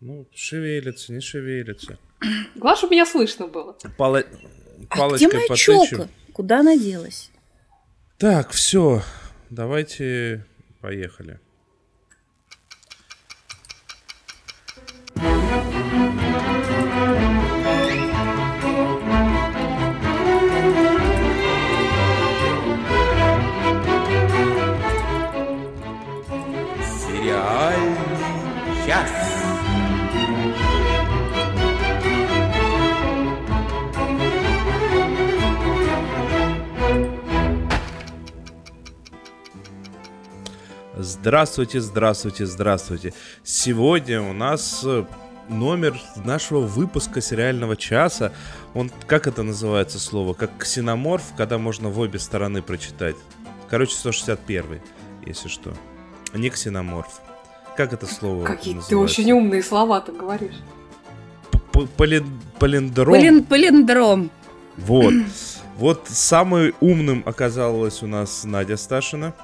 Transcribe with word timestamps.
Ну, 0.00 0.26
шевелится, 0.34 1.12
не 1.12 1.20
шевелится. 1.20 1.98
Главное, 2.54 2.76
чтобы 2.78 2.94
меня 2.94 3.06
слышно 3.06 3.46
было. 3.46 3.76
Пала... 3.98 4.24
А 4.88 5.10
где 5.10 5.28
моя 5.28 5.46
челка? 5.54 6.08
Куда 6.32 6.60
она 6.60 6.76
делась? 6.76 7.30
Так, 8.18 8.50
все. 8.50 9.02
Давайте 9.50 10.46
поехали. 10.80 11.38
Здравствуйте, 41.20 41.80
здравствуйте, 41.80 42.46
здравствуйте. 42.46 43.12
Сегодня 43.44 44.22
у 44.22 44.32
нас 44.32 44.80
э, 44.86 45.04
номер 45.50 46.00
нашего 46.24 46.60
выпуска 46.60 47.20
сериального 47.20 47.76
часа. 47.76 48.32
Он, 48.72 48.90
как 49.06 49.26
это 49.26 49.42
называется 49.42 49.98
слово? 49.98 50.32
Как 50.32 50.50
ксеноморф, 50.56 51.34
когда 51.36 51.58
можно 51.58 51.90
в 51.90 51.98
обе 51.98 52.18
стороны 52.18 52.62
прочитать. 52.62 53.16
Короче, 53.68 53.92
161, 53.96 54.80
если 55.26 55.48
что. 55.48 55.74
Не 56.32 56.48
ксеноморф. 56.48 57.20
Как 57.76 57.92
это 57.92 58.06
слово 58.06 58.46
Какие 58.46 58.76
называется? 58.76 58.88
ты 58.88 58.96
очень 58.96 59.32
умные 59.32 59.62
слова 59.62 60.00
ты 60.00 60.12
говоришь. 60.12 60.56
Полиндром. 61.98 63.44
Полиндром. 63.44 64.30
Вот. 64.78 65.12
Вот 65.76 66.08
самым 66.08 66.72
умным 66.80 67.22
оказалась 67.26 68.02
у 68.02 68.06
нас 68.06 68.44
Надя 68.44 68.78
Сташина. 68.78 69.34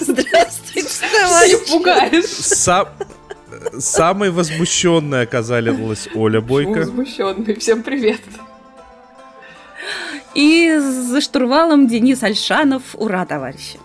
Здравствуйте, 0.00 0.88
товарищ. 1.20 1.70
пугаешь. 1.70 2.24
Сам... 2.24 2.88
Самой 3.78 4.30
возмущенной 4.30 5.22
оказалась 5.22 6.08
Оля 6.14 6.40
Бойко. 6.40 6.80
Возмущенный. 6.80 7.54
Всем 7.56 7.82
привет. 7.82 8.20
И 10.34 10.74
за 10.78 11.20
штурвалом 11.20 11.86
Денис 11.86 12.22
Альшанов. 12.22 12.82
Ура, 12.94 13.26
товарищи. 13.26 13.78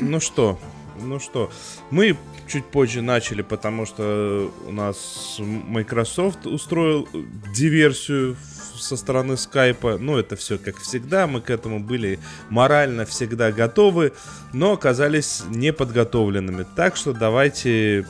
Ну 0.00 0.20
что, 0.20 0.58
ну 1.00 1.20
что, 1.20 1.50
мы 1.90 2.16
чуть 2.46 2.64
позже 2.64 3.00
начали, 3.00 3.42
потому 3.42 3.86
что 3.86 4.52
у 4.66 4.72
нас 4.72 5.36
Microsoft 5.38 6.46
устроил 6.46 7.08
диверсию 7.54 8.36
со 8.78 8.96
стороны 8.96 9.36
скайпа. 9.36 9.98
Ну, 9.98 10.16
это 10.16 10.36
все 10.36 10.58
как 10.58 10.78
всегда. 10.78 11.26
Мы 11.26 11.40
к 11.40 11.50
этому 11.50 11.80
были 11.80 12.18
морально 12.50 13.04
всегда 13.04 13.52
готовы, 13.52 14.12
но 14.52 14.72
оказались 14.72 15.42
неподготовленными. 15.48 16.66
Так 16.76 16.96
что 16.96 17.12
давайте 17.12 18.06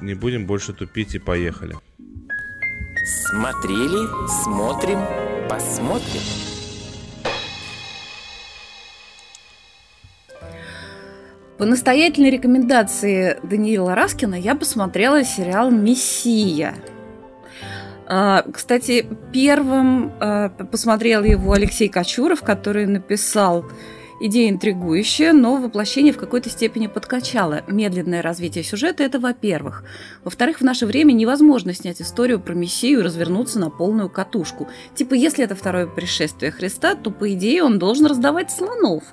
не 0.00 0.14
будем 0.14 0.46
больше 0.46 0.72
тупить 0.72 1.14
и 1.14 1.18
поехали. 1.18 1.76
Смотрели, 3.30 4.08
смотрим, 4.42 4.98
посмотрим. 5.48 6.22
По 11.58 11.64
настоятельной 11.64 12.30
рекомендации 12.30 13.38
Даниила 13.42 13.94
Раскина 13.94 14.34
я 14.34 14.54
посмотрела 14.54 15.24
сериал 15.24 15.70
«Мессия». 15.70 16.74
А, 18.08 18.44
кстати, 18.52 19.06
первым 19.32 20.12
а, 20.20 20.48
посмотрел 20.48 21.24
его 21.24 21.52
Алексей 21.52 21.88
Кочуров, 21.88 22.42
который 22.42 22.86
написал 22.86 23.64
Идея 24.18 24.48
интригующая, 24.48 25.34
но 25.34 25.56
воплощение 25.58 26.12
в 26.12 26.16
какой-то 26.16 26.48
степени 26.48 26.86
подкачало. 26.86 27.64
Медленное 27.68 28.22
развитие 28.22 28.64
сюжета– 28.64 29.02
это 29.04 29.20
во-первых. 29.20 29.84
Во-вторых, 30.24 30.60
в 30.60 30.64
наше 30.64 30.86
время 30.86 31.12
невозможно 31.12 31.74
снять 31.74 32.00
историю 32.00 32.40
про 32.40 32.54
Мессию 32.54 33.00
и 33.00 33.02
развернуться 33.02 33.58
на 33.58 33.68
полную 33.68 34.08
катушку. 34.08 34.68
Типа, 34.94 35.12
если 35.12 35.44
это 35.44 35.54
второе 35.54 35.86
пришествие 35.86 36.50
Христа, 36.50 36.94
то, 36.94 37.10
по 37.10 37.30
идее, 37.34 37.62
он 37.62 37.78
должен 37.78 38.06
раздавать 38.06 38.50
слонов 38.50 39.04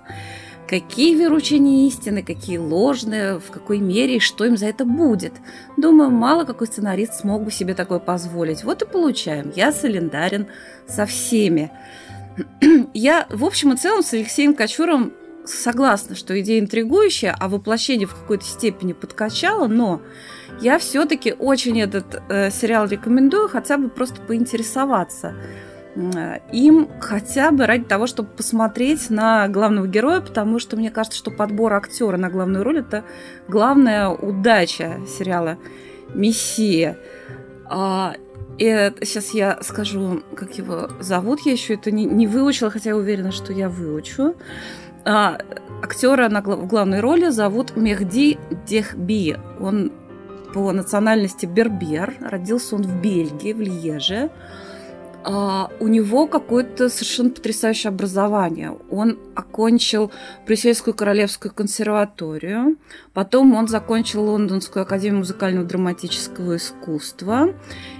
какие 0.79 1.13
веручения 1.15 1.87
истины, 1.87 2.23
какие 2.23 2.57
ложные, 2.57 3.39
в 3.39 3.51
какой 3.51 3.77
мере 3.77 4.15
и 4.15 4.19
что 4.19 4.45
им 4.45 4.57
за 4.57 4.65
это 4.65 4.85
будет. 4.85 5.33
Думаю, 5.77 6.09
мало 6.09 6.45
какой 6.45 6.65
сценарист 6.65 7.13
смог 7.13 7.43
бы 7.43 7.51
себе 7.51 7.75
такое 7.75 7.99
позволить. 7.99 8.63
Вот 8.63 8.81
и 8.81 8.85
получаем. 8.85 9.51
Я 9.55 9.71
солидарен 9.71 10.47
со 10.87 11.05
всеми. 11.05 11.71
Я, 12.95 13.27
в 13.29 13.45
общем 13.45 13.73
и 13.73 13.77
целом, 13.77 14.01
с 14.01 14.13
Алексеем 14.13 14.55
Кочуром 14.55 15.13
согласна, 15.45 16.15
что 16.15 16.39
идея 16.39 16.59
интригующая, 16.59 17.35
а 17.39 17.49
воплощение 17.49 18.07
в 18.07 18.15
какой-то 18.15 18.45
степени 18.45 18.93
подкачало, 18.93 19.67
но 19.67 20.01
я 20.61 20.79
все-таки 20.79 21.33
очень 21.37 21.79
этот 21.81 22.21
э, 22.29 22.49
сериал 22.49 22.87
рекомендую, 22.87 23.49
хотя 23.49 23.77
бы 23.77 23.89
просто 23.89 24.21
поинтересоваться 24.21 25.35
им 26.51 26.89
хотя 26.99 27.51
бы 27.51 27.65
ради 27.67 27.83
того, 27.83 28.07
чтобы 28.07 28.29
посмотреть 28.29 29.09
на 29.09 29.47
главного 29.47 29.87
героя, 29.87 30.21
потому 30.21 30.59
что 30.59 30.75
мне 30.75 30.89
кажется, 30.89 31.17
что 31.17 31.29
подбор 31.29 31.73
актера 31.73 32.17
на 32.17 32.29
главную 32.29 32.63
роль 32.63 32.79
это 32.79 33.03
главная 33.47 34.09
удача 34.09 34.99
сериала 35.07 35.57
Мессия. 36.15 36.97
А, 37.69 38.15
и 38.57 38.91
сейчас 39.01 39.31
я 39.31 39.59
скажу, 39.61 40.23
как 40.35 40.57
его 40.57 40.89
зовут. 40.99 41.41
Я 41.41 41.51
еще 41.51 41.75
это 41.75 41.91
не, 41.91 42.05
не 42.05 42.27
выучила, 42.27 42.71
хотя 42.71 42.91
я 42.91 42.97
уверена, 42.97 43.31
что 43.31 43.53
я 43.53 43.69
выучу. 43.69 44.35
А, 45.05 45.37
актера 45.83 46.27
на, 46.29 46.41
в 46.41 46.67
главной 46.67 47.01
роли 47.01 47.29
зовут 47.29 47.75
Мехди 47.75 48.39
Дехби. 48.65 49.37
Он 49.59 49.91
по 50.53 50.71
национальности 50.71 51.45
бербер. 51.45 52.15
Родился 52.19 52.75
он 52.75 52.83
в 52.83 53.01
Бельгии, 53.01 53.53
в 53.53 53.61
Льеже 53.61 54.31
у 55.25 55.87
него 55.87 56.27
какое-то 56.27 56.89
совершенно 56.89 57.29
потрясающее 57.29 57.89
образование. 57.89 58.77
Он 58.89 59.17
окончил 59.35 60.11
Брюссельскую 60.45 60.93
королевскую 60.93 61.53
консерваторию, 61.53 62.77
потом 63.13 63.55
он 63.55 63.67
закончил 63.67 64.23
Лондонскую 64.23 64.83
академию 64.83 65.19
музыкального 65.19 65.65
драматического 65.65 66.57
искусства, 66.57 67.53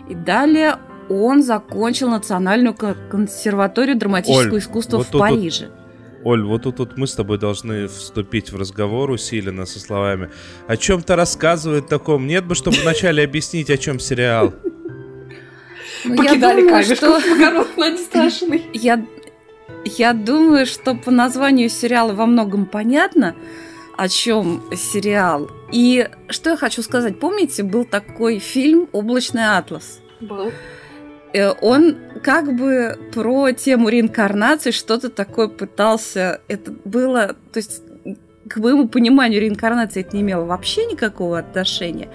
и 0.09 0.15
далее 0.15 0.77
он 1.09 1.43
закончил 1.43 2.09
Национальную 2.09 2.75
консерваторию 2.75 3.97
драматического 3.97 4.53
Оль, 4.53 4.59
искусства 4.59 4.97
вот 4.97 5.07
в 5.07 5.11
тут, 5.11 5.21
Париже. 5.21 5.69
Оль, 6.23 6.43
вот 6.43 6.63
тут 6.63 6.79
вот 6.79 6.97
мы 6.97 7.07
с 7.07 7.13
тобой 7.13 7.37
должны 7.37 7.87
вступить 7.87 8.51
в 8.51 8.57
разговор 8.57 9.11
усиленно 9.11 9.65
со 9.65 9.79
словами 9.79 10.29
«О 10.67 10.77
чем-то 10.77 11.15
рассказывает 11.15 11.87
таком? 11.87 12.27
Нет 12.27 12.45
бы, 12.45 12.55
чтобы 12.55 12.77
вначале 12.77 13.23
объяснить, 13.23 13.69
о 13.69 13.77
чем 13.77 13.99
сериал». 13.99 14.53
Ну, 16.03 16.17
Покидали 16.17 16.61
думаю, 16.61 16.83
что... 16.83 17.19
в 17.19 17.37
Я, 18.73 19.05
я 19.85 20.13
думаю, 20.13 20.65
что 20.65 20.95
по 20.95 21.11
названию 21.11 21.69
сериала 21.69 22.13
во 22.13 22.25
многом 22.25 22.65
понятно, 22.65 23.35
о 23.97 24.07
чем 24.09 24.63
сериал. 24.75 25.49
И 25.71 26.07
что 26.29 26.51
я 26.51 26.57
хочу 26.57 26.81
сказать, 26.81 27.19
помните, 27.19 27.63
был 27.63 27.85
такой 27.85 28.39
фильм 28.39 28.89
«Облачный 28.91 29.57
атлас»? 29.57 29.99
Был. 30.19 30.51
Э, 31.33 31.51
он 31.61 31.97
как 32.21 32.55
бы 32.55 32.97
про 33.13 33.51
тему 33.51 33.89
реинкарнации 33.89 34.71
что-то 34.71 35.09
такое 35.09 35.47
пытался. 35.47 36.41
Это 36.47 36.71
было, 36.85 37.35
то 37.51 37.57
есть 37.57 37.81
к 38.49 38.57
моему 38.57 38.87
пониманию 38.87 39.41
реинкарнации 39.41 40.01
это 40.01 40.15
не 40.15 40.21
имело 40.21 40.45
вообще 40.45 40.85
никакого 40.85 41.39
отношения. 41.39 42.09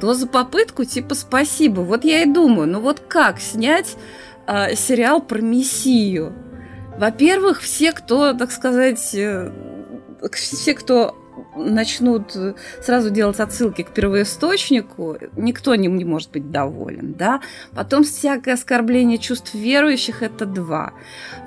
Но 0.00 0.14
за 0.14 0.26
попытку 0.26 0.84
типа 0.84 1.14
спасибо. 1.14 1.80
Вот 1.80 2.04
я 2.04 2.22
и 2.22 2.26
думаю, 2.26 2.68
ну 2.68 2.80
вот 2.80 3.00
как 3.00 3.40
снять 3.40 3.96
э, 4.46 4.74
сериал 4.74 5.20
про 5.20 5.40
Мессию? 5.40 6.32
Во-первых, 6.96 7.60
все, 7.60 7.92
кто, 7.92 8.34
так 8.34 8.52
сказать, 8.52 9.14
э, 9.14 9.52
все, 10.32 10.74
кто 10.74 11.16
начнут 11.56 12.34
э, 12.36 12.54
сразу 12.82 13.10
делать 13.10 13.40
отсылки 13.40 13.82
к 13.82 13.90
первоисточнику, 13.90 15.16
никто 15.36 15.74
не, 15.74 15.88
не 15.88 16.04
может 16.04 16.30
быть 16.30 16.50
доволен, 16.50 17.14
да. 17.14 17.40
Потом 17.74 18.04
всякое 18.04 18.54
оскорбление 18.54 19.18
чувств 19.18 19.54
верующих– 19.54 20.22
это 20.24 20.46
два. 20.46 20.92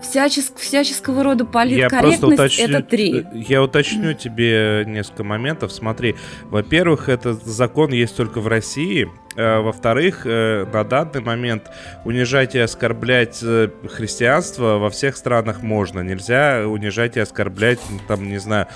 Всяческ, 0.02 0.58
всяческого 0.58 1.24
рода 1.24 1.46
политкорректность– 1.46 2.24
уточню, 2.24 2.66
это 2.66 2.82
три. 2.82 3.20
Э, 3.20 3.26
я 3.34 3.64
уточню 3.64 4.14
тебе 4.14 4.84
несколько 4.88 5.24
моментов. 5.24 5.72
Смотри, 5.72 6.16
во-первых, 6.46 7.10
этот 7.10 7.44
закон 7.44 7.92
есть 7.92 8.16
только 8.16 8.40
в 8.40 8.48
России– 8.48 9.10
во-вторых, 9.36 10.26
э, 10.26 10.66
на 10.72 10.84
данный 10.84 11.22
момент 11.22 11.70
унижать 12.06 12.56
и 12.56 12.60
оскорблять 12.60 13.40
э, 13.42 13.70
христианство 13.90 14.78
во 14.78 14.90
всех 14.90 15.18
странах 15.18 15.62
можно. 15.62 16.02
Нельзя 16.02 16.68
унижать 16.68 17.18
и 17.18 17.20
оскорблять, 17.20 17.80
там, 18.08 18.28
не 18.28 18.38
знаю, 18.38 18.68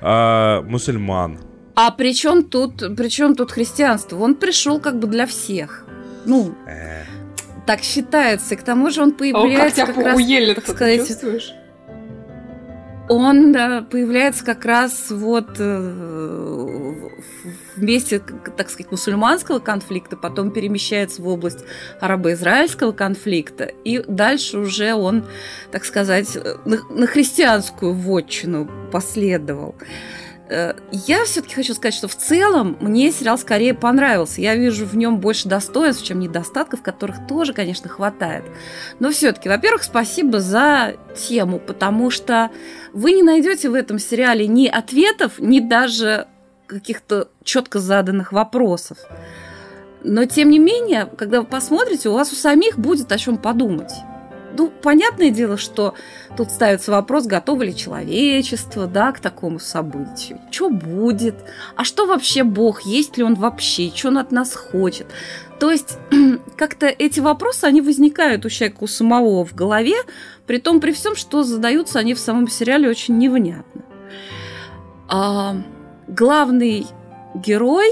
а, 0.00 0.62
мусульман. 0.62 1.38
А 1.74 1.90
при 1.90 2.14
чем 2.14 2.44
тут, 2.44 2.96
при 2.96 3.08
чем 3.08 3.34
тут 3.34 3.52
христианство? 3.52 4.16
Он 4.18 4.34
пришел 4.34 4.80
как 4.80 4.98
бы 4.98 5.06
для 5.06 5.26
всех. 5.26 5.84
Ну, 6.24 6.54
э. 6.66 7.04
так 7.66 7.82
считается. 7.82 8.54
И 8.54 8.56
к 8.56 8.62
тому 8.62 8.90
же 8.90 9.02
он 9.02 9.12
появляется 9.12 9.82
а 9.82 9.86
как, 9.86 9.96
как 9.96 10.04
раз, 10.06 10.54
так 10.54 10.66
сказать, 10.66 11.06
чувствуешь? 11.06 11.52
Он 13.08 13.52
появляется 13.90 14.44
как 14.44 14.64
раз 14.64 15.10
вот 15.10 15.56
э, 15.58 16.94
вместе, 17.76 18.20
так 18.56 18.70
сказать, 18.70 18.90
мусульманского 18.90 19.58
конфликта, 19.58 20.16
потом 20.16 20.50
перемещается 20.50 21.22
в 21.22 21.28
область 21.28 21.60
арабо-израильского 22.00 22.92
конфликта, 22.92 23.64
и 23.64 24.02
дальше 24.06 24.58
уже 24.58 24.94
он, 24.94 25.24
так 25.70 25.84
сказать, 25.84 26.36
на, 26.64 26.78
на 26.90 27.06
христианскую 27.06 27.92
вотчину 27.92 28.68
последовал. 28.90 29.74
Э, 30.48 30.74
я 30.92 31.24
все-таки 31.24 31.54
хочу 31.54 31.74
сказать, 31.74 31.94
что 31.94 32.08
в 32.08 32.14
целом 32.14 32.76
мне 32.80 33.10
сериал 33.10 33.38
скорее 33.38 33.74
понравился. 33.74 34.40
Я 34.40 34.54
вижу 34.54 34.86
в 34.86 34.96
нем 34.96 35.18
больше 35.18 35.48
достоинств, 35.48 36.04
чем 36.04 36.20
недостатков, 36.20 36.82
которых 36.82 37.26
тоже, 37.26 37.52
конечно, 37.52 37.88
хватает. 37.88 38.44
Но 39.00 39.10
все-таки, 39.10 39.48
во-первых, 39.48 39.82
спасибо 39.82 40.40
за 40.40 40.94
тему, 41.16 41.58
потому 41.58 42.10
что 42.10 42.50
вы 42.92 43.12
не 43.12 43.22
найдете 43.22 43.68
в 43.68 43.74
этом 43.74 43.98
сериале 43.98 44.46
ни 44.46 44.66
ответов, 44.68 45.38
ни 45.38 45.60
даже 45.60 46.28
каких-то 46.66 47.28
четко 47.42 47.78
заданных 47.78 48.32
вопросов. 48.32 48.98
Но 50.02 50.24
тем 50.24 50.50
не 50.50 50.58
менее, 50.58 51.06
когда 51.18 51.40
вы 51.40 51.46
посмотрите, 51.46 52.08
у 52.08 52.12
вас 52.12 52.32
у 52.32 52.36
самих 52.36 52.78
будет 52.78 53.10
о 53.10 53.18
чем 53.18 53.38
подумать. 53.38 53.92
Ну, 54.56 54.72
понятное 54.82 55.30
дело, 55.30 55.58
что 55.58 55.94
тут 56.36 56.50
ставится 56.50 56.90
вопрос, 56.90 57.26
готово 57.26 57.62
ли 57.64 57.76
человечество, 57.76 58.86
да, 58.86 59.12
к 59.12 59.20
такому 59.20 59.58
событию. 59.58 60.40
Что 60.50 60.70
будет? 60.70 61.34
А 61.76 61.84
что 61.84 62.06
вообще 62.06 62.42
Бог? 62.42 62.82
Есть 62.82 63.18
ли 63.18 63.22
он 63.22 63.34
вообще? 63.34 63.92
Что 63.94 64.08
он 64.08 64.18
от 64.18 64.32
нас 64.32 64.54
хочет? 64.54 65.06
То 65.58 65.70
есть 65.70 65.98
как-то 66.56 66.86
эти 66.86 67.20
вопросы, 67.20 67.64
они 67.64 67.82
возникают 67.82 68.46
у 68.46 68.48
человека 68.48 68.84
у 68.84 68.86
самого 68.86 69.44
в 69.44 69.54
голове, 69.54 69.96
при 70.46 70.58
том, 70.58 70.80
при 70.80 70.92
всем, 70.92 71.16
что 71.16 71.42
задаются 71.42 71.98
они 71.98 72.14
в 72.14 72.18
самом 72.18 72.48
сериале 72.48 72.88
очень 72.88 73.18
невнятно. 73.18 73.82
А, 75.08 75.56
главный 76.08 76.86
герой 77.34 77.90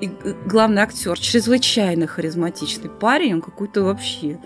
и 0.00 0.10
главный 0.46 0.82
актер 0.82 1.18
чрезвычайно 1.18 2.06
харизматичный 2.06 2.90
парень, 2.90 3.34
он 3.34 3.42
какой-то 3.42 3.82
вообще 3.82 4.38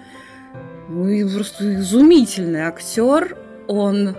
ну, 0.91 1.35
просто 1.35 1.77
изумительный 1.77 2.63
актер. 2.63 3.37
Он 3.69 4.17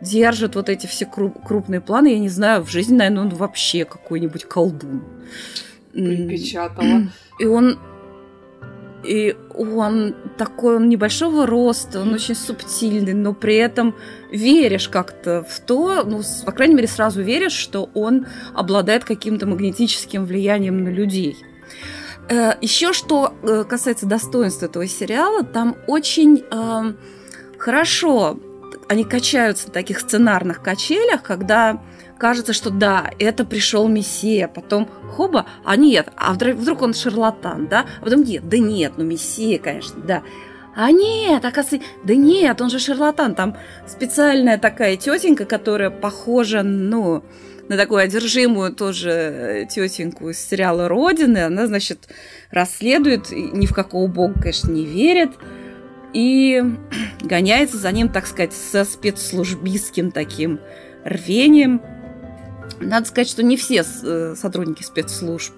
держит 0.00 0.56
вот 0.56 0.68
эти 0.68 0.86
все 0.86 1.06
крупные 1.06 1.80
планы. 1.80 2.08
Я 2.08 2.18
не 2.18 2.28
знаю, 2.28 2.62
в 2.64 2.70
жизни, 2.70 2.96
наверное, 2.96 3.22
он 3.24 3.28
вообще 3.30 3.84
какой-нибудь 3.84 4.44
колдун. 4.44 5.04
Припечатала. 5.92 7.08
И 7.38 7.46
он 7.46 7.78
и 9.04 9.36
он 9.54 10.16
такой, 10.36 10.76
он 10.76 10.88
небольшого 10.88 11.46
роста, 11.46 12.00
он 12.00 12.12
очень 12.12 12.34
субтильный, 12.34 13.14
но 13.14 13.32
при 13.32 13.54
этом 13.54 13.94
веришь 14.32 14.88
как-то 14.88 15.46
в 15.48 15.60
то, 15.60 16.02
ну, 16.04 16.20
по 16.44 16.50
крайней 16.50 16.74
мере, 16.74 16.88
сразу 16.88 17.22
веришь, 17.22 17.52
что 17.52 17.88
он 17.94 18.26
обладает 18.54 19.04
каким-то 19.04 19.46
магнетическим 19.46 20.24
влиянием 20.24 20.82
на 20.82 20.88
людей. 20.88 21.36
Э, 22.28 22.54
Еще 22.60 22.92
что 22.92 23.34
э, 23.42 23.64
касается 23.64 24.06
достоинства 24.06 24.66
этого 24.66 24.86
сериала, 24.86 25.42
там 25.44 25.76
очень 25.86 26.44
э, 26.50 26.92
хорошо 27.58 28.38
они 28.88 29.04
качаются 29.04 29.68
на 29.68 29.72
таких 29.72 30.00
сценарных 30.00 30.62
качелях, 30.62 31.22
когда 31.22 31.82
кажется, 32.18 32.52
что 32.52 32.70
да, 32.70 33.10
это 33.18 33.44
пришел 33.44 33.86
Мессия, 33.86 34.48
потом 34.48 34.88
хоба, 35.14 35.46
а 35.64 35.76
нет, 35.76 36.08
а 36.16 36.32
вдруг, 36.32 36.56
вдруг 36.56 36.82
он 36.82 36.94
шарлатан, 36.94 37.68
да, 37.68 37.84
а 38.00 38.04
потом 38.04 38.24
нет, 38.24 38.48
да 38.48 38.58
нет, 38.58 38.94
ну 38.96 39.04
Мессия, 39.04 39.58
конечно, 39.58 40.00
да. 40.00 40.22
А 40.74 40.90
нет, 40.90 41.44
оказывается, 41.44 41.88
да 42.04 42.14
нет, 42.14 42.60
он 42.60 42.70
же 42.70 42.78
шарлатан, 42.78 43.34
там 43.34 43.56
специальная 43.86 44.58
такая 44.58 44.96
тетенька, 44.96 45.44
которая 45.44 45.90
похожа, 45.90 46.62
ну, 46.62 47.22
на 47.68 47.76
такую 47.76 48.00
одержимую 48.02 48.72
тоже 48.72 49.10
э, 49.10 49.66
тетеньку 49.66 50.30
из 50.30 50.38
сериала 50.38 50.88
«Родины». 50.88 51.38
Она, 51.38 51.66
значит, 51.66 52.08
расследует, 52.50 53.30
ни 53.30 53.66
в 53.66 53.74
какого 53.74 54.06
бога, 54.06 54.40
конечно, 54.40 54.70
не 54.70 54.84
верит, 54.84 55.30
и 56.12 56.62
гоняется 57.22 57.76
за 57.76 57.92
ним, 57.92 58.08
так 58.08 58.26
сказать, 58.26 58.52
со 58.52 58.84
спецслужбистским 58.84 60.10
таким 60.10 60.60
рвением. 61.04 61.82
Надо 62.80 63.06
сказать, 63.06 63.28
что 63.28 63.42
не 63.42 63.56
все 63.56 63.84
э, 63.84 64.34
сотрудники 64.34 64.82
спецслужб 64.82 65.54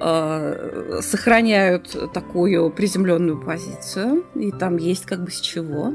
э, 0.00 1.00
сохраняют 1.02 2.12
такую 2.12 2.70
приземленную 2.70 3.40
позицию, 3.40 4.24
и 4.36 4.52
там 4.52 4.76
есть 4.76 5.04
как 5.04 5.24
бы 5.24 5.30
с 5.30 5.40
чего 5.40 5.94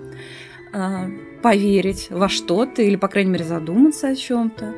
поверить 1.44 2.08
во 2.10 2.30
что-то 2.30 2.82
или, 2.82 2.96
по 2.96 3.08
крайней 3.08 3.32
мере, 3.32 3.46
задуматься 3.46 4.08
о 4.08 4.16
чем-то. 4.16 4.74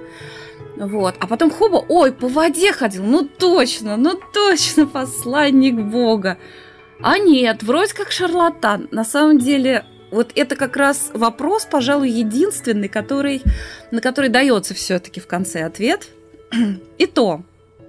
Вот. 0.77 1.15
А 1.19 1.27
потом 1.27 1.51
хоба, 1.51 1.85
ой, 1.88 2.12
по 2.12 2.27
воде 2.27 2.73
ходил, 2.73 3.03
ну 3.03 3.23
точно, 3.23 3.95
ну 3.95 4.19
точно 4.33 4.88
посланник 4.88 5.75
Бога. 5.75 6.38
А 7.01 7.17
нет, 7.17 7.63
вроде 7.63 7.94
как 7.94 8.12
шарлатан. 8.12 8.89
На 8.91 9.06
самом 9.06 9.38
деле, 9.38 9.85
вот 10.12 10.31
это 10.35 10.56
как 10.56 10.75
раз 10.75 11.12
вопрос, 11.13 11.65
пожалуй, 11.69 12.09
единственный, 12.09 12.89
который, 12.89 13.41
на 13.91 14.01
который 14.01 14.29
дается 14.29 14.73
все-таки 14.73 15.19
в 15.19 15.27
конце 15.27 15.63
ответ. 15.63 16.07
И 16.97 17.06
то, 17.06 17.44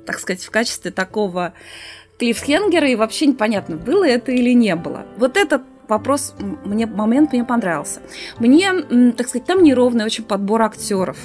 так 0.06 0.20
сказать, 0.20 0.44
в 0.44 0.50
качестве 0.50 0.90
такого 0.90 1.55
клиффхенгера, 2.19 2.88
и 2.88 2.96
вообще 2.96 3.26
непонятно, 3.26 3.76
было 3.76 4.06
это 4.08 4.32
или 4.32 4.55
не 4.55 4.75
было. 4.75 5.05
Вот 5.19 5.37
этот 5.37 5.62
вопрос, 5.88 6.35
мне 6.65 6.87
момент 6.87 7.33
мне 7.33 7.44
понравился. 7.44 8.00
Мне, 8.38 9.12
так 9.12 9.29
сказать, 9.29 9.47
там 9.47 9.62
неровный 9.62 10.05
очень 10.05 10.25
подбор 10.25 10.62
актеров. 10.62 11.19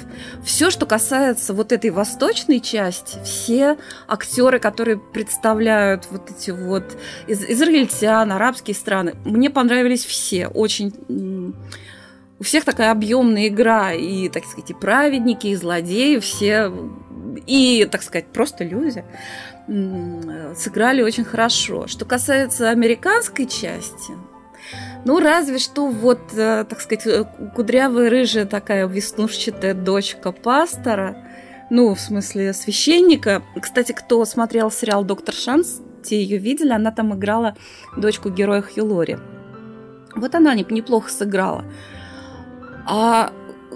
Все, 0.44 0.70
что 0.70 0.86
касается 0.86 1.52
вот 1.54 1.72
этой 1.72 1.90
восточной 1.90 2.60
части, 2.60 3.18
все 3.24 3.76
актеры, 4.08 4.58
которые 4.58 4.98
представляют 4.98 6.08
вот 6.10 6.30
эти 6.30 6.50
вот 6.50 6.96
из 7.26 7.44
израильтян, 7.44 8.32
арабские 8.32 8.74
страны, 8.74 9.14
мне 9.24 9.50
понравились 9.50 10.04
все. 10.04 10.46
Очень 10.48 11.54
у 12.38 12.44
всех 12.44 12.64
такая 12.64 12.90
объемная 12.90 13.46
игра, 13.46 13.92
и, 13.92 14.28
так 14.28 14.44
сказать, 14.44 14.70
и 14.70 14.74
праведники, 14.74 15.46
и 15.46 15.54
злодеи, 15.54 16.18
все, 16.18 16.72
и, 17.46 17.88
так 17.90 18.02
сказать, 18.02 18.26
просто 18.26 18.64
люди 18.64 19.04
сыграли 20.56 21.02
очень 21.02 21.24
хорошо. 21.24 21.86
Что 21.86 22.04
касается 22.04 22.70
американской 22.70 23.46
части, 23.46 24.12
ну, 25.04 25.20
разве 25.20 25.58
что 25.58 25.88
вот, 25.88 26.20
э, 26.34 26.64
так 26.68 26.80
сказать, 26.80 27.06
э, 27.06 27.24
кудрявая 27.54 28.08
рыжая 28.08 28.46
такая 28.46 28.86
веснушчатая 28.86 29.74
дочка 29.74 30.32
пастора, 30.32 31.16
ну, 31.70 31.94
в 31.94 32.00
смысле, 32.00 32.52
священника. 32.52 33.42
Кстати, 33.60 33.92
кто 33.92 34.24
смотрел 34.24 34.70
сериал 34.70 35.04
«Доктор 35.04 35.34
Шанс», 35.34 35.80
те 36.04 36.22
ее 36.22 36.38
видели, 36.38 36.70
она 36.70 36.90
там 36.90 37.14
играла 37.14 37.56
дочку 37.96 38.28
героя 38.28 38.62
Хью 38.62 38.86
Вот 40.14 40.34
она 40.34 40.54
неплохо 40.54 41.10
сыграла. 41.10 41.64
А 42.86 43.32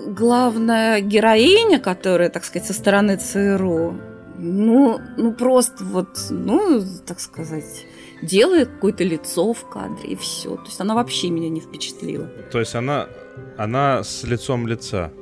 главная 0.07 1.01
героиня, 1.01 1.79
которая, 1.79 2.29
так 2.29 2.45
сказать, 2.45 2.67
со 2.67 2.75
стороны 2.75 3.17
ЦРУ, 3.17 3.97
ну, 4.39 5.01
ну 5.17 5.33
просто 5.33 5.85
вот, 5.85 6.19
ну, 6.31 6.83
так 7.07 7.21
сказать, 7.21 7.87
делает 8.23 8.69
какое-то 8.69 9.05
лицо 9.05 9.53
в 9.53 9.69
кадре, 9.69 10.11
и 10.11 10.17
все. 10.17 10.57
То 10.57 10.65
есть 10.65 10.81
она 10.81 10.95
вообще 10.95 11.31
меня 11.31 11.49
не 11.49 11.61
впечатлила. 11.61 12.27
То 12.51 12.59
есть 12.61 12.75
она, 12.75 13.09
она 13.57 14.03
с 14.03 14.25
лицом 14.25 14.67
лица? 14.67 15.13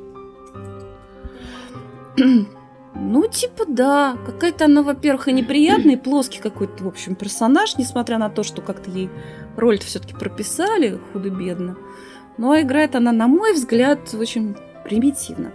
Ну, 2.97 3.27
типа, 3.27 3.65
да. 3.67 4.17
Какая-то 4.25 4.67
она, 4.67 4.83
во-первых, 4.83 5.27
и 5.29 5.33
неприятный, 5.33 5.95
и 5.95 5.97
плоский 5.97 6.41
какой-то, 6.41 6.85
в 6.85 6.89
общем, 6.89 7.17
персонаж, 7.17 7.77
несмотря 7.77 8.19
на 8.19 8.31
то, 8.31 8.45
что 8.45 8.63
как-то 8.63 8.91
ей 8.91 9.11
роль 9.57 9.81
все-таки 9.81 10.15
прописали 10.15 11.01
худо-бедно. 11.13 11.77
Но 12.39 12.59
играет 12.61 12.95
она, 12.95 13.11
на 13.11 13.27
мой 13.27 13.53
взгляд, 13.53 14.15
очень 14.15 14.57
примитивно. 14.85 15.53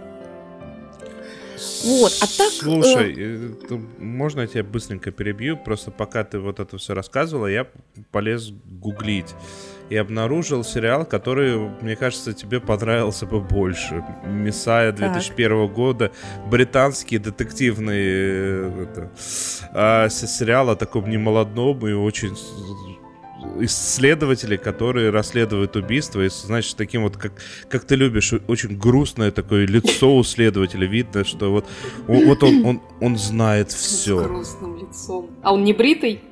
Вот, 1.84 2.12
а 2.20 2.26
так... 2.26 2.52
Слушай, 2.52 3.14
э... 3.16 3.50
э 3.70 3.78
можно 3.98 4.42
я 4.42 4.46
тебя 4.46 4.64
быстренько 4.64 5.10
перебью? 5.10 5.56
Просто 5.56 5.90
пока 5.90 6.24
ты 6.24 6.38
вот 6.38 6.60
это 6.60 6.78
все 6.78 6.94
рассказывала, 6.94 7.46
я 7.46 7.66
полез 8.10 8.50
гуглить 8.50 9.34
и 9.90 9.96
обнаружил 9.96 10.62
сериал, 10.62 11.04
который, 11.04 11.58
мне 11.82 11.96
кажется, 11.96 12.32
тебе 12.32 12.60
понравился 12.60 13.26
бы 13.26 13.40
больше. 13.40 14.04
«Мессая» 14.24 14.92
2001 14.92 15.66
так. 15.66 15.74
года, 15.74 16.12
британский 16.46 17.18
детективный 17.18 17.98
э, 17.98 18.84
это, 18.84 19.10
а, 19.72 20.08
сериал 20.08 20.70
о 20.70 20.76
таком 20.76 21.10
немолодном 21.10 21.86
и 21.88 21.92
очень 21.92 22.36
исследователи, 23.60 24.56
которые 24.56 25.10
расследуют 25.10 25.76
убийство, 25.76 26.24
и, 26.24 26.28
значит, 26.28 26.76
таким 26.76 27.02
вот, 27.02 27.16
как, 27.16 27.32
как 27.68 27.84
ты 27.84 27.96
любишь, 27.96 28.32
очень 28.48 28.76
грустное 28.76 29.30
такое 29.30 29.66
лицо 29.66 30.16
у 30.16 30.22
следователя, 30.22 30.86
видно, 30.86 31.24
что 31.24 31.50
вот, 31.50 31.66
вот 32.06 32.42
он, 32.42 32.64
он, 32.64 32.82
он 33.00 33.16
знает 33.16 33.70
все. 33.70 34.22
С 34.22 34.26
грустным 34.26 34.76
лицом. 34.76 35.30
А 35.42 35.54
он 35.54 35.64
не 35.64 35.72
бритый? 35.72 36.22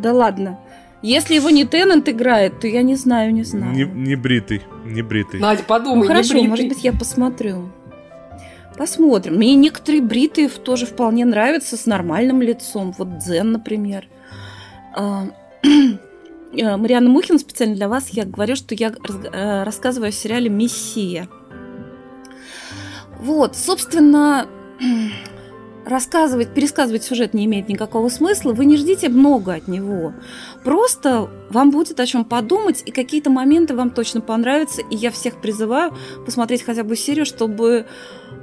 Да 0.00 0.12
ладно. 0.12 0.58
Если 1.00 1.36
его 1.36 1.50
не 1.50 1.64
Теннант 1.64 2.08
играет, 2.08 2.60
то 2.60 2.66
я 2.66 2.82
не 2.82 2.96
знаю, 2.96 3.32
не 3.32 3.44
знаю. 3.44 3.72
Не, 3.72 3.84
не 3.84 4.16
бритый, 4.16 4.62
не 4.84 5.02
бритый. 5.02 5.38
Надя, 5.38 5.62
подумай, 5.62 6.00
ну, 6.00 6.06
хорошо, 6.06 6.34
бритый. 6.34 6.48
может 6.48 6.68
быть, 6.68 6.82
я 6.82 6.92
посмотрю. 6.92 7.70
Посмотрим. 8.76 9.36
Мне 9.36 9.54
некоторые 9.54 10.02
бритые 10.02 10.48
тоже 10.48 10.86
вполне 10.86 11.24
нравятся 11.24 11.76
с 11.76 11.86
нормальным 11.86 12.42
лицом. 12.42 12.94
Вот 12.98 13.18
Дзен, 13.18 13.52
например. 13.52 14.06
Э, 16.52 16.76
Марианна 16.76 17.10
Мухина, 17.10 17.38
специально 17.38 17.74
для 17.74 17.88
вас, 17.88 18.08
я 18.10 18.24
говорю, 18.24 18.56
что 18.56 18.74
я 18.74 18.88
э, 18.90 19.62
рассказываю 19.64 20.08
о 20.08 20.12
сериале 20.12 20.48
«Мессия». 20.48 21.28
Вот, 23.20 23.56
собственно, 23.56 24.46
рассказывать, 25.84 26.54
пересказывать 26.54 27.02
сюжет 27.02 27.34
не 27.34 27.44
имеет 27.46 27.68
никакого 27.68 28.08
смысла. 28.08 28.52
Вы 28.52 28.64
не 28.64 28.76
ждите 28.76 29.08
много 29.08 29.54
от 29.54 29.68
него. 29.68 30.14
Просто 30.64 31.28
вам 31.50 31.70
будет 31.70 31.98
о 32.00 32.06
чем 32.06 32.24
подумать, 32.24 32.82
и 32.86 32.92
какие-то 32.92 33.28
моменты 33.28 33.74
вам 33.74 33.90
точно 33.90 34.20
понравятся. 34.20 34.82
И 34.90 34.96
я 34.96 35.10
всех 35.10 35.40
призываю 35.40 35.94
посмотреть 36.24 36.62
хотя 36.62 36.84
бы 36.84 36.96
серию, 36.96 37.26
чтобы 37.26 37.86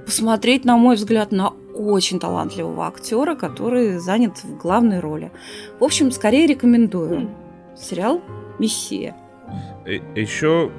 посмотреть, 0.05 0.65
на 0.65 0.77
мой 0.77 0.95
взгляд, 0.95 1.31
на 1.31 1.53
очень 1.73 2.19
талантливого 2.19 2.87
актера, 2.87 3.35
который 3.35 3.97
занят 3.97 4.43
в 4.43 4.57
главной 4.57 4.99
роли. 4.99 5.31
В 5.79 5.83
общем, 5.83 6.11
скорее 6.11 6.47
рекомендую 6.47 7.29
сериал 7.77 8.21
«Мессия». 8.59 9.15
Э, 9.85 9.99
Еще 10.15 10.71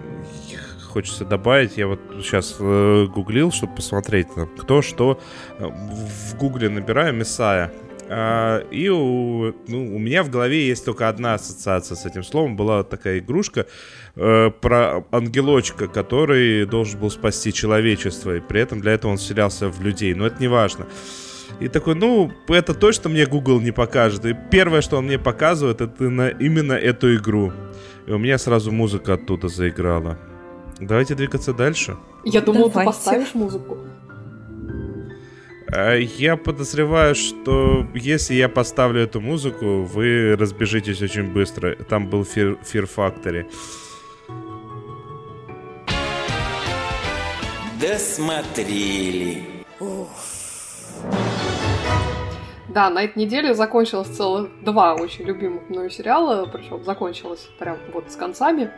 хочется 0.96 1.24
добавить, 1.24 1.76
я 1.76 1.86
вот 1.88 2.00
сейчас 2.22 2.56
э, 2.58 3.06
гуглил, 3.06 3.52
чтобы 3.52 3.74
посмотреть, 3.74 4.28
кто 4.58 4.82
что. 4.82 5.20
В 5.58 6.36
гугле 6.36 6.68
набираю 6.68 7.14
«Мессая». 7.14 7.72
А, 8.08 8.60
и 8.70 8.88
у, 8.88 9.52
ну, 9.66 9.96
у 9.96 9.98
меня 9.98 10.22
в 10.22 10.30
голове 10.30 10.66
есть 10.66 10.84
только 10.84 11.08
одна 11.08 11.34
ассоциация 11.34 11.96
с 11.96 12.06
этим 12.06 12.22
словом. 12.22 12.56
Была 12.56 12.84
такая 12.84 13.18
игрушка 13.18 13.66
э, 14.14 14.50
про 14.50 15.04
ангелочка, 15.10 15.88
который 15.88 16.66
должен 16.66 17.00
был 17.00 17.10
спасти 17.10 17.52
человечество. 17.52 18.36
И 18.36 18.40
при 18.40 18.60
этом 18.60 18.80
для 18.80 18.92
этого 18.92 19.12
он 19.12 19.16
вселялся 19.16 19.68
в 19.68 19.82
людей. 19.82 20.14
Но 20.14 20.26
это 20.26 20.36
не 20.40 20.48
важно. 20.48 20.86
И 21.60 21.68
такой, 21.68 21.94
ну, 21.94 22.30
это 22.48 22.74
точно 22.74 23.10
мне 23.10 23.26
Google 23.26 23.60
не 23.60 23.72
покажет. 23.72 24.24
И 24.26 24.36
первое, 24.50 24.82
что 24.82 24.98
он 24.98 25.06
мне 25.06 25.18
показывает, 25.18 25.80
это 25.80 26.04
на 26.10 26.28
именно 26.28 26.74
эту 26.74 27.14
игру. 27.16 27.52
И 28.06 28.12
у 28.12 28.18
меня 28.18 28.38
сразу 28.38 28.70
музыка 28.72 29.14
оттуда 29.14 29.48
заиграла. 29.48 30.18
Давайте 30.78 31.14
двигаться 31.14 31.54
дальше. 31.54 31.96
Я 32.24 32.40
думал, 32.40 32.68
Давайте. 32.68 32.90
ты 32.90 32.96
поставишь 32.96 33.34
музыку. 33.34 33.78
А, 35.72 35.94
я 35.94 36.36
подозреваю, 36.36 37.14
что 37.14 37.86
если 37.94 38.34
я 38.34 38.48
поставлю 38.48 39.00
эту 39.00 39.20
музыку, 39.20 39.82
вы 39.82 40.36
разбежитесь 40.36 41.00
очень 41.02 41.32
быстро. 41.32 41.74
Там 41.74 42.08
был 42.08 42.22
Fear, 42.22 42.58
Fear 42.62 42.88
Factory. 42.94 43.46
Досмотрели. 47.80 49.55
Да, 52.76 52.90
на 52.90 53.04
этой 53.04 53.18
неделе 53.20 53.54
закончилось 53.54 54.08
целых 54.08 54.50
два 54.62 54.92
очень 54.96 55.24
любимых 55.24 55.70
мною 55.70 55.88
сериала, 55.88 56.44
причем 56.44 56.84
закончилось 56.84 57.48
прям 57.58 57.78
вот 57.94 58.12
с 58.12 58.16
концами. 58.16 58.70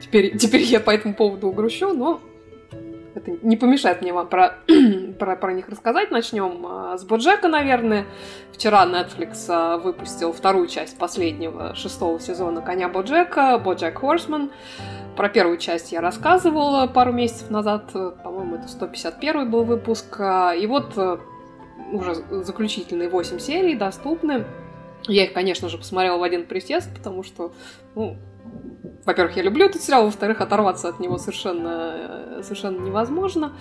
Теперь, 0.00 0.38
теперь 0.38 0.62
я 0.62 0.80
по 0.80 0.90
этому 0.90 1.12
поводу 1.12 1.52
грущу, 1.52 1.92
но 1.92 2.22
это 3.14 3.30
не 3.42 3.58
помешает 3.58 4.00
мне 4.00 4.14
вам 4.14 4.26
про, 4.30 4.54
про, 5.18 5.36
про 5.36 5.52
них 5.52 5.68
рассказать. 5.68 6.10
Начнем 6.10 6.64
а, 6.66 6.96
с 6.96 7.04
Боджека, 7.04 7.48
наверное. 7.48 8.06
Вчера 8.54 8.86
Netflix 8.86 9.44
а, 9.48 9.76
выпустил 9.76 10.32
вторую 10.32 10.66
часть 10.66 10.96
последнего 10.96 11.74
шестого 11.74 12.18
сезона 12.18 12.62
«Коня 12.62 12.88
Боджека», 12.88 13.58
«Боджек 13.58 13.98
Хорсман». 13.98 14.50
Про 15.14 15.28
первую 15.28 15.58
часть 15.58 15.92
я 15.92 16.00
рассказывала 16.00 16.86
пару 16.86 17.12
месяцев 17.12 17.50
назад, 17.50 17.92
по-моему, 17.92 18.54
это 18.56 18.66
151 18.66 19.50
был 19.50 19.64
выпуск. 19.64 20.18
А, 20.20 20.54
и 20.54 20.66
вот 20.66 20.96
уже 21.92 22.14
заключительные 22.14 23.08
8 23.08 23.38
серий 23.38 23.74
доступны. 23.74 24.44
Я 25.06 25.24
их, 25.24 25.32
конечно 25.32 25.68
же, 25.68 25.78
посмотрела 25.78 26.16
в 26.16 26.22
один 26.22 26.46
присест, 26.46 26.88
потому 26.94 27.22
что, 27.22 27.52
ну, 27.94 28.16
во-первых, 29.04 29.36
я 29.36 29.42
люблю 29.42 29.66
этот 29.66 29.82
сериал, 29.82 30.04
во-вторых, 30.04 30.40
оторваться 30.40 30.88
от 30.88 30.98
него 30.98 31.18
совершенно, 31.18 32.40
совершенно 32.42 32.80
невозможно. 32.80 33.52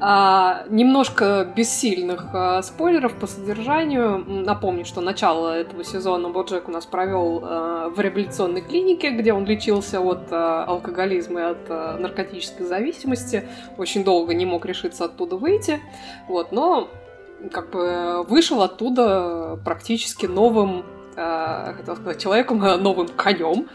А, 0.00 0.64
немножко 0.68 1.50
бессильных 1.56 2.26
а, 2.34 2.62
спойлеров 2.62 3.14
по 3.14 3.26
содержанию. 3.26 4.18
Напомню, 4.18 4.84
что 4.84 5.00
начало 5.00 5.56
этого 5.56 5.82
сезона 5.82 6.28
Боджек 6.28 6.68
у 6.68 6.70
нас 6.70 6.84
провел 6.84 7.40
а, 7.42 7.88
в 7.88 7.98
реабилитационной 8.00 8.60
клинике, 8.60 9.10
где 9.10 9.32
он 9.32 9.46
лечился 9.46 10.00
от 10.00 10.30
а, 10.30 10.64
алкоголизма 10.64 11.40
и 11.40 11.44
от 11.44 11.70
а, 11.70 11.96
наркотической 11.96 12.66
зависимости. 12.66 13.48
Очень 13.78 14.04
долго 14.04 14.34
не 14.34 14.44
мог 14.44 14.66
решиться 14.66 15.06
оттуда 15.06 15.36
выйти. 15.36 15.80
Вот, 16.28 16.52
но 16.52 16.90
как 17.50 17.70
бы 17.70 18.22
вышел 18.24 18.62
оттуда 18.62 19.58
практически 19.64 20.26
новым 20.26 20.84
э, 21.16 21.74
хотел 21.76 21.96
сказать, 21.96 22.20
человеком, 22.20 22.58
новым 22.58 23.08
конем. 23.08 23.68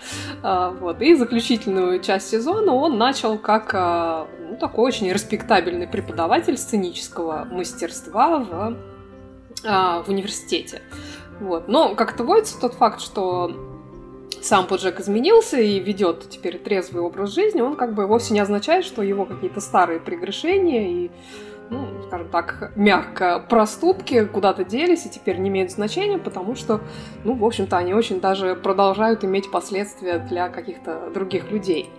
Э, 0.43 0.71
вот. 0.79 1.01
И 1.01 1.15
заключительную 1.15 1.99
часть 2.01 2.29
сезона 2.29 2.73
он 2.73 2.97
начал 2.97 3.37
как 3.37 3.73
э, 3.73 4.25
ну, 4.49 4.57
такой 4.57 4.85
очень 4.85 5.11
респектабельный 5.11 5.87
преподаватель 5.87 6.57
сценического 6.57 7.45
мастерства 7.51 8.39
в, 8.39 8.77
в 9.63 10.09
университете. 10.09 10.81
Вот. 11.39 11.67
Но 11.67 11.95
как-то 11.95 12.23
водится 12.23 12.59
тот 12.59 12.73
факт, 12.73 13.01
что 13.01 13.51
сам 14.41 14.67
Поджек 14.67 14.99
изменился 14.99 15.59
и 15.59 15.79
ведет 15.79 16.29
теперь 16.29 16.57
трезвый 16.57 17.01
образ 17.01 17.33
жизни, 17.33 17.61
он 17.61 17.75
как 17.75 17.93
бы 17.93 18.07
вовсе 18.07 18.33
не 18.33 18.39
означает, 18.39 18.85
что 18.85 19.01
его 19.01 19.25
какие-то 19.25 19.61
старые 19.61 19.99
прегрешения 19.99 21.05
и 21.05 21.11
ну, 21.69 21.87
скажем 22.07 22.29
так, 22.29 22.71
мягко, 22.75 23.43
проступки 23.49 24.25
куда-то 24.25 24.63
делись 24.63 25.05
и 25.05 25.09
теперь 25.09 25.37
не 25.37 25.49
имеют 25.49 25.71
значения, 25.71 26.17
потому 26.17 26.55
что, 26.55 26.81
ну, 27.23 27.33
в 27.33 27.45
общем-то, 27.45 27.77
они 27.77 27.93
очень 27.93 28.19
даже 28.21 28.55
продолжают 28.55 29.23
иметь 29.23 29.51
последствия 29.51 30.19
для 30.19 30.49
каких-то 30.49 31.09
других 31.13 31.51
людей. 31.51 31.89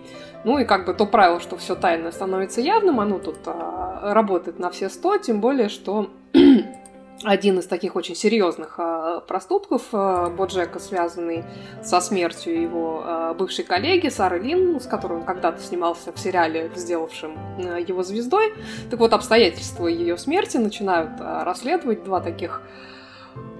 Ну 0.45 0.57
и 0.57 0.65
как 0.65 0.85
бы 0.85 0.93
то 0.93 1.05
правило, 1.05 1.39
что 1.39 1.57
все 1.57 1.75
тайное 1.75 2.11
становится 2.11 2.61
явным, 2.61 2.99
оно 2.99 3.19
тут 3.19 3.39
а, 3.45 4.13
работает 4.13 4.57
на 4.57 4.69
все 4.69 4.89
сто, 4.89 5.17
тем 5.17 5.41
более, 5.41 5.67
что 5.67 6.09
один 7.23 7.59
из 7.59 7.65
таких 7.65 7.95
очень 7.95 8.15
серьезных 8.15 8.75
э, 8.77 9.21
проступков 9.27 9.83
э, 9.91 10.29
Боджека, 10.29 10.79
связанный 10.79 11.43
со 11.83 11.99
смертью 11.99 12.61
его 12.61 13.03
э, 13.05 13.35
бывшей 13.37 13.65
коллеги 13.65 14.07
Сары 14.07 14.39
Лин, 14.39 14.79
с 14.79 14.85
которой 14.85 15.19
он 15.19 15.25
когда-то 15.25 15.61
снимался 15.61 16.13
в 16.13 16.19
сериале, 16.19 16.71
сделавшем 16.75 17.37
его 17.85 18.03
звездой. 18.03 18.53
Так 18.89 18.99
вот, 18.99 19.13
обстоятельства 19.13 19.87
ее 19.87 20.17
смерти 20.17 20.57
начинают 20.57 21.19
расследовать 21.19 22.03
два 22.03 22.21
таких 22.21 22.61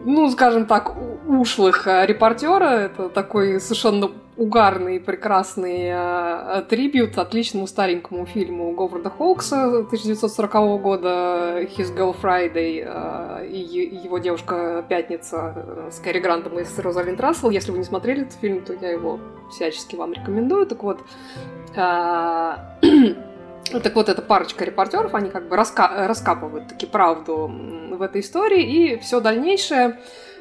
ну, 0.05 0.29
скажем 0.29 0.65
так, 0.65 0.95
ушлых 1.27 1.85
репортера. 1.85 2.69
Это 2.69 3.09
такой 3.09 3.59
совершенно 3.59 4.09
угарный, 4.39 5.01
прекрасный 5.01 5.89
э, 5.91 6.63
трибют 6.69 7.17
отличному 7.17 7.67
старенькому 7.67 8.25
фильму 8.25 8.71
Говарда 8.71 9.09
Хоукса 9.09 9.65
1940 9.65 10.81
года 10.81 11.61
«His 11.63 11.93
Girl 11.93 12.15
Friday» 12.19 12.81
э, 12.85 13.47
и 13.47 13.59
его 14.01 14.17
девушка 14.17 14.85
Пятница 14.87 15.53
э, 15.57 15.89
с 15.91 15.99
Кэрри 15.99 16.19
Грантом 16.19 16.57
и 16.57 16.63
с 16.63 16.79
Розалинд 16.79 17.19
Рассел. 17.19 17.49
Если 17.49 17.71
вы 17.71 17.79
не 17.79 17.83
смотрели 17.83 18.21
этот 18.21 18.39
фильм, 18.39 18.63
то 18.63 18.71
я 18.71 18.91
его 18.91 19.19
всячески 19.51 19.97
вам 19.97 20.13
рекомендую. 20.13 20.65
Так 20.65 20.83
вот, 20.83 21.01
э, 21.75 22.53
Так 23.71 23.93
вот, 23.93 24.09
эта 24.09 24.23
парочка 24.23 24.65
репортеров, 24.65 25.13
они 25.13 25.29
как 25.29 25.47
бы 25.47 25.55
раска 25.55 26.07
раскапывают 26.07 26.69
таки 26.69 26.87
правду 26.87 27.51
в 27.91 28.01
этой 28.01 28.21
истории, 28.21 28.63
и 28.63 28.97
все 28.97 29.19
дальнейшее, 29.19 29.99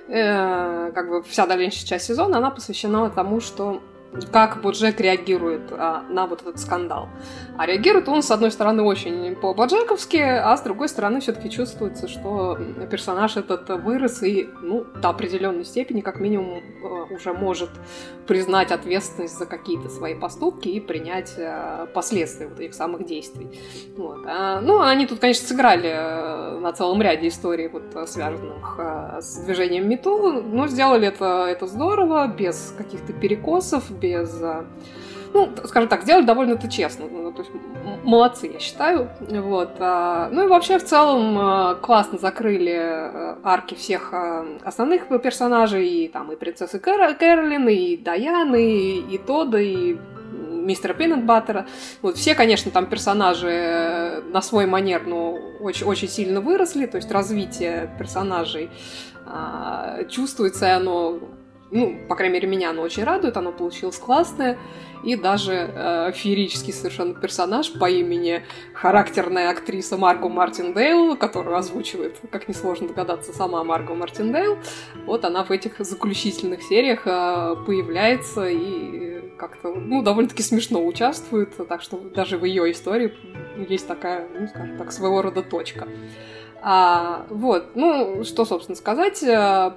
э, 0.09 0.93
как 0.93 1.09
бы 1.09 1.23
вся 1.23 1.47
дальнейшая 1.47 1.87
часть 1.87 2.07
сезона, 2.07 2.39
она 2.39 2.51
посвящена 2.51 3.11
тому, 3.11 3.41
что 3.41 3.83
как 4.27 4.61
Боджек 4.63 5.01
реагирует 5.01 5.73
а, 5.73 6.03
на 6.09 6.27
вот 6.27 6.43
этот 6.43 6.59
скандал. 6.59 7.09
А 7.57 7.67
реагирует 7.67 8.09
он, 8.09 8.23
с 8.23 8.31
одной 8.31 8.51
стороны, 8.51 8.83
очень 8.83 9.35
по-боджековски, 9.37 10.17
а 10.19 10.57
с 10.57 10.63
другой 10.63 10.89
стороны, 10.89 11.21
все-таки 11.21 11.51
чувствуется, 11.51 12.09
что 12.09 12.59
персонаж 12.91 13.37
этот 13.37 13.69
вырос 13.69 14.23
и, 14.23 14.49
ну, 14.63 14.85
до 14.85 15.11
определенной 15.11 15.65
степени, 15.65 16.01
как 16.01 16.21
минимум, 16.21 16.59
э, 16.59 17.15
уже 17.15 17.33
может 17.33 17.71
признать 18.27 18.71
ответственность 18.71 19.39
за 19.39 19.47
какие-то 19.47 19.89
свои 19.89 20.15
поступки 20.15 20.69
и 20.69 20.81
принять 20.81 21.35
э, 21.37 21.87
последствия 21.95 22.49
вот 22.49 22.61
этих 22.61 22.75
самых 22.75 23.07
действий. 23.07 23.61
Вот. 23.97 24.21
А, 24.27 24.61
ну, 24.61 24.81
они 24.81 25.07
тут, 25.07 25.19
конечно, 25.19 25.47
сыграли 25.47 25.89
э, 25.89 26.59
на 26.61 26.73
целом 26.73 27.03
ряде 27.03 27.29
историй, 27.29 27.69
вот, 27.69 28.09
связанных 28.09 28.79
с 29.21 29.37
движением 29.45 29.89
Мету, 29.89 30.33
но 30.43 30.69
сделали 30.69 31.09
это, 31.09 31.47
это 31.49 31.67
здорово, 31.67 32.29
без 32.29 32.75
каких-то 32.77 33.13
перекосов, 33.13 33.91
без 33.91 34.08
ну, 35.35 35.51
скажем 35.65 35.89
так, 35.89 36.03
сделали 36.03 36.25
довольно-то 36.25 36.69
честно. 36.69 37.07
Ну, 37.07 37.33
то 37.33 37.43
есть 37.43 37.53
молодцы, 38.05 38.51
я 38.53 38.59
считаю. 38.59 39.11
Вот. 39.21 39.77
А, 39.79 40.29
ну 40.31 40.45
и 40.45 40.49
вообще 40.49 40.79
в 40.79 40.85
целом 40.85 41.37
а, 41.39 41.75
классно 41.75 42.19
закрыли 42.19 42.73
э, 42.73 43.37
арки 43.43 43.75
всех 43.75 44.13
а, 44.13 44.47
основных 44.65 45.09
персонажей, 45.23 45.87
и 45.87 46.09
там 46.09 46.33
и 46.33 46.37
принцессы 46.37 46.79
Кэр 46.79 47.15
Кэролин, 47.15 47.69
и 47.69 47.97
Даяны, 47.97 48.99
и, 48.99 49.19
Тода, 49.19 49.61
и 49.61 49.99
мистера 50.33 50.95
Пиннет 50.95 51.25
Вот 52.03 52.17
все, 52.17 52.35
конечно, 52.35 52.71
там 52.71 52.87
персонажи 52.87 53.51
э, 53.51 54.21
на 54.23 54.43
свой 54.43 54.67
манер, 54.67 55.07
но 55.07 55.33
очень, 55.61 55.87
очень 55.87 56.09
сильно 56.09 56.41
выросли, 56.41 56.87
то 56.87 56.97
есть 56.97 57.11
развитие 57.11 57.95
персонажей 57.99 58.71
а, 59.27 60.05
чувствуется, 60.05 60.67
и 60.67 60.71
оно 60.71 61.19
ну, 61.71 61.99
по 62.09 62.15
крайней 62.17 62.35
мере, 62.35 62.49
меня 62.49 62.71
оно 62.71 62.83
очень 62.83 63.05
радует, 63.05 63.37
оно 63.37 63.53
получилось 63.53 63.99
классное 63.99 64.59
и 65.05 65.17
даже 65.17 65.53
э, 65.53 66.13
феерический 66.13 66.73
совершенно 66.73 67.15
персонаж 67.15 67.73
по 67.79 67.89
имени 67.89 68.43
характерная 68.75 69.51
актриса 69.51 69.97
Марго 69.97 70.29
Мартиндейл, 70.29 71.17
которую 71.17 71.57
озвучивает, 71.57 72.17
как 72.31 72.49
несложно 72.49 72.89
догадаться, 72.89 73.33
сама 73.33 73.63
Марго 73.65 73.95
Мартиндейл. 73.95 74.59
Вот 75.07 75.25
она 75.25 75.45
в 75.45 75.51
этих 75.51 75.79
заключительных 75.79 76.63
сериях 76.63 77.07
э, 77.07 77.57
появляется 77.67 78.49
и 78.49 79.31
как-то, 79.37 79.69
ну, 79.69 80.03
довольно-таки 80.03 80.43
смешно 80.43 80.85
участвует, 80.85 81.55
так 81.69 81.81
что 81.83 81.97
даже 81.97 82.39
в 82.39 82.45
ее 82.45 82.71
истории 82.73 83.15
есть 83.69 83.87
такая, 83.87 84.27
ну, 84.39 84.49
скажем 84.49 84.77
так, 84.77 84.91
своего 84.93 85.23
рода 85.23 85.43
точка. 85.43 85.87
А, 86.61 87.25
вот, 87.31 87.77
ну, 87.77 88.25
что, 88.25 88.45
собственно, 88.45 88.75
сказать 88.75 89.23
э, 89.23 89.73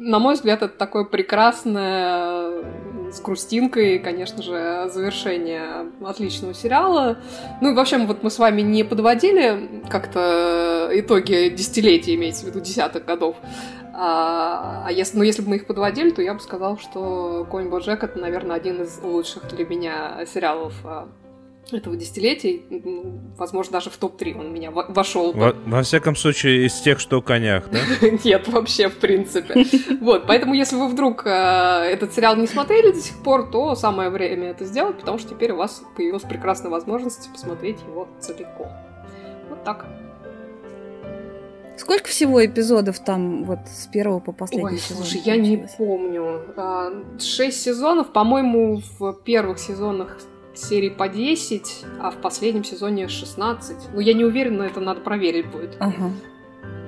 на 0.00 0.18
мой 0.18 0.34
взгляд, 0.34 0.62
это 0.62 0.76
такое 0.76 1.04
прекрасное 1.04 2.64
с 3.12 3.20
грустинкой, 3.20 3.98
конечно 3.98 4.42
же, 4.42 4.88
завершение 4.90 5.90
отличного 6.02 6.54
сериала. 6.54 7.18
Ну 7.60 7.72
и 7.72 7.74
вообще, 7.74 7.98
вот 7.98 8.22
мы 8.22 8.30
с 8.30 8.38
вами 8.38 8.62
не 8.62 8.82
подводили 8.82 9.82
как-то 9.90 10.88
итоги 10.92 11.50
десятилетия, 11.50 12.14
имеется 12.14 12.46
в 12.46 12.48
виду 12.48 12.60
десятых 12.60 13.04
годов. 13.04 13.36
А, 13.92 14.84
а 14.86 14.92
если, 14.92 15.18
ну, 15.18 15.22
если 15.22 15.42
бы 15.42 15.50
мы 15.50 15.56
их 15.56 15.66
подводили, 15.66 16.10
то 16.10 16.22
я 16.22 16.32
бы 16.32 16.40
сказал, 16.40 16.78
что 16.78 17.46
Конь 17.50 17.68
Боджек 17.68 18.02
это, 18.02 18.18
наверное, 18.18 18.56
один 18.56 18.80
из 18.82 18.98
лучших 19.02 19.54
для 19.54 19.66
меня 19.66 20.24
сериалов 20.24 20.72
а, 20.84 21.08
этого 21.78 21.96
десятилетия, 21.96 22.60
возможно, 23.36 23.72
даже 23.74 23.90
в 23.90 23.96
топ-3 23.96 24.38
он 24.38 24.46
у 24.46 24.50
меня 24.50 24.70
вошел. 24.70 25.32
Во, 25.32 25.54
во 25.66 25.82
всяком 25.82 26.16
случае, 26.16 26.66
из 26.66 26.80
тех, 26.80 27.00
что 27.00 27.22
конях, 27.22 27.70
да? 27.70 27.80
Нет, 28.24 28.48
вообще, 28.48 28.88
в 28.88 28.96
принципе. 28.96 29.64
Вот, 30.00 30.26
поэтому, 30.26 30.54
если 30.54 30.76
вы 30.76 30.88
вдруг 30.88 31.26
э, 31.26 31.30
этот 31.30 32.14
сериал 32.14 32.36
не 32.36 32.46
смотрели 32.46 32.92
до 32.92 33.00
сих 33.00 33.22
пор, 33.22 33.50
то 33.50 33.74
самое 33.74 34.10
время 34.10 34.50
это 34.50 34.64
сделать, 34.64 34.98
потому 34.98 35.18
что 35.18 35.30
теперь 35.30 35.52
у 35.52 35.56
вас 35.56 35.82
появилась 35.96 36.22
прекрасная 36.22 36.70
возможность 36.70 37.30
посмотреть 37.32 37.78
его 37.82 38.08
целиком. 38.20 38.68
Вот 39.48 39.64
так. 39.64 39.86
Сколько 41.80 42.08
всего 42.08 42.44
эпизодов 42.44 42.98
там 42.98 43.44
вот 43.44 43.60
с 43.66 43.86
первого 43.86 44.20
по 44.20 44.32
последний 44.32 44.72
Ой, 44.72 44.78
сезон? 44.78 44.96
Слушай, 44.98 45.22
я 45.24 45.36
не 45.36 45.66
помню. 45.78 46.42
А, 46.56 46.92
шесть 47.18 47.62
сезонов, 47.62 48.12
по-моему, 48.12 48.82
в 48.98 49.14
первых 49.24 49.58
сезонах 49.58 50.18
серий 50.60 50.90
по 50.90 51.08
10, 51.08 51.84
а 52.00 52.10
в 52.10 52.20
последнем 52.20 52.64
сезоне 52.64 53.08
16. 53.08 53.76
Ну, 53.92 54.00
я 54.00 54.14
не 54.14 54.24
уверена, 54.24 54.64
это 54.64 54.80
надо 54.80 55.00
проверить 55.00 55.50
будет. 55.50 55.76
Ага. 55.80 56.10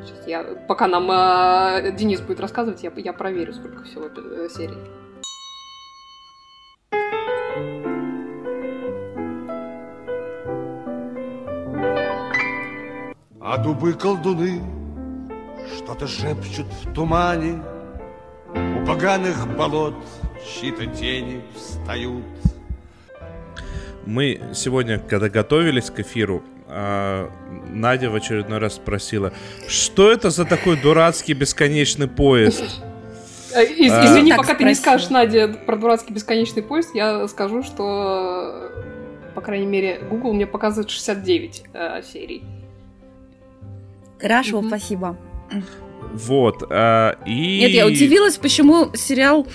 Сейчас 0.05 0.27
я, 0.27 0.43
пока 0.69 0.89
нам 0.89 1.11
э, 1.11 1.93
Денис 1.97 2.21
будет 2.21 2.41
рассказывать, 2.41 2.83
я, 2.83 2.93
я 2.97 3.13
проверю, 3.13 3.53
сколько 3.55 3.85
всего 3.85 4.07
э, 4.07 4.49
серий. 4.49 4.79
А 13.41 13.59
дубы-колдуны 13.59 14.61
что-то 15.77 16.07
шепчут 16.07 16.67
в 16.67 16.93
тумане, 16.93 17.63
У 18.55 18.87
поганых 18.87 19.57
болот 19.57 19.95
чьи-то 20.45 20.87
тени 20.87 21.43
встают— 21.55 22.25
мы 24.07 24.41
сегодня, 24.55 24.99
когда 24.99 25.29
готовились 25.29 25.91
к 25.91 26.01
эфиру, 26.01 26.43
а, 26.69 27.31
Надя 27.69 28.11
в 28.11 28.15
очередной 28.15 28.59
раз 28.59 28.77
спросила, 28.77 29.33
что 29.69 30.11
это 30.11 30.31
за 30.31 30.45
такой 30.45 30.77
дурацкий 30.81 31.35
бесконечный 31.35 32.09
поезд? 32.09 32.83
Э, 33.55 33.65
из, 33.65 33.93
а, 33.93 34.07
извини, 34.07 34.33
пока 34.33 34.55
ты 34.55 34.65
не 34.65 34.75
скажешь, 34.75 35.11
Надя, 35.11 35.49
про 35.49 35.77
дурацкий 35.77 36.13
бесконечный 36.13 36.63
поезд, 36.63 36.95
я 36.95 37.29
скажу, 37.29 37.63
что, 37.63 38.71
по 39.35 39.41
крайней 39.41 39.67
мере, 39.67 40.01
Google 40.11 40.33
мне 40.33 40.47
показывает 40.47 40.91
69 40.91 41.65
э, 41.75 42.03
серий. 42.03 42.43
Хорошо, 44.19 44.63
спасибо. 44.63 45.17
Вот. 46.13 46.65
А, 46.71 47.17
и... 47.27 47.61
Нет, 47.61 47.71
я 47.71 47.87
удивилась, 47.87 48.37
почему 48.37 48.95
сериал, 48.95 49.47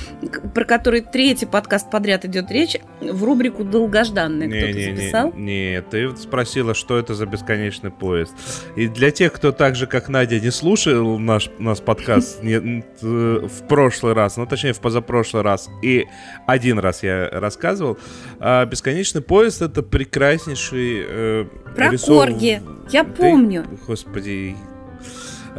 про 0.54 0.66
который 0.66 1.02
третий 1.02 1.46
подкаст 1.46 1.90
подряд 1.92 2.26
идет 2.26 2.52
речь, 2.52 2.78
в 3.02 3.24
рубрику 3.24 3.64
«Долгожданный» 3.64 4.48
не, 4.48 4.58
кто-то 4.58 4.74
не, 4.74 4.96
записал. 4.96 5.34
Не, 5.34 5.72
не, 5.72 5.82
ты 5.82 6.16
спросила, 6.18 6.74
что 6.74 6.98
это 6.98 7.14
за 7.14 7.26
бесконечный 7.26 7.92
поезд. 7.92 8.34
И 8.76 8.88
для 8.88 9.12
тех, 9.12 9.34
кто 9.34 9.52
так 9.52 9.76
же, 9.76 9.88
как 9.88 10.10
Надя, 10.10 10.40
не 10.40 10.52
слушал 10.52 11.20
наш, 11.20 11.50
наш 11.60 11.80
подкаст 11.80 12.44
не, 12.44 12.84
в 13.02 13.68
прошлый 13.68 14.14
раз, 14.14 14.38
ну, 14.38 14.46
точнее, 14.46 14.74
в 14.74 14.80
позапрошлый 14.80 15.44
раз, 15.44 15.70
и 15.82 16.08
один 16.46 16.80
раз 16.80 17.04
я 17.04 17.30
рассказывал, 17.32 17.98
а 18.40 18.66
«Бесконечный 18.66 19.22
поезд»— 19.22 19.62
это 19.64 19.84
прекраснейший... 19.84 21.06
Э, 21.08 21.46
про 21.76 21.92
рисов... 21.92 22.18
Корги, 22.18 22.62
я 22.90 23.04
помню. 23.04 23.64
Ты, 23.64 23.78
господи, 23.88 24.56
а, 24.56 24.77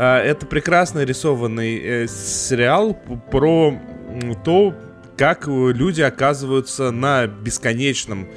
это 0.02 0.46
прекрасно 0.46 1.04
рисованный 1.04 1.78
э, 1.78 2.06
сериал 2.08 2.98
про 3.30 3.78
то, 4.44 4.74
как 5.16 5.48
люди 5.48 6.00
оказываются 6.02 6.90
на 6.90 7.26
бесконечном 7.26 8.28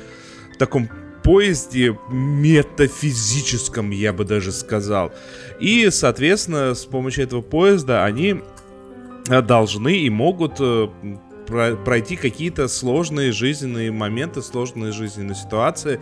таком 0.57 0.89
поезде 1.23 1.97
метафизическом, 2.09 3.91
я 3.91 4.13
бы 4.13 4.25
даже 4.25 4.51
сказал. 4.51 5.11
И, 5.59 5.89
соответственно, 5.89 6.73
с 6.73 6.85
помощью 6.85 7.23
этого 7.23 7.41
поезда 7.41 8.05
они 8.05 8.41
э, 9.27 9.41
должны 9.41 9.97
и 9.99 10.09
могут 10.09 10.57
э, 10.59 10.87
пройти 11.51 12.15
какие-то 12.15 12.67
сложные 12.67 13.31
жизненные 13.31 13.91
моменты, 13.91 14.41
сложные 14.41 14.91
жизненные 14.91 15.35
ситуации. 15.35 15.99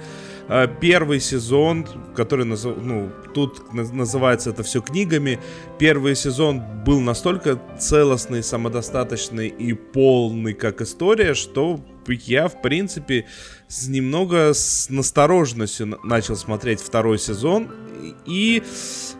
А, 0.47 0.67
первый 0.67 1.19
сезон, 1.19 1.85
который 2.15 2.45
ну, 2.45 3.11
тут 3.33 3.73
называется 3.73 4.51
это 4.51 4.63
все 4.63 4.81
книгами, 4.81 5.39
первый 5.77 6.15
сезон 6.15 6.61
был 6.85 6.99
настолько 6.99 7.59
целостный, 7.79 8.43
самодостаточный 8.43 9.47
и 9.47 9.73
полный 9.73 10.53
как 10.53 10.81
история, 10.81 11.33
что 11.33 11.79
я, 12.07 12.47
в 12.47 12.61
принципе, 12.61 13.27
с 13.69 13.87
немного 13.87 14.53
с 14.53 14.89
настороженностью 14.89 15.99
начал 16.03 16.35
смотреть 16.35 16.81
второй 16.81 17.19
сезон. 17.19 17.69
И, 18.25 18.63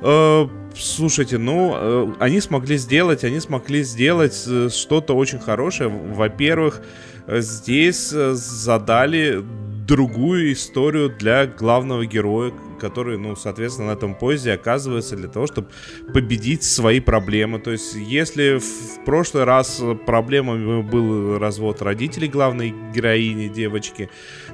э, 0.02 0.48
слушайте, 0.76 1.38
ну, 1.38 1.74
э, 1.76 2.14
они 2.20 2.42
смогли 2.42 2.78
сделать, 2.78 3.24
они 3.24 3.40
смогли 3.40 3.84
сделать 3.84 4.44
э, 4.48 4.70
что-то 4.70 5.16
очень 5.16 5.40
хорошее. 5.40 5.90
Во-первых, 5.90 6.82
здесь 7.28 8.12
э, 8.12 8.34
задали 8.34 9.44
другую 9.88 10.54
историю 10.54 11.16
для 11.16 11.46
главного 11.46 12.06
героя, 12.08 12.52
который, 12.80 13.18
ну, 13.18 13.36
соответственно, 13.36 13.90
на 13.90 13.94
этом 13.94 14.16
поезде 14.16 14.54
оказывается 14.54 15.16
для 15.16 15.28
того, 15.28 15.46
чтобы 15.48 15.68
победить 16.14 16.64
свои 16.64 17.00
проблемы. 17.00 17.60
То 17.60 17.72
есть, 17.72 17.96
если 17.96 18.58
в 18.58 19.06
прошлый 19.06 19.44
раз 19.44 19.82
проблемами 20.06 20.82
был 20.82 21.38
развод 21.38 21.82
родителей 21.82 22.28
главной 22.28 22.74
героини, 22.94 23.48
девочки, 23.50 24.10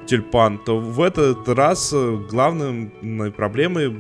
Тюльпан, 0.07 0.59
то 0.59 0.79
в 0.79 1.01
этот 1.01 1.47
раз 1.49 1.93
главной 1.93 3.31
проблемой 3.31 3.95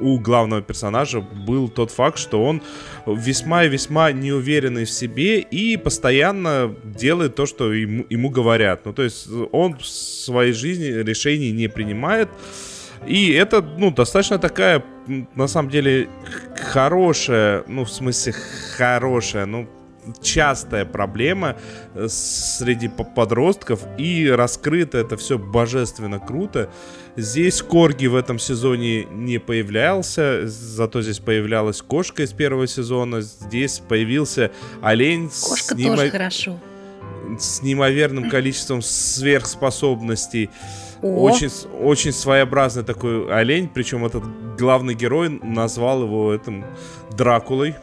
у 0.00 0.18
главного 0.18 0.60
персонажа 0.60 1.20
был 1.20 1.68
тот 1.68 1.92
факт, 1.92 2.18
что 2.18 2.44
он 2.44 2.62
весьма 3.06 3.64
и 3.64 3.68
весьма 3.68 4.10
неуверенный 4.10 4.84
в 4.84 4.90
себе 4.90 5.38
и 5.38 5.76
постоянно 5.76 6.74
делает 6.82 7.36
то, 7.36 7.46
что 7.46 7.72
ему, 7.72 8.04
ему 8.10 8.28
говорят. 8.30 8.84
Ну, 8.86 8.92
то 8.92 9.04
есть 9.04 9.28
он 9.52 9.78
в 9.78 9.86
своей 9.86 10.52
жизни 10.52 10.86
решений 10.86 11.52
не 11.52 11.68
принимает. 11.68 12.28
И 13.06 13.32
это, 13.32 13.62
ну, 13.62 13.90
достаточно 13.90 14.38
такая, 14.38 14.84
на 15.34 15.46
самом 15.48 15.70
деле, 15.70 16.08
хорошая, 16.72 17.64
ну, 17.66 17.84
в 17.84 17.90
смысле, 17.90 18.34
хорошая, 18.76 19.46
ну, 19.46 19.68
частая 20.22 20.84
проблема 20.84 21.56
э, 21.94 22.06
среди 22.08 22.88
подростков, 22.88 23.80
и 23.98 24.28
раскрыто 24.28 24.98
это 24.98 25.16
все 25.16 25.38
божественно 25.38 26.18
круто. 26.18 26.70
Здесь 27.16 27.62
Корги 27.62 28.06
в 28.06 28.14
этом 28.14 28.38
сезоне 28.38 29.04
не 29.04 29.38
появлялся, 29.38 30.46
зато 30.46 31.02
здесь 31.02 31.18
появлялась 31.18 31.82
кошка 31.82 32.22
из 32.22 32.32
первого 32.32 32.66
сезона, 32.66 33.20
здесь 33.20 33.80
появился 33.80 34.50
олень. 34.82 35.28
Кошка 35.28 35.74
с 35.74 35.82
тоже 35.82 36.10
хорошо. 36.10 36.60
с 37.38 37.62
неимоверным 37.62 38.30
количеством 38.30 38.82
сверхспособностей. 38.82 40.50
О. 41.02 41.22
Очень, 41.22 41.50
очень 41.80 42.12
своеобразный 42.12 42.82
такой 42.84 43.32
олень, 43.32 43.68
причем 43.72 44.04
этот 44.04 44.24
главный 44.58 44.94
герой 44.94 45.28
назвал 45.42 46.02
его 46.02 46.34
этим 46.34 46.64
Дракулой, 47.16 47.74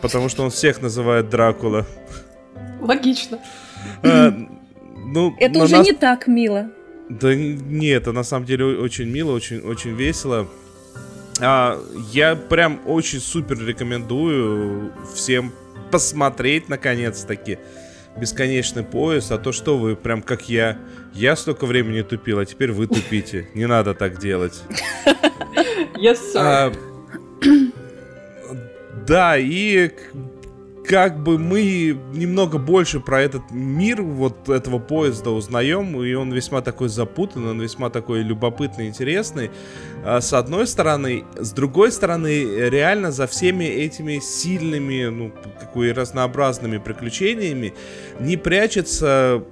потому 0.00 0.28
что 0.28 0.42
он 0.42 0.50
всех 0.50 0.82
называет 0.82 1.28
Дракула. 1.28 1.86
Логично. 2.80 3.38
Э, 4.02 4.32
Ну, 5.12 5.34
Это 5.38 5.62
уже 5.64 5.76
нас- 5.76 5.86
не 5.86 5.92
так 5.92 6.26
мило. 6.28 6.70
Да 7.08 7.34
нет, 7.34 8.02
это 8.02 8.12
на 8.12 8.22
самом 8.22 8.46
деле 8.46 8.64
очень 8.78 9.08
мило, 9.08 9.32
очень, 9.32 9.60
очень 9.60 9.90
весело. 9.96 10.46
А, 11.40 11.80
я 12.12 12.36
прям 12.36 12.80
очень 12.86 13.18
супер 13.18 13.58
рекомендую 13.66 14.92
всем 15.14 15.52
посмотреть 15.90 16.68
наконец-таки 16.68 17.58
бесконечный 18.16 18.82
поезд, 18.84 19.32
а 19.32 19.38
то 19.38 19.50
что 19.52 19.78
вы 19.78 19.96
прям 19.96 20.22
как 20.22 20.48
я. 20.48 20.78
Я 21.14 21.36
столько 21.36 21.66
времени 21.66 22.02
тупил, 22.02 22.38
а 22.38 22.46
теперь 22.46 22.72
вы 22.72 22.86
тупите. 22.86 23.48
Не 23.54 23.66
надо 23.66 23.94
так 23.94 24.18
делать. 24.18 24.62
Yes, 25.96 26.18
sir. 26.34 26.36
А, 26.36 26.72
да, 29.06 29.36
и 29.38 29.90
как 30.86 31.22
бы 31.22 31.38
мы 31.38 31.96
немного 32.14 32.58
больше 32.58 33.00
про 33.00 33.20
этот 33.20 33.42
мир 33.50 34.02
вот 34.02 34.48
этого 34.48 34.78
поезда 34.78 35.30
узнаем, 35.30 36.02
и 36.02 36.14
он 36.14 36.32
весьма 36.32 36.62
такой 36.62 36.88
запутанный, 36.88 37.50
он 37.50 37.60
весьма 37.60 37.90
такой 37.90 38.22
любопытный, 38.22 38.88
интересный. 38.88 39.50
А, 40.04 40.20
С 40.20 40.32
одной 40.32 40.66
стороны, 40.66 41.24
с 41.36 41.52
другой 41.52 41.92
стороны, 41.92 42.44
реально 42.70 43.12
за 43.12 43.26
всеми 43.26 43.64
этими 43.64 44.18
сильными, 44.18 45.04
ну, 45.06 45.32
какой 45.60 45.92
разнообразными 45.92 46.78
приключениями 46.78 47.74
не 48.18 48.36
прячется 48.36 49.44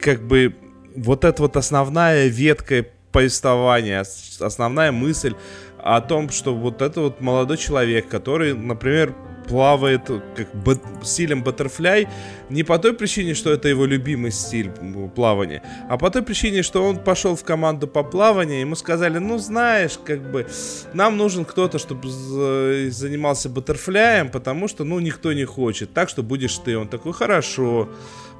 как 0.00 0.22
бы 0.26 0.54
вот 0.94 1.24
эта 1.24 1.42
вот 1.42 1.56
основная 1.56 2.26
ветка 2.28 2.84
повествования, 3.12 4.00
ос- 4.02 4.38
основная 4.40 4.92
мысль 4.92 5.34
о 5.78 6.00
том, 6.00 6.30
что 6.30 6.54
вот 6.54 6.82
это 6.82 7.00
вот 7.00 7.20
молодой 7.20 7.56
человек, 7.56 8.08
который, 8.08 8.54
например, 8.54 9.14
плавает 9.48 10.02
как 10.36 10.52
бат- 10.54 10.82
стилем 11.04 11.44
баттерфляй 11.44 12.08
не 12.50 12.64
по 12.64 12.78
той 12.80 12.94
причине, 12.94 13.34
что 13.34 13.52
это 13.52 13.68
его 13.68 13.86
любимый 13.86 14.32
стиль 14.32 14.72
плавания, 15.14 15.62
а 15.88 15.96
по 15.98 16.10
той 16.10 16.22
причине, 16.22 16.62
что 16.64 16.82
он 16.84 16.98
пошел 16.98 17.36
в 17.36 17.44
команду 17.44 17.86
по 17.86 18.02
плаванию, 18.02 18.58
ему 18.60 18.74
сказали, 18.74 19.18
ну 19.18 19.38
знаешь, 19.38 19.98
как 20.04 20.32
бы 20.32 20.46
нам 20.94 21.16
нужен 21.16 21.44
кто-то, 21.44 21.78
чтобы 21.78 22.08
за- 22.10 22.90
занимался 22.90 23.48
баттерфляем, 23.48 24.30
потому 24.30 24.66
что, 24.66 24.82
ну, 24.82 24.98
никто 24.98 25.32
не 25.32 25.44
хочет, 25.44 25.92
так 25.94 26.08
что 26.08 26.24
будешь 26.24 26.56
ты. 26.58 26.76
Он 26.76 26.88
такой, 26.88 27.12
хорошо. 27.12 27.88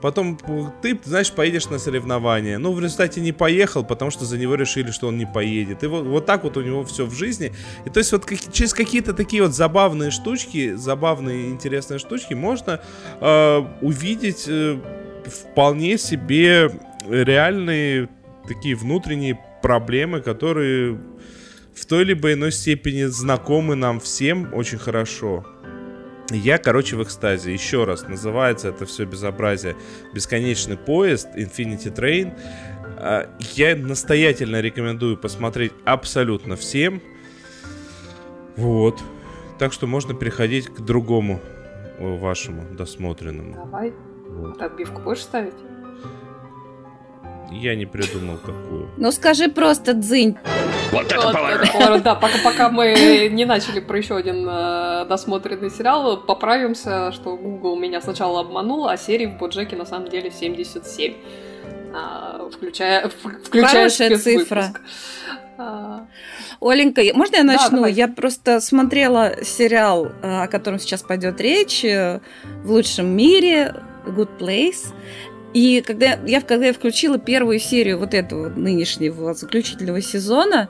Потом 0.06 0.38
ты, 0.82 0.96
знаешь, 1.02 1.32
поедешь 1.32 1.68
на 1.68 1.80
соревнования. 1.80 2.58
Ну, 2.58 2.72
в 2.72 2.80
результате 2.80 3.20
не 3.20 3.32
поехал, 3.32 3.82
потому 3.82 4.12
что 4.12 4.24
за 4.24 4.38
него 4.38 4.54
решили, 4.54 4.92
что 4.92 5.08
он 5.08 5.18
не 5.18 5.26
поедет. 5.26 5.82
И 5.82 5.88
вот, 5.88 6.06
вот 6.06 6.26
так 6.26 6.44
вот 6.44 6.56
у 6.56 6.62
него 6.62 6.84
все 6.84 7.06
в 7.06 7.12
жизни. 7.12 7.52
И 7.84 7.90
то 7.90 7.98
есть 7.98 8.12
вот 8.12 8.24
как- 8.24 8.52
через 8.52 8.72
какие-то 8.72 9.14
такие 9.14 9.42
вот 9.42 9.52
забавные 9.52 10.12
штучки, 10.12 10.74
забавные 10.74 11.48
интересные 11.48 11.98
штучки 11.98 12.34
можно 12.34 12.80
э, 13.20 13.66
увидеть 13.80 14.44
э, 14.46 14.78
вполне 15.24 15.98
себе 15.98 16.70
реальные 17.08 18.08
такие 18.46 18.76
внутренние 18.76 19.36
проблемы, 19.60 20.20
которые 20.20 21.00
в 21.74 21.84
той 21.84 22.04
либо 22.04 22.32
иной 22.32 22.52
степени 22.52 23.06
знакомы 23.06 23.74
нам 23.74 23.98
всем 23.98 24.54
очень 24.54 24.78
хорошо. 24.78 25.44
Я, 26.30 26.58
короче, 26.58 26.96
в 26.96 27.02
экстазе. 27.02 27.52
Еще 27.52 27.84
раз, 27.84 28.08
называется 28.08 28.68
это 28.68 28.84
все 28.86 29.04
безобразие 29.04 29.76
«Бесконечный 30.12 30.76
поезд», 30.76 31.28
«Infinity 31.36 31.94
Train». 31.94 32.32
А, 32.98 33.28
Я 33.54 33.76
настоятельно 33.76 34.60
рекомендую 34.60 35.16
посмотреть 35.16 35.72
абсолютно 35.84 36.56
всем. 36.56 37.00
Вот. 38.56 39.00
Так 39.58 39.72
что 39.72 39.86
можно 39.86 40.14
переходить 40.14 40.66
к 40.68 40.80
другому 40.80 41.40
э, 41.98 42.18
вашему 42.18 42.62
досмотренному. 42.74 43.54
Давай. 43.54 43.92
Вот. 44.28 44.60
Отбивку 44.60 45.00
будешь 45.02 45.22
ставить? 45.22 45.54
Я 47.52 47.74
не 47.76 47.86
придумал 47.86 48.36
какую. 48.38 48.88
Ну 48.96 49.12
скажи 49.12 49.48
просто 49.48 49.92
дзынь. 49.94 50.36
Вот 50.92 51.06
это 51.12 51.20
поворот. 51.32 52.02
Да, 52.02 52.14
пока, 52.14 52.38
пока 52.44 52.68
мы 52.70 53.28
не 53.30 53.44
начали 53.44 53.80
про 53.80 53.96
еще 53.98 54.16
один 54.16 54.46
э, 54.48 55.06
досмотренный 55.08 55.70
сериал, 55.70 56.16
поправимся, 56.18 57.12
что 57.12 57.36
Google 57.36 57.76
меня 57.76 58.00
сначала 58.00 58.40
обманул, 58.40 58.88
а 58.88 58.96
серий 58.96 59.26
в 59.26 59.38
Боджеке 59.38 59.76
на 59.76 59.86
самом 59.86 60.08
деле 60.08 60.30
77. 60.30 61.14
А, 61.94 62.48
включая, 62.52 63.08
в- 63.08 63.44
включая 63.44 63.68
Хорошая 63.88 64.18
цифра. 64.18 64.72
А, 65.58 66.06
Оленька, 66.60 67.02
можно 67.14 67.36
я 67.36 67.42
Да, 67.42 67.52
начну? 67.52 67.76
давай. 67.76 67.92
я 67.92 68.08
просто 68.08 68.60
смотрела 68.60 69.42
сериал, 69.42 70.12
э, 70.22 70.42
о 70.42 70.46
котором 70.48 70.78
сейчас 70.78 71.02
пойдет 71.02 71.40
речь, 71.40 71.84
э, 71.84 72.20
«В 72.64 72.70
лучшем 72.72 73.06
мире», 73.16 73.74
«Good 74.06 74.38
Place». 74.38 74.92
И 75.56 75.80
когда 75.80 76.18
я, 76.26 76.42
когда 76.42 76.66
я 76.66 76.74
включила 76.74 77.16
первую 77.16 77.60
серию 77.60 77.98
вот 77.98 78.12
этого 78.12 78.50
нынешнего 78.50 79.32
заключительного 79.32 80.02
сезона, 80.02 80.68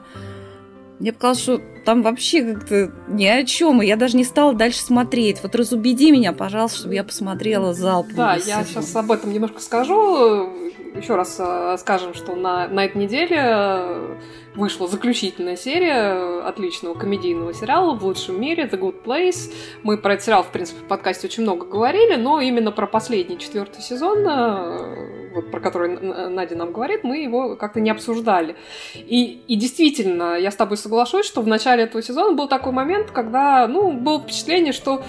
мне 0.99 1.11
показалось, 1.11 1.41
что 1.41 1.61
там 1.83 2.03
вообще 2.03 2.53
как-то 2.53 2.93
ни 3.09 3.25
о 3.25 3.43
чем, 3.43 3.81
и 3.81 3.85
я 3.85 3.97
даже 3.97 4.15
не 4.15 4.23
стала 4.23 4.53
дальше 4.53 4.79
смотреть. 4.79 5.43
Вот 5.43 5.55
разубеди 5.55 6.09
меня, 6.09 6.31
пожалуйста, 6.31 6.77
чтобы 6.77 6.95
я 6.95 7.03
посмотрела 7.03 7.73
залпом. 7.73 8.15
Да, 8.15 8.35
я 8.35 8.63
сезон. 8.63 8.63
сейчас 8.63 8.95
об 8.95 9.11
этом 9.11 9.33
немножко 9.33 9.59
скажу. 9.59 10.53
Еще 10.97 11.15
раз 11.15 11.37
э, 11.39 11.75
скажем, 11.79 12.15
что 12.15 12.35
на, 12.35 12.67
на 12.67 12.85
этой 12.85 12.97
неделе 12.97 13.37
э, 13.39 14.17
вышла 14.55 14.87
заключительная 14.87 15.55
серия 15.55 16.41
отличного 16.41 16.95
комедийного 16.95 17.53
сериала 17.53 17.93
в 17.93 18.03
лучшем 18.03 18.41
мире 18.41 18.63
The 18.65 18.79
Good 18.79 19.03
Place. 19.03 19.53
Мы 19.83 19.97
про 19.99 20.13
этот 20.13 20.25
сериал, 20.25 20.41
в 20.41 20.51
принципе, 20.51 20.79
в 20.79 20.87
подкасте 20.87 21.27
очень 21.27 21.43
много 21.43 21.67
говорили, 21.67 22.15
но 22.15 22.41
именно 22.41 22.71
про 22.71 22.87
последний 22.87 23.37
четвертый 23.37 23.81
сезон, 23.81 24.27
э, 24.27 25.33
вот 25.35 25.51
про 25.51 25.59
который 25.59 25.99
Надя 26.29 26.55
нам 26.55 26.71
говорит, 26.71 27.03
мы 27.03 27.17
его 27.17 27.55
как-то 27.55 27.79
не 27.79 27.91
обсуждали. 27.91 28.55
И, 28.95 29.43
и 29.47 29.55
действительно, 29.55 30.35
я 30.35 30.49
с 30.49 30.55
тобой 30.55 30.77
соглашусь, 30.77 31.27
что 31.27 31.41
в 31.41 31.47
начале 31.47 31.83
этого 31.83 32.01
сезона 32.01 32.35
был 32.35 32.47
такой 32.47 32.71
момент, 32.71 33.11
когда, 33.11 33.67
ну, 33.67 33.91
было 33.91 34.19
впечатление, 34.19 34.73
что 34.73 35.03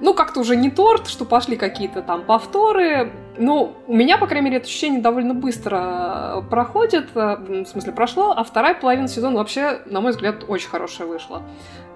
ну, 0.00 0.14
как-то 0.14 0.40
уже 0.40 0.56
не 0.56 0.70
торт, 0.70 1.08
что 1.08 1.24
пошли 1.24 1.56
какие-то 1.56 2.02
там 2.02 2.24
повторы. 2.24 3.12
Ну, 3.38 3.76
у 3.86 3.94
меня, 3.94 4.18
по 4.18 4.26
крайней 4.26 4.46
мере, 4.46 4.56
это 4.58 4.66
ощущение 4.66 5.00
довольно 5.00 5.34
быстро 5.34 5.78
э, 5.78 6.42
проходит, 6.50 7.08
э, 7.14 7.36
в 7.64 7.66
смысле, 7.66 7.92
прошло, 7.92 8.34
а 8.36 8.44
вторая 8.44 8.74
половина 8.74 9.08
сезона 9.08 9.36
вообще, 9.38 9.80
на 9.86 10.00
мой 10.00 10.10
взгляд, 10.12 10.44
очень 10.48 10.68
хорошая 10.68 11.06
вышла. 11.06 11.42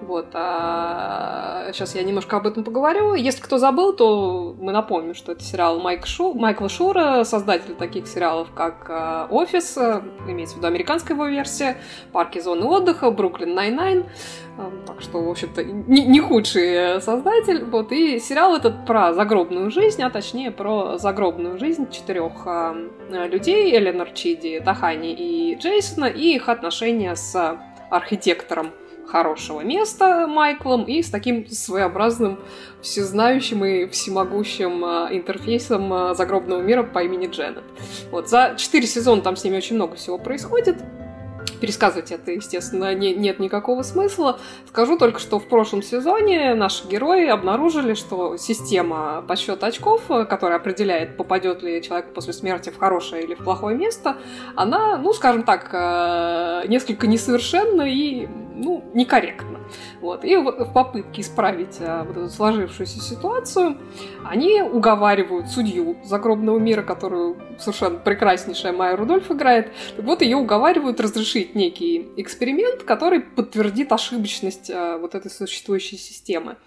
Вот, 0.01 0.27
а 0.33 1.69
сейчас 1.73 1.95
я 1.95 2.03
немножко 2.03 2.37
об 2.37 2.47
этом 2.47 2.63
поговорю. 2.63 3.13
Если 3.15 3.41
кто 3.41 3.57
забыл, 3.57 3.93
то 3.93 4.55
мы 4.59 4.71
напомним, 4.71 5.13
что 5.13 5.31
это 5.31 5.43
сериал 5.43 5.79
Майк 5.79 6.05
Шу... 6.05 6.33
Майкла 6.33 6.69
Шура, 6.69 7.23
создатель 7.23 7.75
таких 7.75 8.07
сериалов, 8.07 8.49
как 8.53 8.89
э, 8.89 9.27
«Офис», 9.29 9.77
имеется 10.27 10.55
в 10.55 10.57
виду 10.59 10.67
американская 10.67 11.15
его 11.15 11.27
версия, 11.27 11.77
«Парки 12.11 12.36
и 12.36 12.39
зоны 12.39 12.65
отдыха», 12.65 13.11
«Brooklyn 13.11 13.53
Nine-Nine», 13.53 14.05
Э, 14.57 14.71
Так 14.87 15.01
что, 15.01 15.21
в 15.21 15.29
общем-то, 15.29 15.63
не, 15.63 16.05
не 16.05 16.19
худший 16.19 17.01
создатель. 17.01 17.65
Вот, 17.65 17.91
и 17.91 18.19
сериал 18.19 18.55
этот 18.55 18.85
про 18.85 19.13
загробную 19.13 19.71
жизнь, 19.71 20.01
а 20.01 20.09
точнее 20.09 20.51
про 20.51 20.97
загробную 20.97 21.24
жизнь 21.57 21.89
четырех 21.91 22.31
э, 22.45 23.27
людей, 23.27 23.75
Эленор 23.75 24.11
Чиди, 24.11 24.61
Тахани 24.63 25.13
и 25.13 25.55
Джейсона, 25.55 26.05
и 26.05 26.35
их 26.35 26.49
отношения 26.49 27.15
с 27.15 27.59
архитектором 27.89 28.71
хорошего 29.07 29.61
места 29.61 30.27
Майклом 30.27 30.83
и 30.83 31.01
с 31.01 31.09
таким 31.09 31.47
своеобразным 31.47 32.39
всезнающим 32.81 33.63
и 33.63 33.87
всемогущим 33.87 34.83
э, 34.83 35.07
интерфейсом 35.11 35.93
э, 35.93 36.15
загробного 36.15 36.61
мира 36.61 36.83
по 36.83 37.03
имени 37.03 37.27
Дженнет. 37.27 37.63
Вот, 38.11 38.29
за 38.29 38.55
четыре 38.57 38.87
сезона 38.87 39.21
там 39.21 39.35
с 39.35 39.43
ними 39.43 39.57
очень 39.57 39.75
много 39.75 39.95
всего 39.95 40.17
происходит. 40.17 40.77
Пересказывать 41.61 42.11
это, 42.11 42.31
естественно, 42.31 42.93
не- 42.93 43.15
нет 43.15 43.39
никакого 43.39 43.81
смысла. 43.83 44.39
Скажу 44.67 44.97
только, 44.97 45.19
что 45.19 45.39
в 45.39 45.47
прошлом 45.47 45.81
сезоне 45.81 46.53
наши 46.55 46.87
герои 46.87 47.27
обнаружили, 47.27 47.93
что 47.93 48.37
система 48.37 49.23
подсчета 49.27 49.67
очков, 49.67 50.01
которая 50.07 50.57
определяет, 50.57 51.17
попадет 51.17 51.63
ли 51.63 51.81
человек 51.81 52.13
после 52.13 52.33
смерти 52.33 52.69
в 52.69 52.77
хорошее 52.77 53.23
или 53.23 53.35
в 53.35 53.43
плохое 53.43 53.75
место, 53.77 54.17
она, 54.55 54.97
ну, 54.97 55.13
скажем 55.13 55.43
так, 55.43 55.69
э, 55.71 56.67
несколько 56.67 57.07
несовершенна 57.07 57.83
и, 57.83 58.27
ну, 58.55 58.83
некорректна. 58.93 59.59
Вот. 60.01 60.23
И 60.23 60.35
в 60.35 60.71
попытке 60.73 61.21
исправить 61.21 61.77
э, 61.79 62.03
вот 62.03 62.17
эту 62.17 62.29
сложившуюся 62.29 62.99
ситуацию, 62.99 63.77
они 64.29 64.61
уговаривают 64.61 65.49
судью 65.49 65.97
загробного 66.03 66.59
мира, 66.59 66.81
которую 66.81 67.37
совершенно 67.59 67.97
прекраснейшая 67.97 68.73
Майя 68.73 68.95
Рудольф 68.95 69.31
играет, 69.31 69.71
вот 69.97 70.21
ее 70.21 70.37
уговаривают 70.37 70.99
разрешить 70.99 71.55
некий 71.55 72.09
эксперимент, 72.17 72.83
который 72.83 73.21
подтвердит 73.21 73.91
ошибочность 73.91 74.69
э, 74.69 74.97
вот 74.97 75.15
этой 75.15 75.31
существующей 75.31 75.97
системы. 75.97 76.57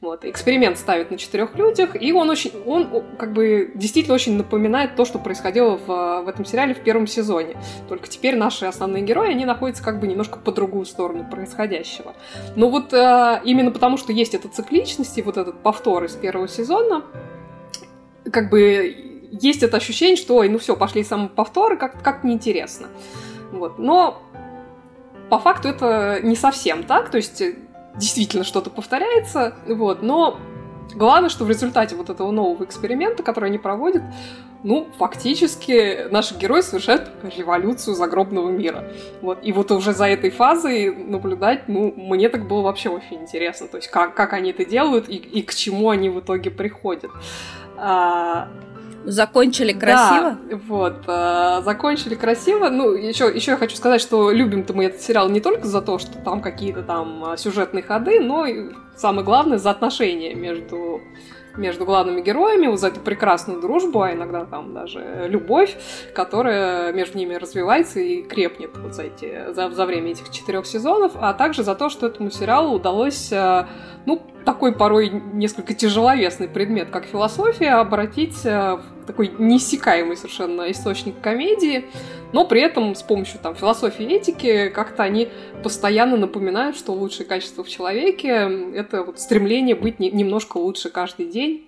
Вот. 0.00 0.24
Эксперимент 0.24 0.78
ставит 0.78 1.10
на 1.10 1.18
четырех 1.18 1.56
людях, 1.56 2.00
и 2.00 2.12
он 2.12 2.30
очень, 2.30 2.52
он 2.66 3.02
как 3.18 3.32
бы 3.32 3.72
действительно 3.74 4.14
очень 4.14 4.36
напоминает 4.36 4.94
то, 4.94 5.04
что 5.04 5.18
происходило 5.18 5.76
в, 5.76 6.22
в 6.22 6.28
этом 6.28 6.44
сериале 6.44 6.72
в 6.72 6.78
первом 6.84 7.08
сезоне. 7.08 7.56
Только 7.88 8.06
теперь 8.06 8.36
наши 8.36 8.66
основные 8.66 9.02
герои, 9.02 9.32
они 9.32 9.44
находятся 9.44 9.82
как 9.82 9.98
бы 9.98 10.06
немножко 10.06 10.38
по 10.38 10.52
другую 10.52 10.84
сторону 10.86 11.28
происходящего. 11.28 12.14
Но 12.54 12.70
вот 12.70 12.92
э, 12.92 13.40
именно 13.44 13.72
потому, 13.72 13.96
что 13.96 14.12
есть 14.12 14.34
эта 14.34 14.48
цикличность 14.48 15.18
и 15.18 15.22
вот 15.22 15.36
этот 15.36 15.58
повтор 15.64 16.04
из 16.04 16.12
первого 16.12 16.46
сезона, 16.46 17.02
как 18.30 18.50
бы 18.50 19.18
есть 19.32 19.64
это 19.64 19.78
ощущение, 19.78 20.16
что, 20.16 20.36
ой, 20.36 20.48
ну 20.48 20.60
все, 20.60 20.76
пошли 20.76 21.02
самоповторы, 21.02 21.76
как- 21.76 22.00
как 22.04 22.22
неинтересно. 22.22 22.86
Вот. 23.50 23.80
Но 23.80 24.22
по 25.28 25.40
факту 25.40 25.68
это 25.68 26.20
не 26.22 26.36
совсем 26.36 26.84
так, 26.84 27.10
то 27.10 27.16
есть 27.16 27.42
действительно 27.98 28.44
что-то 28.44 28.70
повторяется, 28.70 29.54
вот, 29.66 30.02
но 30.02 30.38
главное, 30.94 31.28
что 31.28 31.44
в 31.44 31.48
результате 31.48 31.96
вот 31.96 32.10
этого 32.10 32.30
нового 32.30 32.64
эксперимента, 32.64 33.22
который 33.22 33.50
они 33.50 33.58
проводят, 33.58 34.02
ну, 34.64 34.88
фактически 34.98 36.08
наши 36.10 36.34
герои 36.34 36.62
совершают 36.62 37.10
революцию 37.22 37.94
загробного 37.94 38.50
мира. 38.50 38.90
Вот. 39.20 39.38
И 39.42 39.52
вот 39.52 39.70
уже 39.70 39.92
за 39.92 40.06
этой 40.08 40.30
фазой 40.30 40.94
наблюдать, 40.94 41.68
ну, 41.68 41.92
мне 41.96 42.28
так 42.28 42.48
было 42.48 42.62
вообще 42.62 42.88
очень 42.88 43.22
интересно. 43.22 43.68
То 43.68 43.76
есть, 43.76 43.88
как, 43.88 44.14
как 44.14 44.32
они 44.32 44.50
это 44.50 44.64
делают 44.64 45.08
и, 45.08 45.14
и 45.16 45.42
к 45.42 45.54
чему 45.54 45.90
они 45.90 46.08
в 46.10 46.18
итоге 46.20 46.50
приходят. 46.50 47.10
А, 47.76 48.48
Закончили 49.08 49.72
красиво? 49.72 50.36
Да, 50.50 50.56
вот, 50.68 51.04
э, 51.06 51.62
закончили 51.64 52.14
красиво. 52.14 52.68
Ну, 52.68 52.92
еще, 52.92 53.32
еще 53.34 53.52
я 53.52 53.56
хочу 53.56 53.74
сказать, 53.74 54.02
что 54.02 54.30
любим-то 54.30 54.74
мы 54.74 54.84
этот 54.84 55.00
сериал 55.00 55.30
не 55.30 55.40
только 55.40 55.66
за 55.66 55.80
то, 55.80 55.98
что 55.98 56.18
там 56.18 56.42
какие-то 56.42 56.82
там 56.82 57.34
сюжетные 57.38 57.82
ходы, 57.82 58.20
но 58.20 58.44
и 58.44 58.70
самое 58.96 59.24
главное 59.24 59.56
за 59.56 59.70
отношения 59.70 60.34
между 60.34 61.00
между 61.56 61.84
главными 61.84 62.20
героями, 62.20 62.68
вот 62.68 62.78
за 62.78 62.88
эту 62.88 63.00
прекрасную 63.00 63.60
дружбу, 63.60 64.02
а 64.02 64.12
иногда 64.12 64.44
там 64.44 64.72
даже 64.72 65.26
любовь, 65.28 65.76
которая 66.14 66.92
между 66.92 67.18
ними 67.18 67.34
развивается 67.34 68.00
и 68.00 68.22
крепнет 68.22 68.76
вот 68.76 68.94
за, 68.94 69.04
эти, 69.04 69.52
за, 69.52 69.70
за 69.70 69.86
время 69.86 70.12
этих 70.12 70.30
четырех 70.30 70.66
сезонов, 70.66 71.12
а 71.16 71.34
также 71.34 71.64
за 71.64 71.74
то, 71.74 71.88
что 71.88 72.06
этому 72.06 72.30
сериалу 72.30 72.76
удалось, 72.76 73.32
э, 73.32 73.66
ну, 74.06 74.22
такой 74.48 74.72
порой 74.72 75.10
несколько 75.10 75.74
тяжеловесный 75.74 76.48
предмет, 76.48 76.88
как 76.88 77.04
философия, 77.04 77.72
обратить 77.72 78.46
э, 78.46 78.76
в 78.76 79.06
такой 79.06 79.30
неиссякаемый 79.38 80.16
совершенно 80.16 80.70
источник 80.70 81.20
комедии, 81.20 81.84
но 82.32 82.46
при 82.46 82.62
этом 82.62 82.94
с 82.94 83.02
помощью 83.02 83.40
там, 83.40 83.54
философии 83.54 84.06
и 84.06 84.14
этики 84.14 84.70
как-то 84.70 85.02
они 85.02 85.28
постоянно 85.62 86.16
напоминают, 86.16 86.78
что 86.78 86.92
лучшее 86.94 87.26
качество 87.26 87.62
в 87.62 87.68
человеке— 87.68 88.50
это 88.74 89.02
вот 89.02 89.20
стремление 89.20 89.74
быть 89.74 90.00
не, 90.00 90.10
немножко 90.10 90.56
лучше 90.56 90.88
каждый 90.88 91.26
день, 91.26 91.67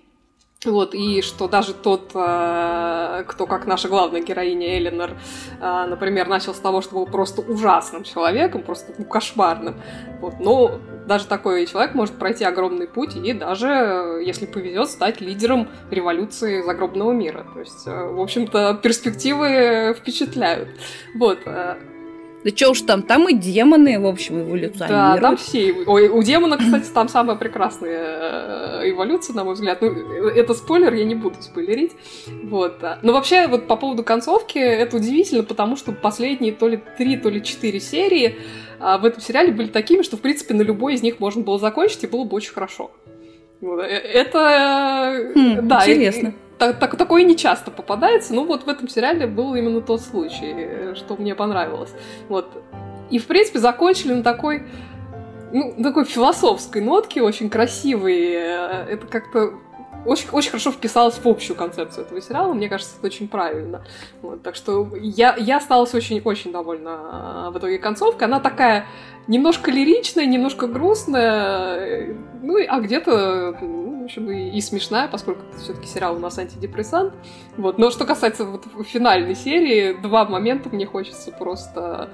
вот, 0.66 0.94
и 0.94 1.22
что 1.22 1.48
даже 1.48 1.72
тот, 1.72 2.10
э, 2.14 3.24
кто, 3.26 3.46
как 3.46 3.66
наша 3.66 3.88
главная 3.88 4.20
героиня 4.20 4.76
Эленор, 4.78 5.12
э, 5.58 5.86
например, 5.88 6.28
начал 6.28 6.52
с 6.52 6.58
того, 6.58 6.82
что 6.82 6.96
был 6.96 7.06
просто 7.06 7.40
ужасным 7.40 8.04
человеком, 8.04 8.62
просто 8.62 8.92
ну, 8.98 9.06
кошмарным. 9.06 9.80
Вот, 10.20 10.34
но 10.38 10.78
даже 11.06 11.26
такой 11.26 11.64
человек 11.64 11.94
может 11.94 12.18
пройти 12.18 12.44
огромный 12.44 12.86
путь 12.86 13.16
и 13.16 13.32
даже, 13.32 14.22
если 14.22 14.44
повезет, 14.44 14.90
стать 14.90 15.22
лидером 15.22 15.68
революции 15.90 16.60
загробного 16.60 17.12
мира. 17.12 17.46
То 17.54 17.60
есть, 17.60 17.86
э, 17.86 18.08
в 18.08 18.20
общем-то, 18.20 18.80
перспективы 18.82 19.94
впечатляют. 19.98 20.68
Вот. 21.14 21.38
Да 22.44 22.50
что 22.50 22.70
уж 22.70 22.80
там, 22.82 23.02
там 23.02 23.28
и 23.28 23.34
демоны, 23.34 24.00
в 24.00 24.06
общем, 24.06 24.40
эволюционируют. 24.40 24.88
Да, 24.88 25.18
там 25.18 25.36
все. 25.36 25.74
Ой, 25.86 26.08
у 26.08 26.22
демона, 26.22 26.56
кстати, 26.56 26.88
там 26.88 27.08
самая 27.08 27.36
прекрасная 27.36 28.80
э, 28.80 28.90
эволюция, 28.90 29.34
на 29.34 29.44
мой 29.44 29.54
взгляд. 29.54 29.82
Ну, 29.82 29.88
это 29.88 30.54
спойлер, 30.54 30.94
я 30.94 31.04
не 31.04 31.14
буду 31.14 31.36
спойлерить. 31.40 31.92
Вот. 32.44 32.82
Но 33.02 33.12
вообще, 33.12 33.46
вот 33.46 33.66
по 33.66 33.76
поводу 33.76 34.02
концовки, 34.02 34.58
это 34.58 34.96
удивительно, 34.96 35.42
потому 35.42 35.76
что 35.76 35.92
последние 35.92 36.52
то 36.52 36.66
ли 36.66 36.80
три, 36.96 37.16
то 37.16 37.28
ли 37.28 37.42
четыре 37.42 37.78
серии 37.78 38.36
а, 38.78 38.96
в 38.96 39.04
этом 39.04 39.20
сериале 39.20 39.52
были 39.52 39.68
такими, 39.68 40.02
что, 40.02 40.16
в 40.16 40.20
принципе, 40.20 40.54
на 40.54 40.62
любой 40.62 40.94
из 40.94 41.02
них 41.02 41.20
можно 41.20 41.42
было 41.42 41.58
закончить, 41.58 42.04
и 42.04 42.06
было 42.06 42.24
бы 42.24 42.36
очень 42.36 42.52
хорошо. 42.52 42.90
Э, 43.60 43.82
это... 43.82 45.32
Хм, 45.34 45.68
да, 45.68 45.82
интересно. 45.82 46.28
И, 46.28 46.49
так, 46.60 46.78
так, 46.78 46.96
такое 46.96 47.22
не 47.22 47.36
часто 47.36 47.70
попадается, 47.70 48.34
но 48.34 48.44
вот 48.44 48.64
в 48.64 48.68
этом 48.68 48.86
сериале 48.86 49.26
был 49.26 49.54
именно 49.54 49.80
тот 49.80 50.02
случай, 50.02 50.52
э, 50.54 50.94
что 50.94 51.16
мне 51.16 51.34
понравилось. 51.34 51.90
Вот. 52.28 52.50
И, 53.08 53.18
в 53.18 53.26
принципе, 53.26 53.58
закончили 53.58 54.12
на 54.12 54.22
такой, 54.22 54.66
ну, 55.52 55.74
такой 55.82 56.04
философской 56.04 56.82
нотке, 56.82 57.22
очень 57.22 57.48
красивой. 57.48 58.32
Э, 58.32 58.84
это 58.90 59.06
как-то 59.06 59.54
очень, 60.04 60.28
очень 60.32 60.50
хорошо 60.50 60.70
вписалось 60.70 61.14
в 61.14 61.26
общую 61.26 61.56
концепцию 61.56 62.04
этого 62.04 62.20
сериала. 62.20 62.52
Мне 62.52 62.68
кажется, 62.68 62.94
это 62.98 63.06
очень 63.06 63.28
правильно. 63.28 63.82
Вот, 64.20 64.42
так 64.42 64.54
что 64.54 64.86
я, 65.00 65.36
я 65.36 65.56
осталась 65.56 65.94
очень-очень 65.94 66.52
довольна 66.52 67.48
э, 67.48 67.50
в 67.52 67.58
итоге 67.58 67.78
концовкой. 67.78 68.28
Она 68.28 68.38
такая 68.38 68.86
немножко 69.28 69.70
лиричная, 69.70 70.26
немножко 70.26 70.66
грустная, 70.66 72.14
ну, 72.42 72.58
а 72.68 72.80
где-то 72.80 73.56
ну, 73.62 73.89
общем, 74.10 74.30
и, 74.30 74.50
и 74.50 74.60
смешная, 74.60 75.08
поскольку 75.08 75.42
это 75.48 75.58
все-таки 75.58 75.86
сериал 75.86 76.16
у 76.16 76.18
нас 76.18 76.38
антидепрессант. 76.38 77.14
Вот. 77.56 77.78
Но 77.78 77.90
что 77.90 78.04
касается 78.04 78.44
вот 78.44 78.66
финальной 78.86 79.34
серии, 79.34 79.92
два 79.92 80.24
момента 80.24 80.68
мне 80.68 80.86
хочется 80.86 81.30
просто 81.32 82.10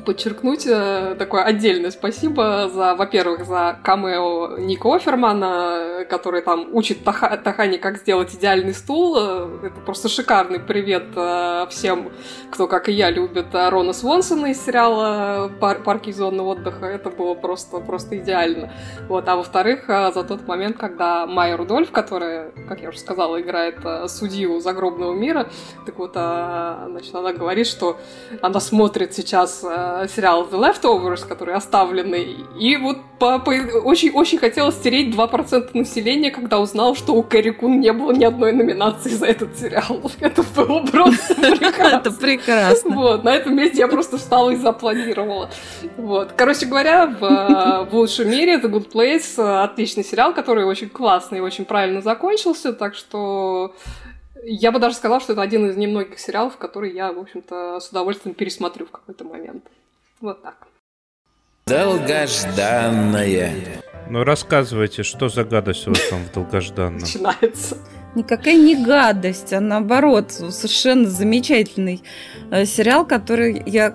подчеркнуть 0.00 0.66
э, 0.66 1.14
такое 1.18 1.42
отдельное 1.42 1.90
спасибо 1.90 2.70
за, 2.72 2.94
во-первых, 2.94 3.44
за 3.44 3.78
камео 3.82 4.58
Ника 4.58 4.94
Офермана, 4.94 6.04
который 6.08 6.42
там 6.42 6.68
учит 6.72 7.04
Таха, 7.04 7.36
Тахани, 7.36 7.78
как 7.78 7.98
сделать 7.98 8.34
идеальный 8.34 8.74
стул. 8.74 9.16
Э, 9.18 9.66
это 9.66 9.80
просто 9.80 10.08
шикарный 10.08 10.60
привет 10.60 11.04
э, 11.16 11.66
всем, 11.70 12.12
кто, 12.50 12.66
как 12.66 12.88
и 12.88 12.92
я, 12.92 13.10
любит 13.10 13.46
Рона 13.52 13.92
Свонсона 13.92 14.46
из 14.46 14.64
сериала 14.64 15.50
Пар 15.60 15.82
«Парки 15.82 16.10
и 16.10 16.12
зоны 16.12 16.42
отдыха». 16.42 16.86
Это 16.86 17.10
было 17.10 17.34
просто, 17.34 17.78
просто 17.78 18.18
идеально. 18.18 18.72
Вот. 19.08 19.28
А 19.28 19.36
во-вторых, 19.36 19.84
за 19.86 20.24
тот 20.24 20.46
момент, 20.46 20.76
когда 20.76 21.26
Майя 21.26 21.56
Рудольф, 21.56 21.90
которая, 21.90 22.52
как 22.68 22.80
я 22.80 22.90
уже 22.90 22.98
сказала, 22.98 23.40
играет 23.40 23.78
судью 24.08 24.60
загробного 24.60 25.14
мира, 25.14 25.48
так 25.86 25.98
вот, 25.98 26.12
значит, 26.12 27.14
она 27.14 27.32
говорит, 27.32 27.66
что 27.66 27.98
она 28.40 28.60
смотрит 28.60 29.14
сейчас 29.14 29.64
сериал 30.08 30.46
The 30.50 30.58
Leftovers, 30.58 31.26
который 31.26 31.54
оставленный. 31.54 32.36
И 32.58 32.76
вот 32.76 32.98
по, 33.18 33.38
по, 33.38 33.50
очень, 33.50 34.10
очень 34.10 34.38
хотела 34.38 34.72
стереть 34.72 35.14
2% 35.14 35.70
населения, 35.74 36.30
когда 36.30 36.58
узнал, 36.58 36.94
что 36.94 37.14
у 37.14 37.22
Кэрри 37.22 37.50
Кун 37.50 37.80
не 37.80 37.92
было 37.92 38.12
ни 38.12 38.24
одной 38.24 38.52
номинации 38.52 39.10
за 39.10 39.26
этот 39.26 39.56
сериал. 39.58 40.10
Это 40.20 40.42
было 40.56 40.80
просто 40.80 41.34
прекрасно. 41.34 41.96
Это 41.96 42.10
прекрасно. 42.10 42.96
Вот, 42.96 43.24
на 43.24 43.34
этом 43.34 43.56
месте 43.56 43.78
я 43.78 43.88
просто 43.88 44.18
встала 44.18 44.50
и 44.50 44.56
запланировала. 44.56 45.50
Вот. 45.96 46.32
Короче 46.36 46.66
говоря, 46.66 47.06
в, 47.06 47.88
в 47.90 47.94
лучшем 47.94 48.30
мире 48.30 48.58
The 48.58 48.70
Good 48.70 48.92
Place 48.92 49.62
отличный 49.62 50.04
сериал, 50.04 50.34
который 50.34 50.64
очень 50.64 50.88
классный 50.88 51.38
и 51.38 51.40
очень 51.40 51.64
правильно 51.64 52.00
закончился, 52.00 52.72
так 52.72 52.94
что 52.94 53.74
я 54.46 54.72
бы 54.72 54.78
даже 54.78 54.96
сказала, 54.96 55.20
что 55.20 55.32
это 55.32 55.42
один 55.42 55.68
из 55.68 55.76
немногих 55.76 56.18
сериалов, 56.18 56.56
который 56.56 56.92
я, 56.92 57.12
в 57.12 57.18
общем-то, 57.18 57.80
с 57.80 57.88
удовольствием 57.88 58.34
пересмотрю 58.34 58.86
в 58.86 58.90
какой-то 58.90 59.24
момент. 59.24 59.64
Вот 60.20 60.42
так. 60.42 60.68
Долгожданное. 61.66 63.52
Ну, 64.10 64.22
рассказывайте, 64.22 65.02
что 65.02 65.28
за 65.28 65.44
гадость 65.44 65.86
у 65.86 65.90
вас 65.90 66.00
там 66.10 66.24
в 66.24 66.32
долгожданном? 66.32 67.00
Начинается. 67.00 67.78
Никакая 68.14 68.56
не 68.56 68.76
гадость, 68.76 69.52
а 69.52 69.60
наоборот, 69.60 70.30
совершенно 70.30 71.08
замечательный 71.08 72.02
э, 72.50 72.64
сериал, 72.64 73.06
который 73.06 73.62
я 73.66 73.92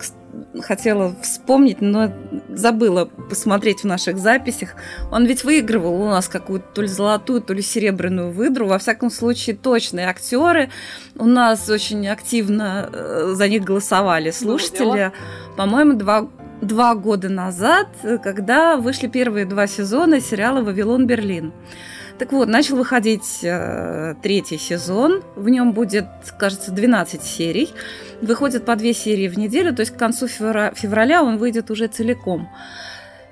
хотела 0.61 1.15
вспомнить, 1.21 1.81
но 1.81 2.11
забыла 2.49 3.05
посмотреть 3.05 3.81
в 3.81 3.85
наших 3.85 4.17
записях. 4.17 4.75
Он 5.11 5.25
ведь 5.25 5.43
выигрывал 5.43 6.01
у 6.01 6.05
нас 6.05 6.27
какую-то 6.27 6.67
то 6.73 6.81
ли 6.81 6.87
золотую, 6.87 7.41
то 7.41 7.53
ли 7.53 7.61
серебряную 7.61 8.31
выдру. 8.31 8.67
Во 8.67 8.79
всяком 8.79 9.09
случае, 9.09 9.55
точные 9.55 10.07
актеры. 10.07 10.69
У 11.15 11.25
нас 11.25 11.69
очень 11.69 12.07
активно 12.07 12.89
э, 12.91 13.33
за 13.35 13.47
них 13.47 13.63
голосовали 13.63 14.31
слушатели. 14.31 15.11
По-моему, 15.57 15.93
два 15.93 16.27
два 16.61 16.93
года 16.93 17.29
назад, 17.29 17.87
когда 18.21 18.75
вышли 18.75 19.07
первые 19.07 19.45
два 19.45 19.65
сезона 19.65 20.19
сериала 20.19 20.61
«Вавилон 20.61 21.07
Берлин». 21.07 21.53
Так 22.19 22.33
вот, 22.33 22.49
начал 22.49 22.75
выходить 22.75 23.39
э, 23.43 24.13
третий 24.21 24.57
сезон. 24.57 25.23
В 25.37 25.47
нем 25.47 25.71
будет, 25.71 26.05
кажется, 26.37 26.71
12 26.71 27.23
серий. 27.23 27.69
Выходит 28.21 28.65
по 28.65 28.75
две 28.75 28.93
серии 28.93 29.29
в 29.29 29.37
неделю, 29.37 29.73
то 29.73 29.79
есть 29.79 29.93
к 29.93 29.97
концу 29.97 30.27
февраля 30.27 31.23
он 31.23 31.37
выйдет 31.37 31.71
уже 31.71 31.87
целиком. 31.87 32.49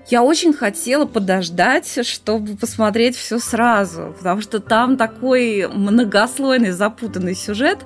я 0.07 0.23
очень 0.23 0.53
хотела 0.53 1.05
подождать, 1.05 1.99
чтобы 2.07 2.55
посмотреть 2.55 3.17
все 3.17 3.39
сразу, 3.39 4.15
потому 4.17 4.39
что 4.39 4.61
там 4.61 4.95
такой 4.95 5.67
многослойный, 5.67 6.71
запутанный 6.71 7.35
сюжет, 7.35 7.79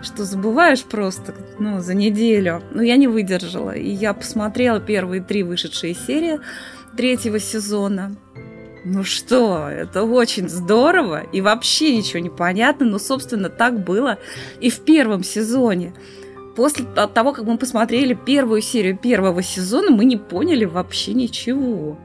что 0.00 0.24
забываешь 0.24 0.84
просто 0.84 1.34
ну, 1.58 1.80
за 1.80 1.92
неделю. 1.92 2.62
Но 2.70 2.82
я 2.82 2.96
не 2.96 3.08
выдержала, 3.08 3.72
и 3.72 3.90
я 3.90 4.14
посмотрела 4.14 4.80
первые 4.80 5.22
три 5.22 5.42
вышедшие 5.42 5.94
серии 5.94 6.40
третьего 6.96 7.38
сезона. 7.38 8.16
Ну 8.88 9.02
что, 9.02 9.68
это 9.68 10.04
очень 10.04 10.48
здорово, 10.48 11.24
и 11.32 11.40
вообще 11.40 11.96
ничего 11.96 12.20
не 12.20 12.30
понятно, 12.30 12.86
но, 12.86 13.00
собственно, 13.00 13.48
так 13.48 13.82
было 13.82 14.18
и 14.60 14.70
в 14.70 14.78
первом 14.84 15.24
сезоне. 15.24 15.92
После 16.54 16.84
того, 16.84 17.32
как 17.32 17.46
мы 17.46 17.58
посмотрели 17.58 18.14
первую 18.14 18.62
серию 18.62 18.96
первого 18.96 19.42
сезона, 19.42 19.90
мы 19.90 20.04
не 20.04 20.16
поняли 20.16 20.66
вообще 20.66 21.14
ничего. 21.14 21.98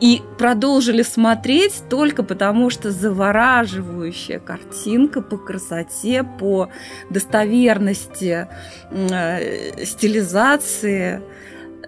И 0.00 0.20
продолжили 0.36 1.00
смотреть 1.00 1.84
только 1.88 2.22
потому, 2.22 2.68
что 2.68 2.90
завораживающая 2.90 4.40
картинка 4.40 5.22
по 5.22 5.38
красоте, 5.38 6.22
по 6.38 6.68
достоверности 7.08 8.46
э, 8.90 9.84
стилизации 9.86 11.22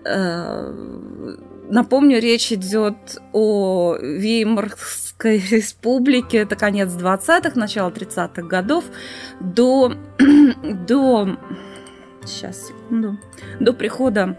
э, 0.07 1.37
Напомню, 1.73 2.21
речь 2.21 2.53
идет 2.53 3.17
о 3.33 3.97
Веймарской 3.99 5.39
республике, 5.51 6.37
это 6.37 6.55
конец 6.55 6.91
20-х, 6.91 7.59
начало 7.59 7.89
30-х 7.89 8.43
годов, 8.43 8.85
до, 9.41 9.95
до, 10.87 11.39
сейчас, 12.27 12.67
секунду, 12.67 13.19
до 13.59 13.73
прихода 13.73 14.39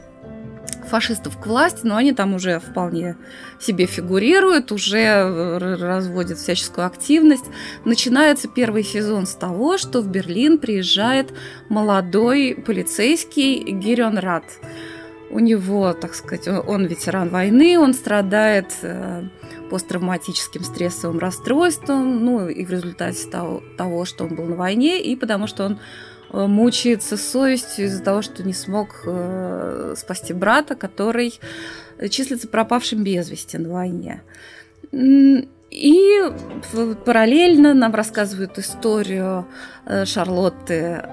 фашистов 0.88 1.40
к 1.40 1.48
власти, 1.48 1.80
но 1.82 1.96
они 1.96 2.14
там 2.14 2.36
уже 2.36 2.60
вполне 2.60 3.18
себе 3.60 3.88
фигурируют, 3.88 4.72
уже 4.72 5.58
разводят 5.58 6.38
всяческую 6.38 6.86
активность. 6.86 7.46
Начинается 7.84 8.48
первый 8.48 8.84
сезон 8.84 9.26
с 9.26 9.34
того, 9.34 9.80
что 9.80 10.02
в 10.02 10.08
Берлин 10.08 10.60
приезжает 10.60 11.34
молодой 11.68 12.54
полицейский 12.64 13.72
Гирен 13.72 14.20
Рад 14.20 14.44
у 15.34 15.40
него, 15.40 15.94
так 15.94 16.14
сказать, 16.14 16.48
он 16.48 16.86
ветеран 16.86 17.30
войны, 17.30 17.80
он 17.80 17.94
страдает 17.94 18.68
э, 18.84 19.24
посттравматическим 19.70 20.64
стрессовым 20.64 21.18
расстройством, 21.18 22.24
ну 22.24 22.48
и 22.48 22.64
в 22.64 22.70
результате 22.70 23.28
того, 23.28 23.64
того, 23.76 24.06
что 24.06 24.26
он 24.26 24.36
был 24.36 24.46
на 24.46 24.56
войне, 24.56 25.02
и 25.02 25.16
потому 25.16 25.48
что 25.48 25.66
он 25.66 25.80
э, 26.32 26.46
мучается 26.46 27.18
совестью 27.18 27.86
из-за 27.86 28.04
того, 28.04 28.22
что 28.22 28.44
не 28.44 28.54
смог 28.54 29.02
э, 29.06 29.96
спасти 29.98 30.34
брата, 30.34 30.76
который 30.76 31.40
числится 32.10 32.48
пропавшим 32.48 33.04
без 33.04 33.30
вести 33.30 33.58
на 33.58 33.74
войне. 33.74 34.22
И 34.92 36.22
параллельно 37.04 37.74
нам 37.74 37.96
рассказывают 37.96 38.60
историю 38.60 39.48
Шарлотты, 40.06 41.04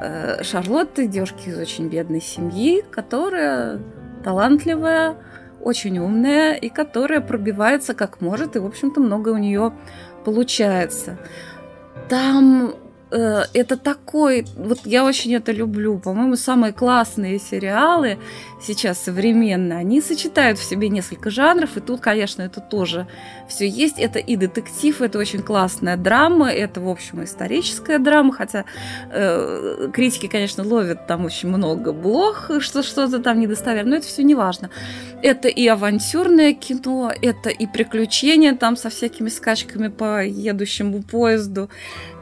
Шарлотты, 0.42 1.06
девушки 1.06 1.48
из 1.48 1.58
очень 1.58 1.88
бедной 1.88 2.20
семьи, 2.20 2.84
которая 2.90 3.80
талантливая, 4.22 5.16
очень 5.60 5.98
умная 5.98 6.54
и 6.54 6.68
которая 6.68 7.20
пробивается 7.20 7.94
как 7.94 8.20
может, 8.20 8.56
и, 8.56 8.58
в 8.58 8.66
общем-то, 8.66 9.00
много 9.00 9.30
у 9.30 9.36
нее 9.36 9.72
получается. 10.24 11.18
Там 12.08 12.74
э, 13.10 13.42
это 13.54 13.76
такой, 13.76 14.46
вот 14.56 14.80
я 14.84 15.04
очень 15.04 15.34
это 15.34 15.52
люблю, 15.52 15.98
по-моему, 15.98 16.36
самые 16.36 16.72
классные 16.72 17.38
сериалы 17.38 18.18
сейчас 18.60 19.02
современные, 19.02 19.78
они 19.78 20.00
сочетают 20.00 20.58
в 20.58 20.64
себе 20.64 20.88
несколько 20.88 21.30
жанров, 21.30 21.76
и 21.76 21.80
тут, 21.80 22.00
конечно, 22.00 22.42
это 22.42 22.60
тоже 22.60 23.06
все 23.48 23.68
есть. 23.68 23.98
Это 23.98 24.18
и 24.18 24.36
детектив, 24.36 25.00
это 25.00 25.18
очень 25.18 25.42
классная 25.42 25.96
драма, 25.96 26.50
это, 26.50 26.80
в 26.80 26.88
общем, 26.88 27.24
историческая 27.24 27.98
драма, 27.98 28.32
хотя 28.32 28.64
э, 29.10 29.88
критики, 29.92 30.26
конечно, 30.26 30.64
ловят 30.64 31.06
там 31.06 31.24
очень 31.24 31.48
много 31.48 31.92
блох, 31.92 32.50
что 32.60 32.82
что-то 32.82 33.18
там 33.18 33.40
недостоверно, 33.40 33.90
но 33.90 33.96
это 33.96 34.06
все 34.06 34.22
не 34.22 34.34
важно. 34.34 34.70
Это 35.22 35.48
и 35.48 35.66
авантюрное 35.66 36.54
кино, 36.54 37.12
это 37.20 37.50
и 37.50 37.66
приключения 37.66 38.54
там 38.54 38.76
со 38.76 38.90
всякими 38.90 39.28
скачками 39.28 39.88
по 39.88 40.24
едущему 40.24 41.02
поезду. 41.02 41.68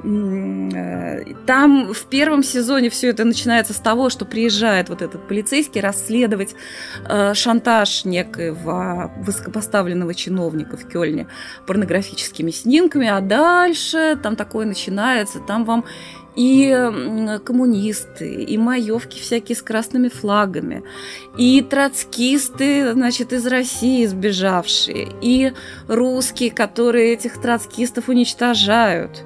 Э, 0.05 1.24
там 1.46 1.92
в 1.92 2.07
первом 2.07 2.42
сезоне 2.42 2.90
все 2.90 3.09
это 3.09 3.24
начинается 3.24 3.72
с 3.72 3.79
того, 3.79 4.11
что 4.11 4.24
приезжает 4.24 4.88
вот 4.88 5.03
этот 5.03 5.27
полицейский 5.27 5.81
расследовать 6.29 6.55
э, 7.09 7.35
шантаж 7.35 8.05
некоего 8.05 9.11
высокопоставленного 9.19 10.14
чиновника 10.14 10.77
в 10.77 10.87
Кёльне 10.88 11.27
порнографическими 11.67 12.51
снимками, 12.51 13.09
а 13.09 13.21
дальше 13.21 14.19
там 14.23 14.37
такое 14.37 14.67
начинается, 14.67 15.41
там 15.41 15.64
вам 15.64 15.85
и 16.37 16.73
коммунисты, 17.45 18.45
и 18.45 18.57
маевки 18.59 19.19
всякие 19.19 19.57
с 19.57 19.62
красными 19.62 20.09
флагами, 20.09 20.85
и 21.37 21.62
троцкисты, 21.62 22.93
значит, 22.93 23.33
из 23.33 23.45
России 23.47 24.07
сбежавшие, 24.07 25.09
и 25.21 25.53
русские, 25.88 26.53
которые 26.53 27.14
этих 27.14 27.41
троцкистов 27.41 28.09
уничтожают. 28.09 29.25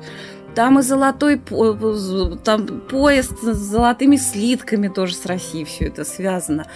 Там 0.54 0.78
и 0.78 0.82
золотой 0.82 1.40
там 2.44 2.66
поезд 2.90 3.38
с 3.42 3.56
золотыми 3.56 4.16
слитками 4.16 4.88
тоже 4.88 5.14
с 5.14 5.26
Россией 5.26 5.64
все 5.64 5.86
это 5.86 6.04
связано. 6.04 6.66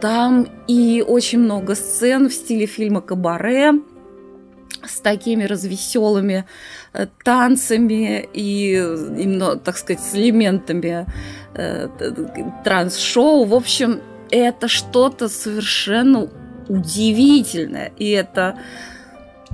Там 0.00 0.48
и 0.66 1.04
очень 1.06 1.40
много 1.40 1.74
сцен 1.74 2.28
в 2.28 2.32
стиле 2.32 2.66
фильма 2.66 3.02
«Кабаре», 3.02 3.72
с 4.82 5.00
такими 5.00 5.44
развеселыми 5.44 6.46
э, 6.92 7.06
танцами 7.22 8.28
и 8.32 8.74
именно, 8.74 9.56
так 9.56 9.76
сказать, 9.76 10.02
с 10.02 10.14
элементами 10.14 11.06
э, 11.54 11.88
транс-шоу. 12.64 13.44
В 13.44 13.54
общем, 13.54 14.00
это 14.30 14.68
что-то 14.68 15.28
совершенно 15.28 16.28
удивительное. 16.68 17.92
И 17.98 18.10
это 18.10 18.58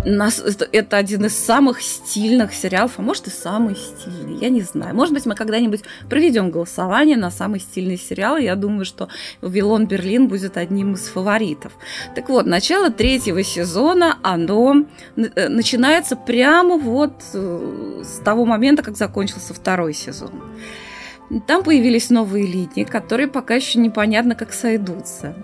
нас, 0.05 0.43
это, 0.73 0.97
один 0.97 1.25
из 1.25 1.37
самых 1.37 1.81
стильных 1.81 2.55
сериалов, 2.55 2.93
а 2.99 3.03
может 3.03 3.27
и 3.27 3.31
самый 3.31 3.77
стильный, 3.77 4.37
я 4.39 4.51
не 4.51 4.61
знаю. 4.61 4.95
Может 4.95 5.15
быть, 5.15 5.27
мы 5.27 5.35
когда-нибудь 5.35 5.83
проведем 6.09 6.51
голосование 6.51 7.17
на 7.17 7.31
самый 7.31 7.61
стильный 7.61 7.97
сериал. 7.99 8.37
Я 8.37 8.55
думаю, 8.57 8.85
что 8.85 9.09
«Вавилон 9.41 9.87
Берлин» 9.87 10.29
будет 10.29 10.57
одним 10.57 10.95
из 10.95 11.09
фаворитов. 11.09 11.73
Так 12.15 12.29
вот, 12.29 12.47
начало 12.47 12.91
третьего 12.91 13.43
сезона, 13.43 14.19
оно 14.23 14.85
э, 15.17 15.49
начинается 15.49 16.15
прямо 16.15 16.77
вот 16.77 17.13
э, 17.33 18.03
с 18.05 18.21
того 18.23 18.45
момента, 18.45 18.83
как 18.83 18.97
закончился 18.97 19.55
второй 19.55 19.95
сезон. 19.95 20.31
Там 21.47 21.65
появились 21.65 22.11
новые 22.11 22.47
линии, 22.47 22.85
которые 22.85 23.27
пока 23.27 23.55
еще 23.55 23.81
непонятно, 23.81 24.35
как 24.35 24.53
сойдутся. 24.53 25.35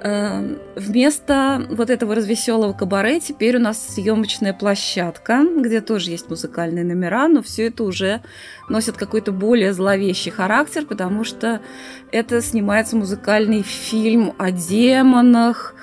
Эм, 0.00 0.58
вместо 0.76 1.66
вот 1.70 1.88
этого 1.88 2.14
развеселого 2.14 2.72
кабаре 2.72 3.20
теперь 3.20 3.56
у 3.56 3.60
нас 3.60 3.94
съемочная 3.94 4.52
площадка, 4.52 5.46
где 5.56 5.80
тоже 5.80 6.10
есть 6.10 6.28
музыкальные 6.28 6.84
номера, 6.84 7.26
но 7.28 7.42
все 7.42 7.68
это 7.68 7.84
уже 7.84 8.22
носит 8.68 8.96
какой-то 8.96 9.32
более 9.32 9.72
зловещий 9.72 10.30
характер, 10.30 10.84
потому 10.86 11.24
что 11.24 11.60
это 12.12 12.42
снимается 12.42 12.96
музыкальный 12.96 13.62
фильм 13.62 14.34
о 14.36 14.50
демонах, 14.50 15.74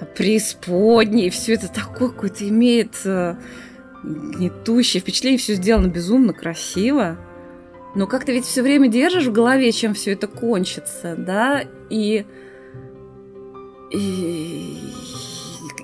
о 0.00 0.04
преисподней, 0.04 1.28
и 1.28 1.30
все 1.30 1.54
это 1.54 1.68
такое 1.68 2.08
какое-то 2.08 2.48
имеет 2.48 2.94
э, 3.04 3.36
гнетущее 4.02 5.00
впечатление, 5.00 5.38
все 5.38 5.54
сделано 5.54 5.86
безумно 5.86 6.32
красиво. 6.32 7.18
Но 7.94 8.06
как 8.06 8.24
то 8.24 8.32
ведь 8.32 8.46
все 8.46 8.62
время 8.62 8.88
держишь 8.88 9.26
в 9.26 9.32
голове, 9.32 9.70
чем 9.72 9.94
все 9.94 10.12
это 10.12 10.26
кончится, 10.26 11.16
да, 11.16 11.62
и 11.88 12.24
и, 13.90 14.78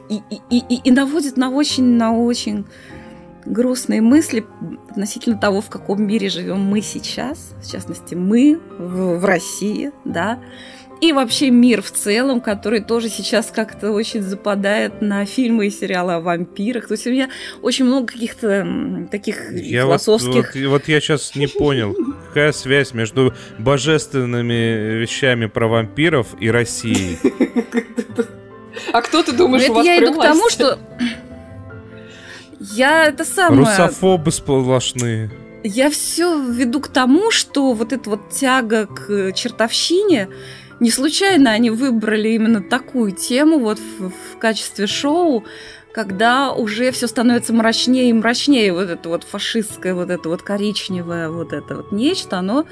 и, 0.08 0.22
и, 0.50 0.80
и, 0.84 0.90
наводит 0.90 1.36
на 1.36 1.50
очень, 1.50 1.84
на 1.84 2.12
очень 2.12 2.66
грустные 3.44 4.00
мысли 4.00 4.46
относительно 4.90 5.38
того, 5.38 5.60
в 5.60 5.68
каком 5.68 6.02
мире 6.02 6.28
живем 6.28 6.60
мы 6.60 6.80
сейчас, 6.82 7.54
в 7.62 7.70
частности, 7.70 8.14
мы 8.14 8.60
в, 8.78 9.18
в 9.18 9.24
России, 9.24 9.92
да, 10.04 10.40
и 11.00 11.12
вообще 11.12 11.50
мир 11.50 11.82
в 11.82 11.90
целом, 11.90 12.40
который 12.40 12.80
тоже 12.80 13.09
сейчас 13.09 13.50
как-то 13.54 13.92
очень 13.92 14.22
западает 14.22 15.02
на 15.02 15.26
фильмы 15.26 15.66
и 15.66 15.70
сериалы 15.70 16.14
о 16.14 16.20
вампирах. 16.20 16.88
То 16.88 16.94
есть 16.94 17.06
у 17.06 17.11
меня 17.11 17.28
очень 17.62 17.85
много 17.85 18.06
каких-то 18.06 19.06
таких 19.11 19.52
я 19.52 19.82
философских... 19.82 20.54
Вот, 20.54 20.62
вот, 20.62 20.70
вот 20.70 20.88
я 20.88 21.00
сейчас 21.00 21.35
не 21.35 21.46
понял, 21.46 21.94
какая 22.28 22.52
связь 22.52 22.94
между 22.94 23.35
божественными 23.59 25.00
вещами 25.00 25.46
про 25.46 25.68
вампиров 25.68 26.28
и 26.40 26.50
Россией. 26.50 27.18
А 28.92 29.03
кто 29.03 29.22
ты 29.22 29.32
думаешь, 29.32 29.68
у 29.68 29.74
вас 29.74 29.86
я 29.86 30.03
иду 30.03 30.14
к 30.14 30.22
тому, 30.22 30.49
что... 30.49 30.78
Я 32.59 33.05
это 33.07 33.24
самое... 33.24 33.61
Русофобы 33.61 34.32
сплошные. 34.32 35.30
Я 35.62 35.90
все 35.90 36.40
веду 36.40 36.80
к 36.80 36.88
тому, 36.88 37.30
что 37.30 37.72
вот 37.72 37.92
эта 37.92 38.09
вот 38.09 38.30
тяга 38.30 38.86
к 38.86 39.32
чертовщине 39.32 40.28
не 40.81 40.91
случайно 40.91 41.53
они 41.53 41.70
выбрали 41.70 42.31
именно 42.31 42.62
такую 42.62 43.12
тему 43.12 43.59
вот 43.59 43.79
в, 43.79 44.11
в 44.11 44.39
качестве 44.39 44.87
шоу, 44.87 45.45
когда 45.93 46.53
уже 46.53 46.91
все 46.91 47.07
становится 47.07 47.55
мрачнее 47.55 48.11
и 48.11 48.12
мрачнее, 48.12 48.72
вот 48.72 48.91
это 48.91 49.09
вот 49.09 49.24
фашистское, 49.24 49.95
вот 49.95 50.11
это 50.11 50.29
вот 50.29 50.43
коричневое, 50.43 51.31
вот 51.31 51.53
это 51.53 51.77
вот 51.77 51.93
нечто, 51.93 52.39
оно 52.39 52.66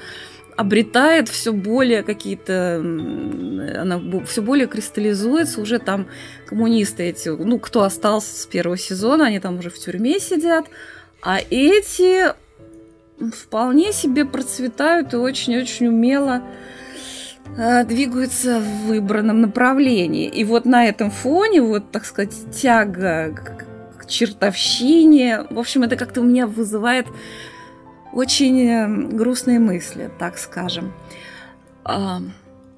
обретает 0.55 1.27
все 1.27 1.51
более 1.51 2.03
какие-то, 2.03 2.77
она 2.77 4.01
все 4.25 4.41
более 4.41 4.67
кристаллизуется, 4.67 5.59
уже 5.59 5.79
там 5.79 6.07
коммунисты 6.45 7.03
эти, 7.03 7.29
ну, 7.29 7.59
кто 7.59 7.81
остался 7.81 8.41
с 8.41 8.45
первого 8.45 8.77
сезона, 8.77 9.25
они 9.25 9.39
там 9.39 9.57
уже 9.57 9.69
в 9.69 9.77
тюрьме 9.79 10.19
сидят, 10.19 10.65
а 11.21 11.39
эти 11.49 12.31
вполне 13.33 13.91
себе 13.91 14.25
процветают 14.25 15.13
и 15.13 15.17
очень-очень 15.17 15.87
умело 15.87 16.43
двигаются 17.85 18.59
в 18.59 18.87
выбранном 18.87 19.41
направлении. 19.41 20.27
И 20.27 20.43
вот 20.43 20.65
на 20.65 20.85
этом 20.85 21.11
фоне, 21.11 21.61
вот, 21.61 21.91
так 21.91 22.05
сказать, 22.05 22.33
тяга 22.53 23.33
к 23.97 24.07
чертовщине, 24.07 25.45
в 25.49 25.59
общем, 25.59 25.83
это 25.83 25.95
как-то 25.95 26.21
у 26.21 26.23
меня 26.23 26.47
вызывает 26.47 27.07
очень 28.13 28.59
э, 28.61 28.87
грустные 28.87 29.59
мысли, 29.59 30.09
так 30.17 30.37
скажем. 30.37 30.93
А, 31.83 32.21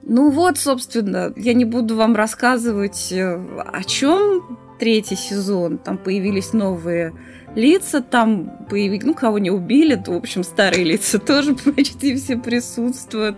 ну 0.03 0.31
вот, 0.31 0.57
собственно, 0.57 1.31
я 1.35 1.53
не 1.53 1.63
буду 1.63 1.95
вам 1.95 2.15
рассказывать, 2.15 3.11
э, 3.11 3.39
о 3.71 3.83
чем 3.83 4.57
третий 4.79 5.15
сезон. 5.15 5.77
Там 5.77 5.97
появились 5.97 6.53
новые 6.53 7.13
лица, 7.55 8.01
там 8.01 8.65
появились, 8.69 9.03
ну, 9.03 9.13
кого 9.13 9.37
не 9.37 9.51
убили, 9.51 9.95
то, 9.95 10.13
в 10.13 10.17
общем, 10.17 10.43
старые 10.43 10.83
лица 10.91 11.19
тоже 11.19 11.55
почти 11.75 12.15
все 12.15 12.37
присутствуют. 12.37 13.37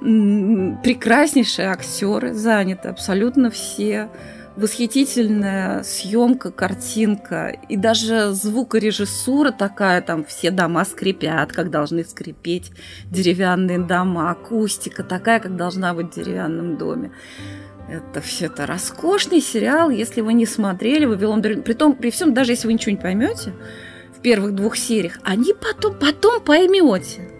Прекраснейшие 0.00 1.68
актеры 1.68 2.32
заняты, 2.32 2.88
абсолютно 2.88 3.50
все 3.50 4.08
восхитительная 4.58 5.82
съемка, 5.84 6.50
картинка 6.50 7.56
и 7.68 7.76
даже 7.76 8.32
звукорежиссура 8.32 9.52
такая, 9.52 10.02
там 10.02 10.24
все 10.24 10.50
дома 10.50 10.84
скрипят, 10.84 11.52
как 11.52 11.70
должны 11.70 12.04
скрипеть 12.04 12.72
деревянные 13.10 13.78
дома, 13.78 14.30
акустика 14.30 15.04
такая, 15.04 15.38
как 15.38 15.56
должна 15.56 15.94
быть 15.94 16.08
в 16.08 16.14
деревянном 16.14 16.76
доме. 16.76 17.12
Это 17.88 18.20
все 18.20 18.46
это 18.46 18.66
роскошный 18.66 19.40
сериал, 19.40 19.90
если 19.90 20.20
вы 20.20 20.32
не 20.32 20.44
смотрели 20.44 21.06
«Вавилон 21.06 21.40
Берлин». 21.40 21.62
Притом, 21.62 21.94
при 21.94 22.10
всем, 22.10 22.34
даже 22.34 22.52
если 22.52 22.66
вы 22.66 22.74
ничего 22.74 22.90
не 22.90 22.98
поймете 22.98 23.52
в 24.16 24.20
первых 24.20 24.54
двух 24.54 24.76
сериях, 24.76 25.18
они 25.22 25.54
потом, 25.54 25.94
потом 25.98 26.42
поймете. 26.42 27.37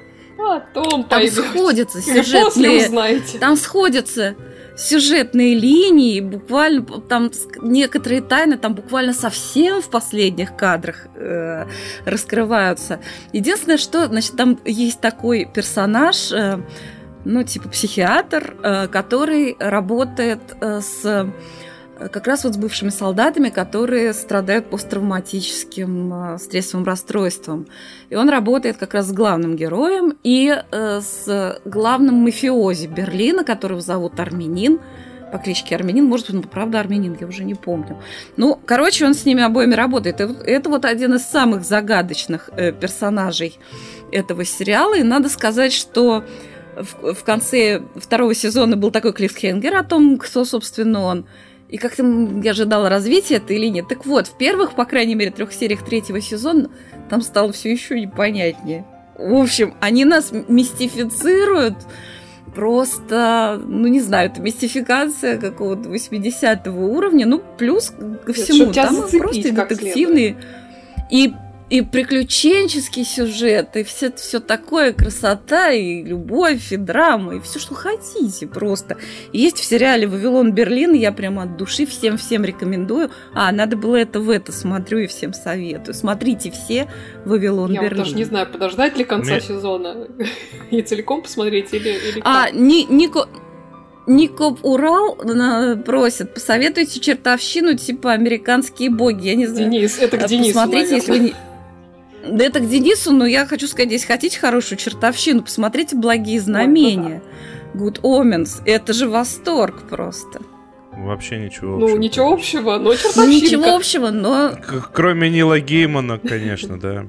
Потом 0.49 1.05
там 1.05 1.21
поймете. 1.21 1.43
сходятся 1.43 2.01
сюжетные... 2.01 2.91
Там 3.39 3.57
сходятся 3.57 4.37
сюжетные 4.79 5.55
линии, 5.55 6.21
буквально 6.21 6.83
там 7.01 7.31
некоторые 7.61 8.23
тайны 8.23 8.57
там 8.57 8.75
буквально 8.75 9.13
совсем 9.13 9.83
в 9.83 9.91
последних 9.91 10.57
кадрах 10.57 11.09
э, 11.17 11.67
раскрываются. 12.07 13.01
Единственное, 13.33 13.79
что, 13.79 14.07
значит, 14.07 14.37
там 14.37 14.59
есть 14.65 15.01
такой 15.01 15.49
персонаж, 15.53 16.31
э, 16.31 16.63
ну, 17.25 17.43
типа 17.43 17.69
психиатр, 17.69 18.57
э, 18.63 18.87
который 18.89 19.57
работает 19.59 20.41
э, 20.61 20.81
с 20.81 21.33
как 22.13 22.27
раз 22.27 22.45
вот 22.45 22.55
с 22.55 22.57
бывшими 22.57 22.91
солдатами, 22.91 23.49
которые 23.49 24.13
страдают 24.13 24.71
посттравматическим 24.71 26.35
э, 26.35 26.39
стрессовым 26.39 26.87
расстройством. 26.87 27.67
И 28.11 28.15
он 28.15 28.29
работает 28.29 28.77
как 28.77 28.95
раз 28.95 29.09
с 29.09 29.13
главным 29.13 29.57
героем 29.57 30.17
и 30.23 30.55
э, 30.71 31.01
с 31.01 31.61
главным 31.65 32.17
мафиози 32.17 32.87
Берлина, 32.87 33.45
которого 33.45 33.81
зовут 33.81 34.21
Армянин, 34.21 34.81
по 35.33 35.39
кличке 35.39 35.75
Армянин, 35.75 36.07
может 36.07 36.27
быть, 36.27 36.37
он 36.37 36.43
правда 36.43 36.81
армянин, 36.81 37.17
я 37.21 37.27
уже 37.27 37.45
не 37.45 37.55
помню. 37.55 38.01
Ну, 38.37 38.59
короче, 38.65 39.05
он 39.05 39.15
с 39.15 39.27
ними 39.27 39.43
обоими 39.43 39.75
работает. 39.75 40.21
Это, 40.21 40.35
это 40.45 40.71
вот 40.71 40.85
один 40.85 41.15
из 41.15 41.23
самых 41.23 41.65
загадочных 41.65 42.51
э, 42.57 42.73
персонажей 42.73 43.59
этого 44.11 44.45
сериала. 44.45 44.97
И 44.97 45.03
надо 45.03 45.29
сказать, 45.29 45.73
что 45.73 46.25
в, 46.77 47.15
в 47.15 47.25
конце 47.25 47.83
второго 47.97 48.35
сезона 48.35 48.77
был 48.77 48.91
такой 48.91 49.13
клиффхенгер 49.13 49.77
о 49.77 49.85
том, 49.85 50.19
кто, 50.19 50.45
собственно, 50.45 51.03
он. 51.03 51.27
И 51.69 51.77
как-то 51.77 52.03
я 52.43 52.53
ожидала 52.53 52.89
развития 52.89 53.37
этой 53.37 53.59
линии. 53.59 53.85
Так 53.87 54.07
вот, 54.07 54.27
в 54.27 54.37
первых, 54.39 54.75
по 54.75 54.85
крайней 54.85 55.15
мере, 55.15 55.31
трех 55.31 55.53
сериях 55.53 55.85
третьего 55.85 56.21
сезона 56.21 56.71
там 57.11 57.21
стало 57.21 57.53
все 57.53 57.71
еще 57.71 58.01
непонятнее. 58.01 58.87
В 59.19 59.35
общем, 59.35 59.75
они 59.81 60.05
нас 60.05 60.33
мистифицируют 60.33 61.77
просто, 62.55 63.61
ну 63.67 63.87
не 63.89 64.01
знаю, 64.01 64.31
это 64.31 64.41
мистификация 64.41 65.39
какого-то 65.39 65.89
80 65.89 66.67
уровня, 66.69 67.27
ну 67.27 67.43
плюс 67.59 67.93
ко 68.25 68.33
всему, 68.33 68.73
там 68.73 68.97
просто 69.09 69.53
детективные 69.53 70.37
и 71.11 71.35
и 71.71 71.83
приключенческий 71.83 73.05
сюжет, 73.05 73.77
и 73.77 73.83
все, 73.83 74.11
все 74.13 74.41
такое, 74.41 74.93
красота, 74.93 75.71
и 75.71 76.03
любовь, 76.03 76.73
и 76.73 76.77
драма, 76.77 77.37
и 77.37 77.41
все, 77.41 77.59
что 77.59 77.75
хотите 77.75 78.47
просто. 78.47 78.97
есть 79.33 79.59
в 79.59 79.65
сериале 79.65 80.07
«Вавилон 80.07 80.53
Берлин», 80.53 80.95
я 80.95 81.13
прямо 81.13 81.43
от 81.43 81.57
души 81.57 81.85
всем-всем 81.85 82.45
рекомендую. 82.45 83.11
А, 83.35 83.53
надо 83.53 83.77
было 83.77 83.97
это 83.97 84.21
в 84.21 84.31
это, 84.31 84.51
смотрю 84.51 84.99
и 84.99 85.07
всем 85.07 85.35
советую. 85.35 85.95
Смотрите 85.95 86.51
все 86.51 86.89
«Вавилон 87.27 87.73
я 87.73 87.83
Берлин». 87.83 87.99
Я 87.99 88.05
даже 88.05 88.17
не 88.17 88.25
знаю, 88.25 88.47
подождать 88.47 88.97
ли 88.97 89.05
конца 89.05 89.33
Мне... 89.33 89.41
сезона 89.43 90.09
и 90.71 90.81
целиком 90.81 91.23
посмотреть, 91.23 91.73
или, 91.75 91.91
или 91.91 92.23
А, 92.25 92.51
ни, 92.51 92.91
Нико... 92.91 93.29
Никоп 94.07 94.61
Урал 94.65 95.19
просит, 95.85 96.33
посоветуйте 96.33 96.99
чертовщину 96.99 97.77
типа 97.77 98.13
американские 98.13 98.89
боги. 98.89 99.27
Я 99.27 99.35
не 99.35 99.47
знаю. 99.47 99.71
Денис, 99.71 99.99
это 99.99 100.17
к 100.17 100.27
Денису, 100.27 100.55
Посмотрите, 100.55 100.93
наверное. 100.93 100.97
если 100.97 101.13
вы 101.13 101.19
не... 101.19 101.35
Да 102.27 102.45
это 102.45 102.61
к 102.61 102.69
Денису, 102.69 103.13
но 103.13 103.27
я 103.27 103.47
хочу 103.47 103.67
сказать, 103.69 103.93
если 103.93 104.07
хотите 104.07 104.39
хорошую 104.39 104.79
чертовщину, 104.79 105.43
посмотрите 105.43 105.97
«Благие 105.97 106.41
знамения». 106.41 107.23
Good 107.75 108.01
Omens. 108.03 108.63
Это 108.65 108.93
же 108.93 109.09
восторг 109.09 109.89
просто. 109.89 110.41
Вообще 110.93 111.39
ничего 111.39 111.77
ну, 111.77 111.85
общего. 111.85 111.97
Ну, 111.97 112.03
ничего 112.03 112.33
общего, 112.33 112.79
но 112.79 112.95
чертовщинка. 112.95 113.27
Ничего 113.29 113.77
общего, 113.77 114.11
но... 114.11 114.53
Кроме 114.93 115.31
Нила 115.31 115.61
Геймана, 115.61 116.19
конечно, 116.19 116.79
да. 116.81 117.07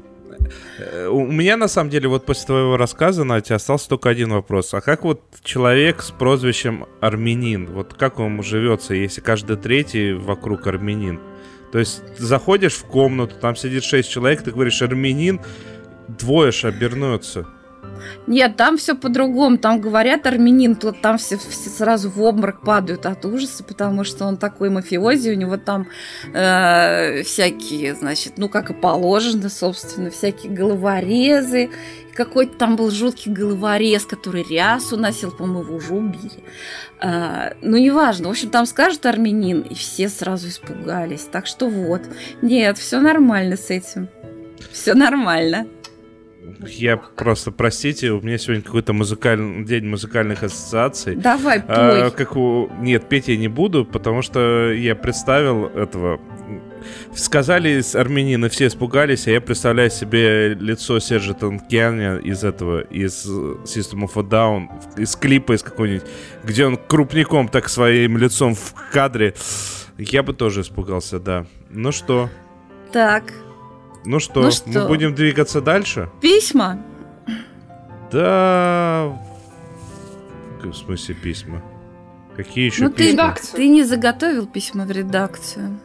Э, 0.78 1.08
у 1.08 1.26
меня, 1.26 1.58
на 1.58 1.68
самом 1.68 1.90
деле, 1.90 2.08
вот 2.08 2.26
после 2.26 2.46
твоего 2.46 2.78
рассказа, 2.78 3.24
Натя, 3.24 3.56
остался 3.56 3.90
только 3.90 4.10
один 4.10 4.32
вопрос. 4.32 4.74
А 4.74 4.82
как 4.82 5.04
вот 5.04 5.22
человек 5.44 6.02
с 6.02 6.12
прозвищем 6.12 6.86
Армянин, 7.02 7.68
вот 7.68 7.94
как 7.94 8.20
он 8.20 8.42
живется, 8.44 8.94
если 8.94 9.22
каждый 9.22 9.58
третий 9.58 10.14
вокруг 10.14 10.68
армянин? 10.68 11.20
То 11.72 11.80
есть 11.80 12.02
заходишь 12.18 12.74
в 12.74 12.86
комнату, 12.86 13.36
там 13.40 13.56
сидит 13.56 13.84
шесть 13.84 14.10
человек, 14.10 14.42
ты 14.42 14.52
говоришь 14.52 14.82
армянин, 14.82 15.42
двое 16.08 16.52
ж 16.52 16.66
обернется. 16.66 17.48
Нет, 18.28 18.56
там 18.56 18.78
все 18.78 18.96
по-другому. 18.96 19.58
Там 19.58 19.82
говорят 19.82 20.26
армянин, 20.28 20.76
то 20.76 20.92
там 20.92 21.18
все, 21.18 21.38
все 21.38 21.70
сразу 21.70 22.10
в 22.10 22.22
обморок 22.22 22.62
падают 22.62 23.06
от 23.06 23.26
ужаса, 23.26 23.64
потому 23.64 24.04
что 24.04 24.26
он 24.26 24.38
такой 24.38 24.70
мафиози, 24.70 25.32
у 25.32 25.36
него 25.36 25.58
там 25.58 25.88
э, 26.34 27.24
всякие, 27.24 27.96
значит, 27.96 28.34
ну 28.38 28.50
как 28.50 28.70
и 28.70 28.74
положено, 28.74 29.50
собственно, 29.50 30.10
всякие 30.10 30.52
головорезы. 30.52 31.70
Какой-то 32.16 32.58
там 32.58 32.76
был 32.76 32.92
жуткий 32.92 33.32
головорез, 33.32 34.06
который 34.06 34.44
рясу 34.44 34.98
носил, 34.98 35.32
по-моему, 35.32 35.76
уже 35.76 35.94
убили. 35.94 36.44
А, 37.00 37.54
ну, 37.62 37.78
неважно. 37.78 38.28
В 38.28 38.32
общем, 38.32 38.50
там 38.50 38.66
скажут 38.66 39.06
армянин, 39.06 39.62
и 39.62 39.74
все 39.74 40.10
сразу 40.10 40.50
испугались. 40.50 41.30
Так 41.32 41.48
что 41.48 41.70
вот. 41.70 42.02
Нет, 42.42 42.78
все 42.78 43.00
нормально 43.00 43.56
с 43.56 43.70
этим. 43.70 44.10
Все 44.72 44.96
нормально. 44.96 45.68
Я 46.68 46.98
просто, 46.98 47.52
простите, 47.52 48.12
у 48.12 48.22
меня 48.22 48.38
сегодня 48.38 48.64
какой-то 48.64 48.94
музыкальный 48.94 49.66
день 49.66 49.86
музыкальных 49.86 50.44
ассоциаций. 50.44 51.16
Давай, 51.16 51.62
пой. 51.62 51.76
А, 51.76 52.10
как 52.12 52.36
у... 52.36 52.70
Нет, 52.80 53.08
петь 53.10 53.28
я 53.28 53.38
не 53.38 53.48
буду, 53.48 53.86
потому 53.86 54.22
что 54.22 54.72
я 54.72 54.96
представил 54.96 55.66
этого... 55.68 56.20
Сказали 57.14 57.80
из 57.80 57.94
армянина, 57.96 58.48
все 58.48 58.68
испугались, 58.68 59.28
а 59.28 59.32
я 59.32 59.42
представляю 59.42 59.90
себе 59.90 60.54
лицо 60.54 61.00
Сержа 61.00 61.34
Танкианя 61.34 62.18
из 62.18 62.44
этого, 62.46 62.82
из 62.82 63.26
System 63.28 64.08
of 64.08 64.12
a 64.16 64.22
Down, 64.22 64.70
из 64.98 65.16
клипа 65.18 65.54
из 65.54 65.62
какой-нибудь, 65.62 66.08
где 66.46 66.66
он 66.66 66.78
крупником 66.78 67.50
так 67.50 67.68
своим 67.68 68.18
лицом 68.18 68.56
в 68.56 68.74
кадре. 68.94 69.34
Я 69.98 70.24
бы 70.24 70.34
тоже 70.34 70.62
испугался, 70.62 71.20
да. 71.20 71.46
Ну 71.70 71.92
что? 71.92 72.30
Так, 72.94 73.34
ну 74.06 74.20
что, 74.20 74.42
ну 74.42 74.52
что, 74.52 74.70
мы 74.70 74.88
будем 74.88 75.16
двигаться 75.16 75.62
дальше? 75.62 76.10
Письма? 76.22 76.82
Да... 78.12 79.18
В 80.64 80.74
смысле 80.74 81.16
письма? 81.16 81.62
Какие 82.36 82.66
еще 82.66 82.84
ну, 82.84 82.92
письма? 82.92 83.36
Ты, 83.36 83.58
ты 83.58 83.68
не 83.68 83.84
заготовил 83.84 84.46
письма 84.46 84.86
в 84.86 84.92
редакцию. 84.92 85.80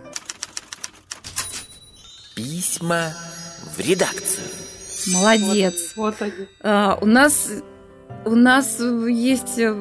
Письма 2.34 3.14
в 3.76 3.80
редакцию. 3.80 4.46
Молодец. 5.12 5.92
Вот, 5.96 6.14
вот 6.18 6.22
они. 6.22 6.46
А, 6.62 6.98
у 7.00 7.06
нас 7.06 7.50
У 8.24 8.34
нас 8.34 8.80
есть 8.80 9.58
э, 9.58 9.74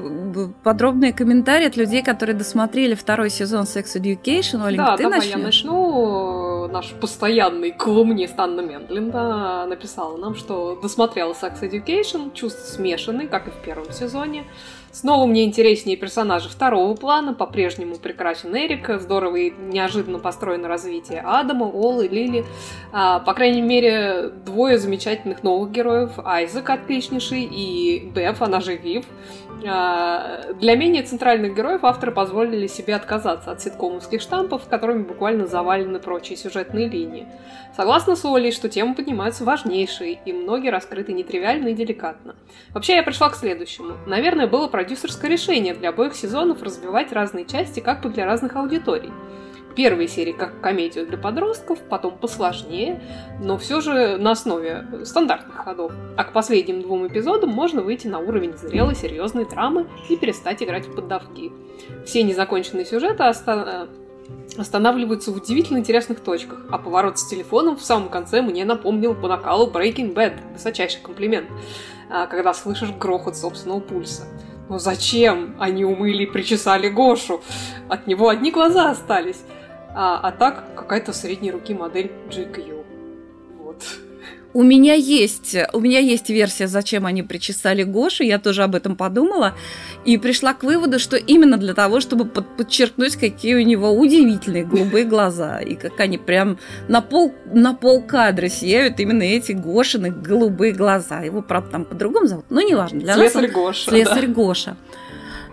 подробные 0.63 1.13
комментарии 1.13 1.67
от 1.67 1.77
людей, 1.77 2.03
которые 2.03 2.36
досмотрели 2.36 2.93
второй 2.93 3.29
сезон 3.29 3.63
Sex 3.63 3.95
Education. 3.95 4.65
Оленька, 4.65 4.91
да, 4.91 4.97
ты 4.97 5.03
давай 5.03 5.19
начнешь? 5.19 5.36
я 5.36 5.43
начну. 5.43 6.53
Наш 6.68 6.91
постоянный 6.93 7.72
колумнист 7.72 8.39
Анна 8.39 8.61
Мендлинда 8.61 9.66
написала 9.68 10.18
нам, 10.18 10.36
что 10.36 10.80
досмотрела 10.82 11.34
Sex 11.34 11.61
Education, 11.61 12.34
чувства 12.34 12.64
смешанные, 12.64 13.28
как 13.28 13.47
и 13.47 13.51
в 13.51 13.57
первом 13.57 13.91
сезоне. 13.91 14.45
Снова 14.91 15.26
мне 15.26 15.43
интереснее 15.43 15.97
персонажи 15.97 16.49
второго 16.49 16.95
плана, 16.95 17.34
по-прежнему 17.34 17.95
прекрасен 17.95 18.55
Эрик, 18.55 19.01
здорово 19.01 19.38
и 19.38 19.49
неожиданно 19.51 20.20
построено 20.20 20.68
развитие 20.68 21.22
Адама, 21.22 21.66
Олы, 21.66 22.07
Лили. 22.07 22.45
А, 22.91 23.20
по 23.20 23.34
крайней 23.34 23.64
мере, 23.64 24.30
двое 24.45 24.78
замечательных 24.78 25.41
новых 25.41 25.72
героев, 25.72 26.11
Айзек 26.24 26.70
отличнейший 26.70 27.43
и 27.43 28.11
Беф, 28.14 28.43
она 28.43 28.61
же 28.61 28.76
Вив. 28.76 29.05
А, 29.68 30.53
для 30.53 30.76
менее 30.76 31.03
центральных 31.03 31.55
героев 31.55 31.84
авторы 31.84 32.11
позволили 32.11 32.68
себе 32.68 32.95
отказаться 32.95 33.51
от 33.51 33.61
ситкомовских 33.61 34.22
штампов, 34.22 34.68
которыми 34.68 35.03
буквально 35.03 35.47
завалены 35.47 35.99
прочие 35.99 36.38
сюжетные 36.38 36.88
линии. 36.88 37.28
Согласна 37.76 38.16
с 38.16 38.26
Олей, 38.26 38.51
что 38.51 38.70
темы 38.70 38.95
поднимаются 38.95 39.43
важнейшие, 39.43 40.20
и 40.26 40.34
многие 40.34 40.70
раскрыты 40.70 41.14
нетривиально 41.14 41.70
и 41.70 41.74
деликатно. 41.74 42.36
Вообще, 42.72 42.95
я 42.95 43.03
пришла 43.03 43.30
к 43.30 43.36
следующему. 43.36 43.95
Наверное, 44.05 44.47
было 44.47 44.68
продюсерское 44.68 45.30
решение 45.30 45.74
для 45.74 45.89
обоих 45.89 46.16
сезонов 46.16 46.61
развивать 46.61 47.11
разные 47.11 47.45
части 47.45 47.80
как 47.80 48.01
бы 48.01 48.09
для 48.09 48.26
разных 48.26 48.55
аудиторий. 48.55 49.11
Первые 49.76 50.07
серии 50.07 50.34
как 50.34 50.61
комедию 50.61 51.07
для 51.07 51.17
подростков, 51.17 51.80
потом 51.89 52.17
посложнее, 52.17 53.01
но 53.41 53.57
все 53.57 53.82
же 53.82 54.17
на 54.17 54.32
основе 54.32 54.86
стандартных 55.03 55.55
ходов. 55.55 55.93
А 56.15 56.24
к 56.24 56.34
последним 56.34 56.82
двум 56.82 57.07
эпизодам 57.07 57.49
можно 57.49 57.82
выйти 57.82 58.07
на 58.07 58.19
уровень 58.19 58.55
зрелой, 58.55 58.95
серьезной 58.95 59.45
драмы 59.45 59.88
и 60.09 60.15
перестать 60.15 60.61
играть 60.61 60.88
в 60.88 60.95
поддавки. 60.95 61.51
Все 62.05 62.24
незаконченные 62.24 62.86
сюжеты 62.86 63.24
оста 63.24 63.88
останавливаются 64.57 65.32
в 65.32 65.38
удивительно 65.38 65.80
интересных 65.80 66.19
точках, 66.19 66.65
а 66.69 66.78
поворот 66.78 67.17
с 67.17 67.28
телефоном 67.28 67.76
в 67.76 67.84
самом 67.84 68.09
конце 68.09 68.41
мне 68.41 68.65
напомнил 68.65 69.15
по 69.15 69.28
накалу 69.28 69.69
Breaking 69.69 70.13
Bad, 70.13 70.34
высочайший 70.53 71.01
комплимент, 71.01 71.49
а, 72.09 72.28
когда 72.28 72.53
слышишь 72.53 72.91
грохот 72.91 73.36
собственного 73.36 73.80
пульса. 73.80 74.28
Но 74.69 74.80
зачем 74.80 75.55
они 75.59 75.84
умыли 75.84 76.24
и 76.24 76.26
причесали 76.26 76.89
Гошу? 76.89 77.41
От 77.89 78.07
него 78.07 78.30
одни 78.30 78.51
глаза 78.51 78.91
остались. 78.91 79.43
А, 79.95 80.19
а 80.19 80.31
так 80.31 80.63
какая-то 80.75 81.13
средней 81.13 81.51
руки 81.51 81.73
модель 81.73 82.11
GQ. 82.29 82.83
Вот. 83.59 83.83
У 84.55 84.61
меня 84.61 84.93
есть, 84.93 85.55
у 85.73 85.79
меня 85.79 85.97
есть 85.99 86.29
версия, 86.29 86.67
зачем 86.67 87.07
они 87.07 87.23
причесали 87.23 87.81
Гошу. 87.81 88.23
Я 88.23 88.37
тоже 88.37 88.63
об 88.63 88.75
этом 88.75 88.95
подумала 88.95 89.55
и 90.05 90.17
пришла 90.17 90.53
к 90.53 90.63
выводу, 90.63 90.99
что 90.99 91.17
именно 91.17 91.57
для 91.57 91.73
того, 91.73 91.99
чтобы 91.99 92.25
под, 92.25 92.55
подчеркнуть, 92.55 93.15
какие 93.15 93.55
у 93.55 93.63
него 93.63 93.91
удивительные 93.91 94.63
голубые 94.63 95.05
глаза 95.05 95.59
и 95.59 95.73
как 95.75 95.99
они 95.99 96.19
прям 96.19 96.59
на 96.87 97.01
пол 97.01 97.33
на 97.51 97.73
пол 97.73 98.03
кадра 98.03 98.47
сияют 98.47 98.99
именно 98.99 99.23
эти 99.23 99.53
Гошины 99.53 100.11
голубые 100.11 100.73
глаза. 100.73 101.21
Его 101.21 101.41
правда 101.41 101.71
там 101.71 101.85
по-другому 101.85 102.27
зовут, 102.27 102.45
но 102.49 102.61
неважно. 102.61 102.99
Для 102.99 103.15
Слесарь 103.15 103.47
нас 103.47 103.55
он 103.55 103.63
Гоша. 103.63 103.89
Слесарь 103.89 104.27
да. 104.27 104.33
Гоша. 104.33 104.77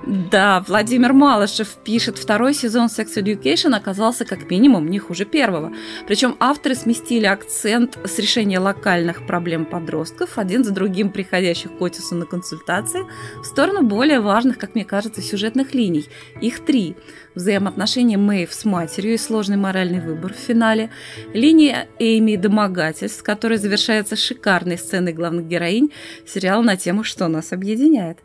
Да, 0.07 0.65
Владимир 0.67 1.13
Малышев 1.13 1.77
пишет, 1.85 2.17
второй 2.17 2.55
сезон 2.55 2.87
Sex 2.87 3.17
Education 3.17 3.77
оказался 3.77 4.25
как 4.25 4.51
минимум 4.51 4.89
не 4.89 4.99
хуже 4.99 5.27
первого. 5.27 5.73
Причем 6.07 6.37
авторы 6.41 6.75
сместили 6.75 7.27
акцент 7.27 7.99
с 8.05 8.19
решения 8.19 8.59
локальных 8.59 9.27
проблем 9.27 9.67
подростков, 9.67 10.39
один 10.39 10.65
за 10.65 10.73
другим 10.73 11.11
приходящих 11.11 11.77
к 11.77 11.83
Отису 11.83 12.15
на 12.15 12.25
консультации, 12.25 13.05
в 13.43 13.45
сторону 13.45 13.83
более 13.83 14.21
важных, 14.21 14.59
как 14.59 14.75
мне 14.75 14.87
кажется, 14.87 15.21
сюжетных 15.21 15.75
линий. 15.75 16.07
Их 16.41 16.61
три. 16.61 16.97
Взаимоотношения 17.41 18.19
Мэйв 18.19 18.53
с 18.53 18.67
матерью 18.67 19.15
и 19.15 19.17
сложный 19.17 19.57
моральный 19.57 20.01
выбор 20.01 20.35
в 20.35 20.37
финале, 20.37 20.91
линия 21.33 21.89
Эйми 21.99 22.37
домогательств, 22.37 23.23
которая 23.23 23.59
завершается 23.59 24.15
шикарной 24.15 24.77
сценой 24.77 25.15
главных 25.15 25.49
героинь, 25.49 25.91
сериал 26.27 26.63
на 26.63 26.77
тему 26.77 27.03
«Что 27.03 27.29
нас 27.29 27.53
объединяет», 27.53 28.19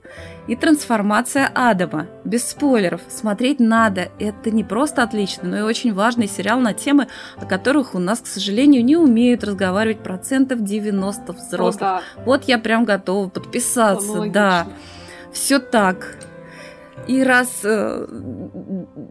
и 0.47 0.57
трансформация 0.57 1.49
Адама. 1.55 2.07
Без 2.26 2.45
спойлеров, 2.45 2.99
смотреть 3.07 3.61
надо. 3.61 4.09
Это 4.20 4.51
не 4.51 4.66
просто 4.66 5.01
отличный, 5.01 5.49
но 5.49 5.59
и 5.59 5.61
очень 5.61 5.93
важный 5.93 6.28
сериал 6.28 6.59
на 6.59 6.74
темы, 6.74 7.07
о 7.38 7.45
которых 7.45 7.95
у 7.95 7.99
нас, 7.99 8.20
к 8.20 8.28
сожалению, 8.28 8.84
не 8.84 8.97
умеют 8.97 9.45
разговаривать 9.45 9.99
процентов 10.03 10.61
90 10.61 11.32
взрослых. 11.32 11.82
О, 11.82 11.86
да. 11.86 12.01
Вот 12.26 12.43
я 12.43 12.59
прям 12.59 12.84
готова 12.84 13.30
подписаться, 13.30 14.11
Аналогично. 14.11 14.34
да. 14.34 14.68
Все 15.32 15.59
так. 15.59 16.18
И 17.08 17.22
раз, 17.22 17.62
э, 17.64 18.08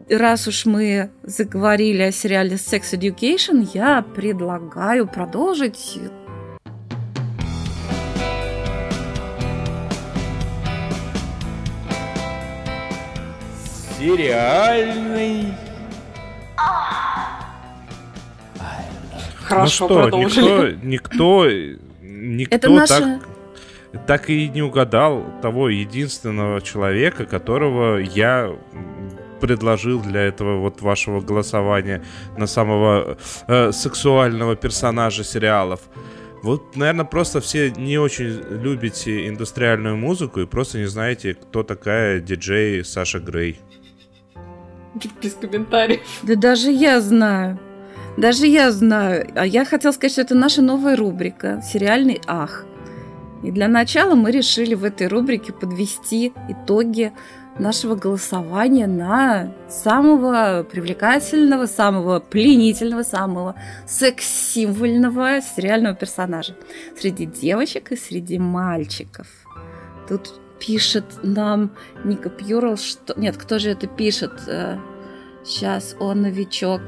раз 0.09 0.47
уж 0.47 0.65
мы 0.65 1.11
заговорили 1.23 2.01
о 2.03 2.11
сериале 2.11 2.55
Sex 2.55 2.93
Education, 2.93 3.67
я 3.73 4.01
предлагаю 4.01 5.07
продолжить 5.07 5.99
Сериальный 13.97 15.53
Хорошо, 19.45 19.87
ну 19.87 19.93
что, 19.93 20.01
продолжили. 20.01 20.79
никто, 20.83 21.47
никто, 21.47 21.49
никто 22.01 22.55
Это 22.55 22.69
наша... 22.69 22.99
так, 22.99 23.34
так 24.07 24.29
и 24.29 24.47
не 24.49 24.61
угадал 24.61 25.25
того 25.41 25.69
единственного 25.69 26.61
человека, 26.61 27.25
которого 27.25 27.97
я 27.97 28.55
предложил 29.41 30.01
для 30.01 30.21
этого 30.21 30.59
вот 30.59 30.81
вашего 30.81 31.21
голосования 31.21 32.03
на 32.37 32.47
самого 32.47 33.17
э, 33.47 33.71
сексуального 33.71 34.55
персонажа 34.55 35.23
сериалов. 35.23 35.81
Вот, 36.41 36.75
наверное, 36.75 37.05
просто 37.05 37.41
все 37.41 37.71
не 37.71 37.97
очень 37.97 38.41
любите 38.49 39.27
индустриальную 39.27 39.97
музыку 39.97 40.41
и 40.41 40.45
просто 40.45 40.77
не 40.77 40.85
знаете, 40.85 41.33
кто 41.33 41.63
такая 41.63 42.19
диджей 42.19 42.85
Саша 42.85 43.19
Грей. 43.19 43.59
Без 45.21 45.33
комментариев. 45.33 46.01
Да 46.23 46.35
даже 46.35 46.71
я 46.71 47.01
знаю. 47.01 47.59
Даже 48.17 48.47
я 48.47 48.71
знаю. 48.71 49.27
А 49.35 49.45
я 49.45 49.65
хотела 49.65 49.91
сказать, 49.91 50.13
что 50.13 50.21
это 50.21 50.35
наша 50.35 50.61
новая 50.61 50.95
рубрика 50.95 51.61
«Сериальный 51.61 52.21
ах». 52.27 52.65
И 53.43 53.51
для 53.51 53.67
начала 53.67 54.15
мы 54.15 54.31
решили 54.31 54.73
в 54.73 54.83
этой 54.83 55.07
рубрике 55.07 55.53
подвести 55.53 56.33
итоги 56.49 57.13
нашего 57.59 57.95
голосования 57.95 58.87
на 58.87 59.53
самого 59.69 60.63
привлекательного, 60.63 61.67
самого 61.67 62.19
пленительного, 62.19 63.03
самого 63.03 63.55
секс-символьного 63.87 65.41
сериального 65.41 65.95
персонажа 65.95 66.55
среди 66.99 67.25
девочек 67.25 67.91
и 67.91 67.95
среди 67.95 68.39
мальчиков. 68.39 69.27
Тут 70.09 70.39
пишет 70.59 71.05
нам 71.23 71.71
Ника 72.03 72.29
Пьюрл, 72.29 72.77
что... 72.77 73.13
Нет, 73.17 73.37
кто 73.37 73.59
же 73.59 73.69
это 73.69 73.87
пишет? 73.87 74.33
Сейчас 75.43 75.95
он 75.99 76.23
новичок. 76.23 76.81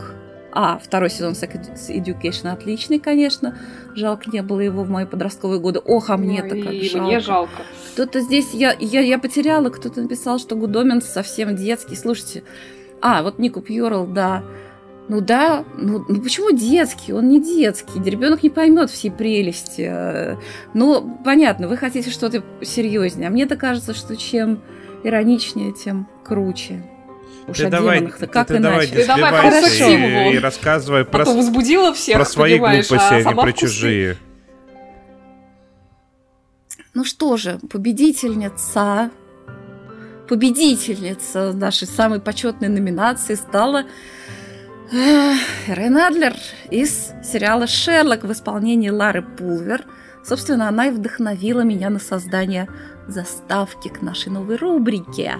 А, 0.51 0.79
второй 0.79 1.09
сезон 1.09 1.33
Sex 1.33 1.59
Education 1.89 2.51
отличный, 2.51 2.99
конечно. 2.99 3.57
Жалко, 3.95 4.29
не 4.31 4.41
было 4.41 4.61
его 4.61 4.83
в 4.83 4.89
мои 4.89 5.05
подростковые 5.05 5.59
годы. 5.59 5.79
Ох, 5.79 6.09
а 6.09 6.17
мне-то 6.17 6.55
Ну, 6.55 6.63
как 6.63 6.73
и 6.73 6.89
жалко. 6.89 7.05
мне 7.07 7.19
жалко. 7.19 7.63
Кто-то 7.93 8.21
здесь, 8.21 8.53
я, 8.53 8.75
я, 8.79 9.01
я 9.01 9.19
потеряла, 9.19 9.69
кто-то 9.69 10.01
написал, 10.01 10.39
что 10.39 10.55
Гудомин 10.55 11.01
совсем 11.01 11.55
детский. 11.55 11.95
Слушайте, 11.95 12.43
а, 13.01 13.23
вот 13.23 13.39
Нику 13.39 13.61
Пьюрл, 13.61 14.07
да. 14.07 14.43
Ну 15.09 15.21
да, 15.21 15.63
ну, 15.77 16.03
ну 16.07 16.21
почему 16.21 16.51
детский? 16.51 17.13
Он 17.13 17.29
не 17.29 17.41
детский. 17.41 18.01
Ребенок 18.03 18.43
не 18.43 18.49
поймет 18.49 18.89
всей 18.89 19.09
прелести. 19.09 20.37
Ну, 20.73 21.17
понятно, 21.23 21.67
вы 21.67 21.77
хотите 21.77 22.09
что-то 22.09 22.43
серьезнее. 22.61 23.27
А 23.29 23.31
мне-то 23.31 23.55
кажется, 23.55 23.93
что 23.93 24.17
чем 24.17 24.61
ироничнее, 25.03 25.71
тем 25.71 26.07
круче. 26.25 26.83
Уж 27.47 27.57
Ты 27.57 27.65
о 27.65 27.69
давай, 27.69 27.99
демонах-то 27.99 28.27
ты 28.27 28.33
как 28.33 28.47
давай 28.47 28.59
иначе? 28.61 28.91
не 28.91 28.97
Ты 28.97 29.07
давай 29.07 29.31
по-красивому. 29.31 30.31
и, 30.31 30.35
и 30.35 30.39
рассказывай 30.39 31.01
А 31.01 31.05
про, 31.05 31.25
то 31.25 31.33
возбудила 31.33 31.93
всех, 31.93 32.17
про 32.17 32.25
свои 32.25 32.53
понимаешь, 32.55 32.89
глупости, 32.89 33.13
а 33.13 33.15
а 33.15 33.23
не 33.23 33.41
про 33.41 33.51
чужие. 33.53 34.17
Ну 36.93 37.03
что 37.05 37.37
же, 37.37 37.59
победительница, 37.69 39.11
победительница 40.27 41.53
нашей 41.53 41.87
самой 41.87 42.19
почетной 42.19 42.67
номинации 42.69 43.35
стала 43.35 43.85
эх, 44.91 45.37
Рен 45.67 45.97
Адлер 45.97 46.33
из 46.69 47.11
сериала 47.23 47.67
«Шерлок» 47.67 48.23
в 48.23 48.31
исполнении 48.31 48.89
Лары 48.89 49.21
Пулвер. 49.21 49.85
Собственно, 50.25 50.67
она 50.67 50.87
и 50.87 50.91
вдохновила 50.91 51.61
меня 51.61 51.89
на 51.89 51.99
создание 51.99 52.67
заставки 53.07 53.87
к 53.87 54.01
нашей 54.01 54.29
новой 54.33 54.57
рубрике. 54.57 55.35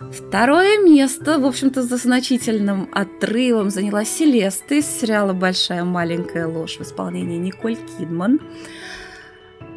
Второе 0.00 0.78
место, 0.78 1.38
в 1.38 1.44
общем-то, 1.44 1.82
за 1.82 1.98
значительным 1.98 2.88
отрывом 2.90 3.68
заняла 3.68 4.06
Селеста 4.06 4.76
из 4.76 4.86
сериала 4.86 5.34
«Большая 5.34 5.84
маленькая 5.84 6.46
ложь» 6.46 6.78
в 6.78 6.82
исполнении 6.82 7.36
Николь 7.36 7.76
Кидман. 7.76 8.40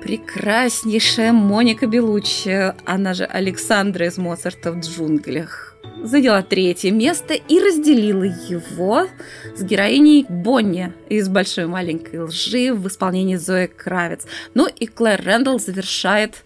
прекраснейшая 0.02 1.34
Моника 1.34 1.88
Белуччи, 1.88 2.74
она 2.86 3.14
же 3.14 3.26
Александра 3.26 4.06
из 4.06 4.18
Моцарта 4.18 4.72
в 4.72 4.80
джунглях, 4.80 5.76
заняла 6.02 6.42
третье 6.42 6.92
место 6.92 7.34
и 7.34 7.60
разделила 7.60 8.24
его 8.24 9.08
с 9.56 9.62
героиней 9.62 10.26
Бонни 10.28 10.94
из 11.10 11.28
«Большой 11.28 11.68
маленькой 11.68 12.22
лжи» 12.22 12.74
в 12.74 12.88
исполнении 12.88 13.36
Зои 13.36 13.68
Кравец. 13.68 14.26
Ну 14.54 14.68
и 14.68 14.88
Клэр 14.88 15.22
Рэндалл 15.22 15.60
завершает 15.60 16.44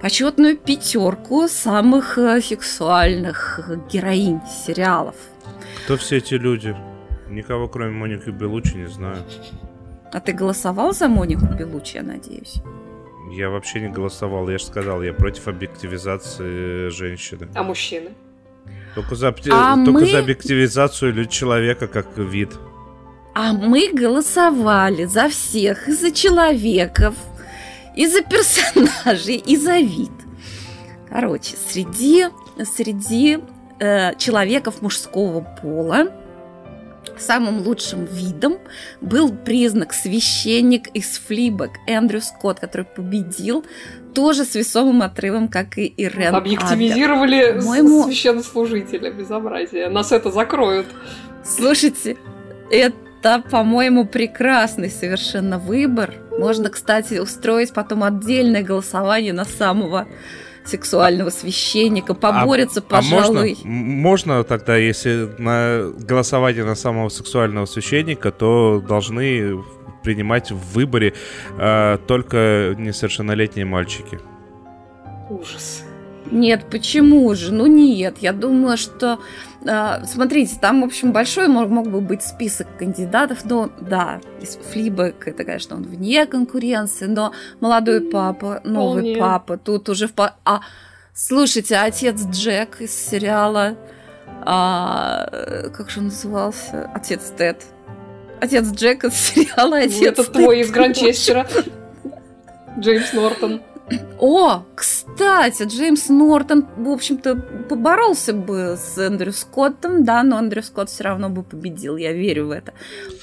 почетную 0.00 0.56
пятерку 0.56 1.48
самых 1.48 2.18
э, 2.18 2.40
сексуальных 2.40 3.60
героинь 3.92 4.40
сериалов. 4.66 5.16
Кто 5.84 5.96
все 5.96 6.18
эти 6.18 6.34
люди? 6.34 6.76
Никого, 7.28 7.68
кроме 7.68 7.90
Моники 7.90 8.30
Белучи, 8.30 8.76
не 8.76 8.88
знаю. 8.88 9.18
А 10.12 10.20
ты 10.20 10.32
голосовал 10.32 10.94
за 10.94 11.08
Монику 11.08 11.46
Белучи, 11.46 11.96
я 11.96 12.02
надеюсь? 12.02 12.62
Я 13.30 13.50
вообще 13.50 13.80
не 13.80 13.88
голосовал, 13.88 14.48
я 14.48 14.58
же 14.58 14.64
сказал, 14.64 15.02
я 15.02 15.12
против 15.12 15.48
объективизации 15.48 16.88
женщины. 16.88 17.48
А 17.54 17.62
мужчины? 17.62 18.10
Только 18.94 19.14
за, 19.14 19.28
а 19.28 19.74
только 19.74 19.90
мы... 19.90 20.06
за 20.06 20.18
объективизацию 20.20 21.26
человека 21.26 21.86
как 21.88 22.16
вид. 22.16 22.50
А 23.34 23.52
мы 23.52 23.92
голосовали 23.92 25.04
за 25.04 25.28
всех, 25.28 25.88
и 25.88 25.92
за 25.92 26.10
человеков, 26.10 27.14
и 27.98 28.06
за 28.06 28.22
персонажей, 28.22 29.36
и 29.46 29.56
за 29.56 29.78
вид. 29.78 30.12
Короче, 31.10 31.56
среди, 31.56 32.26
среди 32.64 33.38
э, 33.80 34.14
человеков 34.16 34.82
мужского 34.82 35.40
пола 35.62 36.08
Самым 37.16 37.62
лучшим 37.66 38.04
видом 38.04 38.58
был 39.00 39.32
признак 39.32 39.92
священник 39.92 40.88
из 40.88 41.18
Флибок 41.26 41.70
Эндрю 41.86 42.20
Скотт, 42.20 42.60
который 42.60 42.86
победил 42.86 43.64
тоже 44.14 44.44
с 44.44 44.54
весомым 44.54 45.02
отрывом, 45.02 45.48
как 45.48 45.78
и 45.78 45.86
Ирен 45.86 46.34
Объективизировали 46.34 47.58
По-моему... 47.58 48.04
священнослужителя, 48.04 49.10
безобразие. 49.10 49.88
Нас 49.88 50.12
это 50.12 50.30
закроют. 50.30 50.86
Слушайте, 51.44 52.16
это, 52.70 53.42
по-моему, 53.50 54.06
прекрасный 54.06 54.90
совершенно 54.90 55.58
выбор. 55.58 56.14
Можно, 56.38 56.70
кстати, 56.70 57.18
устроить 57.18 57.72
потом 57.72 58.04
отдельное 58.04 58.62
голосование 58.62 59.32
на 59.32 59.44
самого 59.44 60.06
сексуального 60.64 61.30
священника, 61.30 62.14
поборется, 62.14 62.80
а, 62.80 62.82
пожалуй. 62.82 63.56
А 63.64 63.66
можно, 63.66 63.70
можно 63.70 64.44
тогда, 64.44 64.76
если 64.76 65.28
на 65.38 65.90
голосование 65.98 66.64
на 66.64 66.74
самого 66.74 67.08
сексуального 67.08 67.66
священника, 67.66 68.30
то 68.30 68.82
должны 68.86 69.64
принимать 70.02 70.50
в 70.52 70.74
выборе 70.74 71.14
э, 71.58 71.98
только 72.06 72.74
несовершеннолетние 72.78 73.66
мальчики. 73.66 74.20
Ужас. 75.30 75.84
Нет, 76.30 76.66
почему 76.70 77.34
же? 77.34 77.52
Ну 77.52 77.66
нет, 77.66 78.18
я 78.20 78.32
думаю, 78.32 78.76
что... 78.76 79.18
Э, 79.64 80.04
смотрите, 80.04 80.56
там, 80.60 80.82
в 80.82 80.84
общем, 80.84 81.12
большой 81.12 81.48
мог, 81.48 81.68
мог 81.68 81.88
бы 81.88 82.00
быть 82.00 82.22
список 82.22 82.66
кандидатов, 82.78 83.44
но 83.44 83.70
да, 83.80 84.20
Флибек, 84.70 85.26
это, 85.26 85.44
конечно, 85.44 85.76
он 85.76 85.82
вне 85.82 86.26
конкуренции, 86.26 87.06
но 87.06 87.32
молодой 87.60 88.00
папа, 88.00 88.60
новый 88.64 89.02
Вполне. 89.02 89.18
папа, 89.18 89.56
тут 89.56 89.88
уже 89.88 90.08
в... 90.08 90.12
А, 90.16 90.60
слушайте, 91.12 91.76
отец 91.76 92.24
Джек 92.30 92.80
из 92.80 92.94
сериала... 92.94 93.76
А, 94.50 95.68
как 95.76 95.90
же 95.90 96.00
он 96.00 96.06
назывался? 96.06 96.90
Отец 96.94 97.32
Тед. 97.36 97.64
Отец 98.40 98.70
Джек 98.70 99.04
из 99.04 99.14
сериала 99.16 99.76
ну, 99.76 99.84
«Отец 99.84 100.02
Это 100.02 100.24
твой 100.24 100.60
из 100.60 100.70
Гранчестера. 100.70 101.46
Джеймс 102.78 103.12
Нортон. 103.12 103.60
О, 104.20 104.64
кстати, 104.74 105.62
Джеймс 105.62 106.08
Нортон, 106.08 106.66
в 106.76 106.88
общем-то, 106.90 107.36
поборолся 107.68 108.32
бы 108.32 108.76
с 108.76 108.98
Эндрю 108.98 109.32
Скоттом, 109.32 110.04
да, 110.04 110.22
но 110.22 110.38
Эндрю 110.38 110.62
Скотт 110.62 110.90
все 110.90 111.04
равно 111.04 111.28
бы 111.28 111.42
победил, 111.42 111.96
я 111.96 112.12
верю 112.12 112.48
в 112.48 112.50
это. 112.50 112.74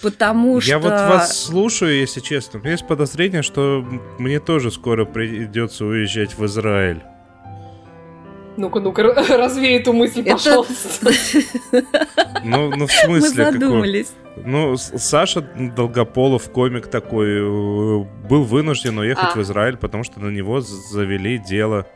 Потому 0.01 0.61
что... 0.61 0.69
Я 0.69 0.79
вот 0.79 0.91
вас 0.91 1.43
слушаю, 1.43 1.99
если 1.99 2.21
честно. 2.21 2.59
У 2.59 2.61
меня 2.63 2.73
есть 2.73 2.87
подозрение, 2.87 3.41
что 3.41 3.85
мне 4.17 4.39
тоже 4.39 4.71
скоро 4.71 5.05
придется 5.05 5.85
уезжать 5.85 6.37
в 6.37 6.45
Израиль. 6.45 7.03
Ну-ка, 8.57 8.79
ну-ка, 8.79 9.03
развей 9.03 9.79
эту 9.79 9.93
мысль, 9.93 10.23
пожалуйста. 10.23 11.11
Ну, 12.43 12.69
ну 12.75 12.85
в 12.85 12.91
смысле? 12.91 13.45
Мы 13.45 13.51
задумались. 13.51 14.13
Ну, 14.37 14.75
Саша 14.77 15.41
Долгополов, 15.41 16.49
комик 16.51 16.87
такой, 16.87 17.37
э, 17.37 18.05
был 18.27 18.43
вынужден 18.43 18.97
уехать 18.97 19.29
а. 19.33 19.37
в 19.37 19.41
Израиль, 19.41 19.77
потому 19.77 20.03
что 20.03 20.19
на 20.19 20.29
него 20.29 20.61
завели 20.61 21.37
дело. 21.37 21.87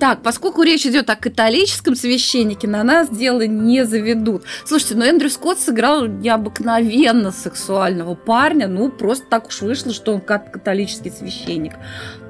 Так, 0.00 0.22
поскольку 0.22 0.62
речь 0.62 0.86
идет 0.86 1.10
о 1.10 1.16
католическом 1.16 1.94
священнике, 1.94 2.66
на 2.66 2.82
нас 2.82 3.10
дело 3.10 3.46
не 3.46 3.84
заведут. 3.84 4.44
Слушайте, 4.64 4.94
ну 4.94 5.04
Эндрю 5.04 5.28
Скотт 5.28 5.60
сыграл 5.60 6.06
необыкновенно 6.06 7.30
сексуального 7.30 8.14
парня. 8.14 8.66
Ну, 8.66 8.90
просто 8.90 9.26
так 9.28 9.48
уж 9.48 9.60
вышло, 9.60 9.92
что 9.92 10.14
он 10.14 10.20
католический 10.22 11.10
священник. 11.10 11.74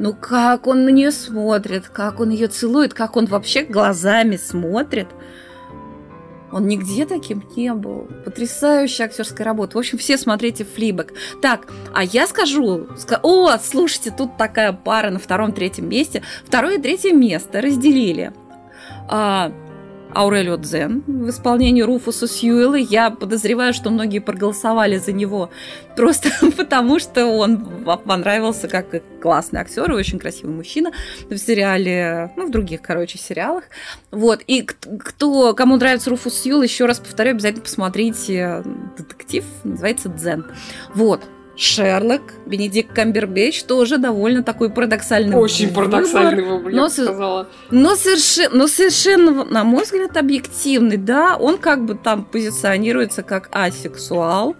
Ну, 0.01 0.14
как 0.14 0.66
он 0.66 0.84
на 0.84 0.88
нее 0.88 1.12
смотрит, 1.12 1.88
как 1.88 2.18
он 2.18 2.30
ее 2.30 2.48
целует, 2.48 2.92
как 2.92 3.16
он 3.16 3.26
вообще 3.26 3.62
глазами 3.62 4.36
смотрит– 4.36 5.09
он 6.53 6.66
нигде 6.66 7.07
таким 7.07 7.44
не 7.57 7.72
был. 7.72 8.09
Потрясающая 8.24 9.07
актерская 9.07 9.44
работа. 9.44 9.76
В 9.76 9.78
общем, 9.78 9.98
все 9.98 10.16
смотрите 10.16 10.64
флибок. 10.64 11.12
Так, 11.40 11.72
а 11.92 12.03
я 12.05 12.26
скажу... 12.26 12.88
О, 13.22 13.59
слушайте, 13.59 14.12
тут 14.16 14.36
такая 14.36 14.72
пара 14.72 15.11
на 15.11 15.18
втором-третьем 15.18 15.88
месте. 15.88 16.22
Второе 16.44 16.78
и 16.78 16.80
третье 16.80 17.12
место 17.12 17.61
разделили. 17.61 18.32
А, 19.09 19.53
Аурелио 20.14 20.56
Дзен 20.56 21.02
в 21.06 21.28
исполнении 21.30 21.82
Руфуса 21.82 22.26
Сьюэлла. 22.26 22.76
Я 22.76 23.11
подозреваю, 23.11 23.72
что 23.72 23.90
многие 23.90 24.18
проголосовали 24.18 24.98
за 24.98 25.12
него 25.12 25.50
просто 25.96 26.30
потому, 26.56 26.98
что 26.98 27.26
он 27.26 27.84
понравился 28.04 28.68
как 28.68 28.86
классный 29.20 29.61
актер 29.61 29.90
и 29.90 29.94
очень 29.94 30.18
красивый 30.18 30.54
мужчина 30.54 30.92
в 31.28 31.36
сериале, 31.36 32.32
ну, 32.36 32.46
в 32.46 32.50
других, 32.50 32.82
короче, 32.82 33.18
сериалах. 33.18 33.64
Вот. 34.11 34.42
И 34.46 34.62
кто, 34.62 35.54
кому 35.54 35.76
нравится 35.76 36.11
Руфус 36.11 36.34
Сьюэлл, 36.34 36.62
еще 36.62 36.86
раз 36.86 36.98
повторяю, 36.98 37.34
обязательно 37.34 37.62
посмотрите 37.62 38.62
детектив, 38.96 39.44
называется 39.64 40.08
«Дзен». 40.08 40.46
Вот. 40.94 41.22
Шерлок, 41.61 42.22
Бенедикт 42.46 42.94
Камбербэтч 42.94 43.64
тоже 43.64 43.98
довольно 43.98 44.42
такой 44.42 44.70
парадоксальный 44.70 45.36
Очень 45.36 45.68
выбор. 45.68 45.90
парадоксальный 45.90 46.42
выбор, 46.42 46.72
но, 46.72 46.84
я 46.84 46.88
сказала. 46.88 47.48
Но, 47.70 47.96
совершенно, 47.96 48.56
но 48.56 48.66
совершенно, 48.66 49.44
на 49.44 49.62
мой 49.62 49.84
взгляд, 49.84 50.16
объективный, 50.16 50.96
да. 50.96 51.36
Он 51.36 51.58
как 51.58 51.84
бы 51.84 51.96
там 51.96 52.24
позиционируется 52.24 53.22
как 53.22 53.50
асексуал, 53.52 54.56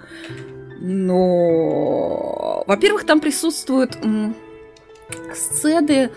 но, 0.79 2.65
во-первых, 2.67 3.05
там 3.05 3.21
присутствуют 3.21 3.97
сцены 5.35 6.11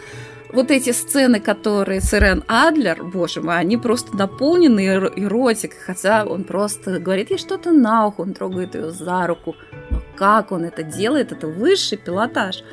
вот 0.54 0.70
эти 0.70 0.92
сцены, 0.92 1.40
которые 1.40 2.00
с 2.00 2.14
Ирен 2.14 2.44
Адлер, 2.48 3.04
боже 3.04 3.42
мой, 3.42 3.58
они 3.58 3.78
просто 3.78 4.16
наполнены 4.16 4.86
эротикой, 5.16 5.80
хотя 5.84 6.26
он 6.26 6.44
просто 6.44 7.00
говорит 7.00 7.32
ей 7.32 7.38
что-то 7.38 7.72
на 7.72 8.08
ухо, 8.08 8.22
он 8.22 8.34
трогает 8.34 8.76
ее 8.76 8.92
за 8.92 9.26
руку. 9.28 9.56
Но 9.90 10.02
как 10.16 10.52
он 10.52 10.64
это 10.64 10.84
делает, 10.84 11.32
это 11.32 11.48
высший 11.48 11.98
пилотаж. 11.98 12.64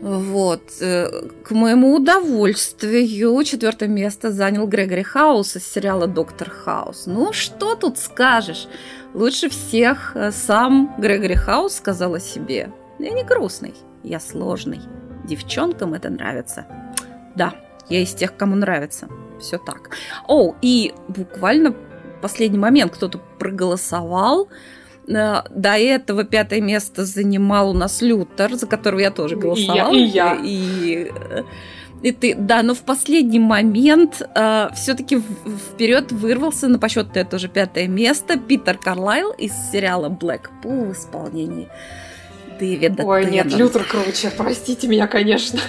Вот. 0.00 0.62
Э, 0.80 1.28
к 1.42 1.50
моему 1.50 1.94
удовольствию 1.94 3.44
четвертое 3.44 3.88
место 3.88 4.32
занял 4.32 4.66
Грегори 4.66 5.02
Хаус 5.02 5.56
из 5.56 5.66
сериала 5.70 6.06
«Доктор 6.06 6.48
Хаус». 6.48 7.04
Ну, 7.06 7.34
что 7.34 7.74
тут 7.74 7.98
скажешь? 7.98 8.66
Лучше 9.12 9.50
всех 9.50 10.12
э, 10.14 10.30
сам 10.32 10.94
Грегори 10.98 11.34
Хаус 11.34 11.74
сказал 11.74 12.14
о 12.14 12.20
себе. 12.20 12.72
Я 12.98 13.10
не 13.10 13.24
грустный, 13.24 13.74
я 14.02 14.20
сложный. 14.20 14.80
Девчонкам 15.24 15.94
это 15.94 16.08
нравится. 16.08 16.66
Да, 17.34 17.54
я 17.88 18.00
из 18.00 18.14
тех, 18.14 18.36
кому 18.36 18.56
нравится. 18.56 19.08
Все 19.40 19.58
так. 19.58 19.90
О, 20.26 20.54
и 20.62 20.94
буквально 21.08 21.74
последний 22.22 22.58
момент 22.58 22.92
кто-то 22.94 23.20
проголосовал. 23.38 24.48
Э, 25.06 25.42
до 25.50 25.76
этого 25.76 26.24
пятое 26.24 26.60
место 26.60 27.04
занимал 27.04 27.70
у 27.70 27.74
нас 27.74 28.00
Лютер, 28.00 28.54
за 28.54 28.66
которого 28.66 29.00
я 29.00 29.10
тоже 29.10 29.36
голосовала. 29.36 29.92
И 29.92 30.04
я. 30.04 30.38
И, 30.42 30.48
и, 30.48 31.12
и 32.02 32.12
ты, 32.12 32.34
да, 32.34 32.62
но 32.62 32.74
в 32.74 32.80
последний 32.80 33.40
момент 33.40 34.22
э, 34.34 34.68
все-таки 34.74 35.20
вперед 35.70 36.12
вырвался 36.12 36.68
на 36.68 36.78
почетное 36.78 37.24
тоже 37.24 37.48
пятое 37.48 37.88
место 37.88 38.38
Питер 38.38 38.78
Карлайл 38.78 39.32
из 39.32 39.52
сериала 39.70 40.08
Blackpool 40.08 40.90
в 40.90 40.92
исполнении 40.92 41.68
Дэвида 42.58 43.02
Ой, 43.04 43.24
Теннанта. 43.26 43.48
нет, 43.48 43.58
Лютер 43.58 43.84
круче, 43.84 44.30
простите 44.36 44.86
меня, 44.86 45.06
конечно. 45.06 45.60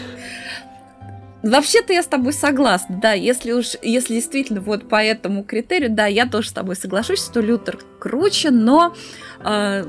Вообще-то 1.45 1.93
я 1.93 2.01
с 2.01 2.07
тобой 2.07 2.33
согласна, 2.33 2.99
да, 2.99 3.13
если 3.13 3.51
уж, 3.51 3.75
если 3.83 4.15
действительно 4.15 4.61
вот 4.61 4.89
по 4.89 4.95
этому 4.95 5.43
критерию, 5.43 5.91
да, 5.91 6.07
я 6.07 6.25
тоже 6.25 6.49
с 6.49 6.53
тобой 6.53 6.75
соглашусь, 6.75 7.23
что 7.23 7.39
Лютер 7.39 7.77
круче, 7.99 8.49
но 8.49 8.95
э, 9.43 9.85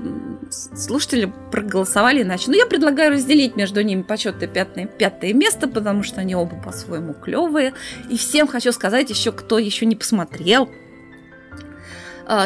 слушатели 0.50 1.32
проголосовали 1.50 2.22
иначе. 2.22 2.50
Но 2.50 2.56
я 2.56 2.66
предлагаю 2.66 3.12
разделить 3.12 3.56
между 3.56 3.80
ними 3.80 4.02
почетное 4.02 4.48
пятое, 4.48 4.84
пятое 4.84 5.32
место, 5.32 5.66
потому 5.66 6.02
что 6.02 6.20
они 6.20 6.34
оба 6.34 6.56
по-своему 6.56 7.14
клевые. 7.14 7.72
И 8.10 8.18
всем 8.18 8.46
хочу 8.48 8.70
сказать 8.72 9.08
еще, 9.08 9.32
кто 9.32 9.58
еще 9.58 9.86
не 9.86 9.96
посмотрел, 9.96 10.68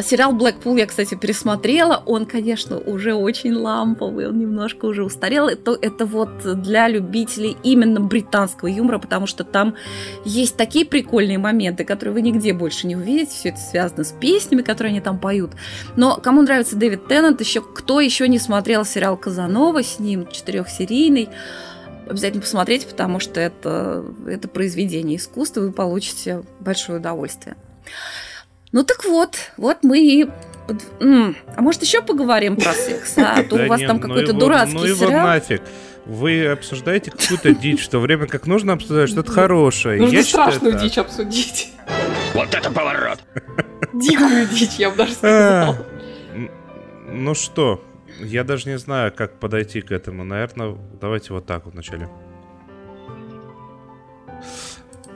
сериал 0.02 0.34
Blackpool 0.34 0.78
я, 0.78 0.86
кстати, 0.86 1.14
пересмотрела. 1.14 2.02
Он, 2.06 2.26
конечно, 2.26 2.78
уже 2.78 3.14
очень 3.14 3.54
ламповый, 3.54 4.28
он 4.28 4.38
немножко 4.38 4.86
уже 4.86 5.04
устарел. 5.04 5.48
Это, 5.48 5.76
это 5.80 6.04
вот 6.06 6.30
для 6.62 6.88
любителей 6.88 7.56
именно 7.62 8.00
британского 8.00 8.68
юмора, 8.68 8.98
потому 8.98 9.26
что 9.26 9.44
там 9.44 9.74
есть 10.24 10.56
такие 10.56 10.84
прикольные 10.84 11.38
моменты, 11.38 11.84
которые 11.84 12.14
вы 12.14 12.22
нигде 12.22 12.52
больше 12.52 12.86
не 12.86 12.96
увидите. 12.96 13.30
Все 13.30 13.48
это 13.50 13.58
связано 13.58 14.04
с 14.04 14.12
песнями, 14.12 14.62
которые 14.62 14.90
они 14.90 15.00
там 15.00 15.18
поют. 15.18 15.52
Но 15.96 16.16
кому 16.16 16.42
нравится 16.42 16.76
Дэвид 16.76 17.08
Теннант, 17.08 17.40
еще 17.40 17.62
кто 17.62 18.00
еще 18.00 18.28
не 18.28 18.38
смотрел 18.38 18.84
сериал 18.84 19.16
Казанова 19.16 19.82
с 19.82 19.98
ним, 19.98 20.26
четырехсерийный, 20.30 21.28
обязательно 22.08 22.42
посмотрите, 22.42 22.86
потому 22.86 23.20
что 23.20 23.40
это, 23.40 24.04
это 24.26 24.48
произведение 24.48 25.16
искусства, 25.16 25.60
вы 25.60 25.72
получите 25.72 26.42
большое 26.58 26.98
удовольствие. 26.98 27.56
Ну 28.72 28.84
так 28.84 29.04
вот, 29.04 29.36
вот 29.56 29.78
мы 29.82 29.98
и 29.98 30.28
а 31.00 31.60
может 31.60 31.82
еще 31.82 32.00
поговорим 32.00 32.54
про 32.56 32.72
секс? 32.72 33.18
А 33.18 33.42
то 33.42 33.56
у 33.56 33.66
вас 33.66 33.80
там 33.80 33.96
ну 33.96 34.02
какой-то 34.02 34.32
дурацкий 34.32 34.76
ну 34.76 34.94
сериал. 34.94 35.22
Ну 35.22 35.26
нафиг. 35.26 35.62
Вы 36.06 36.46
обсуждаете 36.46 37.10
какую-то 37.10 37.54
дичь, 37.54 37.84
в 37.84 37.88
то 37.88 37.98
время 37.98 38.26
как 38.26 38.46
нужно 38.46 38.72
обсуждать 38.74 39.10
что-то 39.10 39.32
хорошее. 39.32 40.00
Нужно 40.00 40.22
страшную 40.22 40.78
дичь 40.78 40.98
обсудить. 40.98 41.72
Вот 42.34 42.54
это 42.54 42.70
поворот! 42.70 43.18
Дикую 43.92 44.46
дичь, 44.46 44.76
я 44.76 44.90
бы 44.90 44.96
даже 44.96 45.12
сказал. 45.14 45.76
Ну 47.08 47.34
что, 47.34 47.84
я 48.20 48.44
даже 48.44 48.68
не 48.68 48.78
знаю, 48.78 49.12
как 49.12 49.40
подойти 49.40 49.80
к 49.80 49.90
этому. 49.90 50.24
Наверное, 50.24 50.76
давайте 51.00 51.32
вот 51.32 51.46
так 51.46 51.64
вот 51.64 51.74
вначале. 51.74 52.08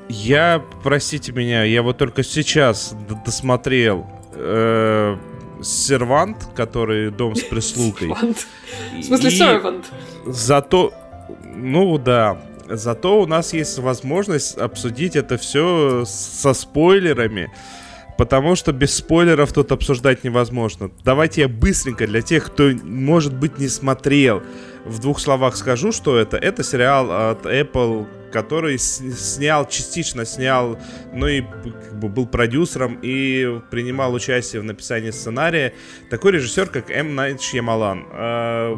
Я, 0.09 0.63
простите 0.83 1.33
меня, 1.33 1.65
я 1.65 1.83
вот 1.83 1.99
только 1.99 2.23
сейчас 2.23 2.95
досмотрел 3.25 4.07
э, 4.35 5.17
сервант, 5.63 6.49
который 6.55 7.11
дом 7.11 7.35
с 7.35 7.43
прислугой. 7.43 8.13
В 8.99 9.03
смысле, 9.03 9.31
сервант. 9.31 9.91
Зато, 10.27 10.93
ну 11.55 11.97
да, 11.99 12.39
зато 12.69 13.21
у 13.21 13.27
нас 13.27 13.53
есть 13.53 13.79
возможность 13.79 14.59
обсудить 14.59 15.17
это 15.17 15.39
все 15.39 16.05
со 16.07 16.53
спойлерами. 16.55 17.51
Потому 18.17 18.55
что 18.55 18.73
без 18.73 18.95
спойлеров 18.95 19.53
тут 19.53 19.73
обсуждать 19.73 20.23
невозможно. 20.23 20.89
Давайте 21.05 21.41
я 21.43 21.49
быстренько 21.49 22.07
для 22.07 22.23
тех, 22.23 22.47
кто, 22.47 22.71
может 22.85 23.35
быть, 23.35 23.59
не 23.59 23.67
смотрел, 23.67 24.41
в 24.85 25.01
двух 25.01 25.19
словах 25.19 25.57
скажу, 25.57 25.91
что 25.91 26.17
это. 26.17 26.37
Это 26.37 26.63
сериал 26.63 27.31
от 27.31 27.45
Apple, 27.45 28.07
который 28.35 28.79
снял, 28.79 29.69
частично 29.69 30.25
снял, 30.25 30.77
ну 31.13 31.29
и 31.29 31.43
как 31.43 32.01
бы 32.01 32.09
был 32.09 32.27
продюсером 32.27 32.99
и 33.01 33.61
принимал 33.71 34.13
участие 34.13 34.61
в 34.61 34.65
написании 34.65 35.13
сценария. 35.13 35.73
Такой 36.11 36.33
режиссер, 36.33 36.67
как 36.67 36.91
М. 36.91 37.15
Найт 37.15 37.41
Шьямалан. 37.41 38.07
А, 38.11 38.75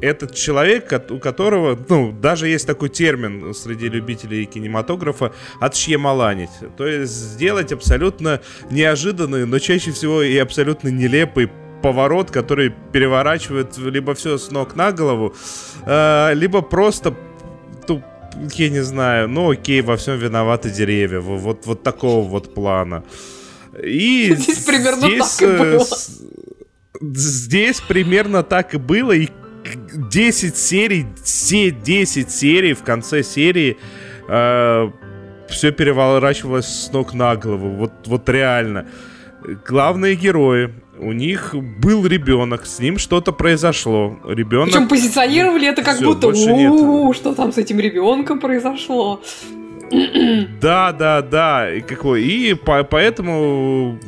этот 0.00 0.34
человек, 0.34 0.90
у 1.10 1.18
которого, 1.18 1.78
ну, 1.90 2.10
даже 2.10 2.48
есть 2.48 2.66
такой 2.66 2.88
термин 2.88 3.52
среди 3.52 3.90
любителей 3.90 4.46
кинематографа, 4.46 5.34
отшьемаланить. 5.60 6.50
То 6.78 6.86
есть 6.86 7.12
сделать 7.12 7.70
абсолютно 7.70 8.40
неожиданный, 8.70 9.44
но 9.44 9.58
чаще 9.58 9.92
всего 9.92 10.22
и 10.22 10.38
абсолютно 10.38 10.88
нелепый 10.88 11.50
поворот, 11.82 12.30
который 12.30 12.72
переворачивает 12.92 13.76
либо 13.76 14.14
все 14.14 14.38
с 14.38 14.50
ног 14.50 14.74
на 14.74 14.90
голову, 14.90 15.34
э, 15.84 16.30
либо 16.32 16.62
просто 16.62 17.14
я 18.54 18.70
не 18.70 18.82
знаю, 18.82 19.28
ну 19.28 19.50
окей, 19.50 19.80
во 19.82 19.96
всем 19.96 20.18
виноваты 20.18 20.70
деревья. 20.70 21.20
Вот, 21.20 21.66
вот 21.66 21.82
такого 21.82 22.26
вот 22.26 22.54
плана. 22.54 23.04
И 23.82 24.34
здесь 24.38 24.64
примерно 24.64 25.08
здесь, 25.08 25.36
так 25.36 25.42
и 25.42 25.52
э, 25.52 25.58
было. 25.58 25.86
Здесь 27.00 27.80
примерно 27.80 28.42
так 28.42 28.74
и 28.74 28.78
было. 28.78 29.12
И 29.12 29.28
10 29.94 30.56
серий, 30.56 31.06
все 31.22 31.70
10 31.70 32.30
серий 32.30 32.74
в 32.74 32.82
конце 32.82 33.22
серии 33.22 33.76
э, 34.28 34.90
все 35.48 35.72
переворачивалось 35.72 36.66
с 36.66 36.92
ног 36.92 37.14
на 37.14 37.36
голову. 37.36 37.70
Вот, 37.70 37.92
вот 38.06 38.28
реально. 38.28 38.86
Главные 39.66 40.14
герои, 40.14 40.72
у 40.98 41.12
них 41.12 41.54
был 41.54 42.06
ребенок, 42.06 42.66
с 42.66 42.78
ним 42.78 42.98
что-то 42.98 43.32
произошло. 43.32 44.18
Ребенок. 44.26 44.68
Причем 44.68 44.88
позиционировали 44.88 45.68
это 45.68 45.82
как 45.82 45.96
Всё, 45.96 46.06
будто 46.06 46.28
у 46.28 47.12
что 47.12 47.34
там 47.34 47.52
с 47.52 47.58
этим 47.58 47.80
ребенком 47.80 48.40
произошло. 48.40 49.20
Да, 50.60 50.92
да, 50.92 51.22
да. 51.22 51.72
И 51.72 51.80
какой. 51.80 52.22
И 52.22 52.54
по 52.54 52.82
поэтому 52.84 53.98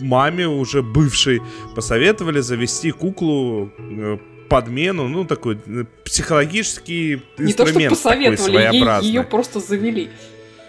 маме 0.00 0.46
уже 0.46 0.82
бывшей 0.82 1.40
посоветовали 1.74 2.40
завести 2.40 2.90
куклу 2.90 3.70
э, 3.78 4.18
подмену, 4.48 5.08
ну 5.08 5.24
такой 5.24 5.58
э, 5.66 5.84
психологический 6.04 7.22
Не 7.38 7.52
то, 7.52 7.66
что 7.66 7.88
посоветовали, 7.88 8.58
ей, 8.72 9.02
ее 9.02 9.22
просто 9.22 9.60
завели. 9.60 10.10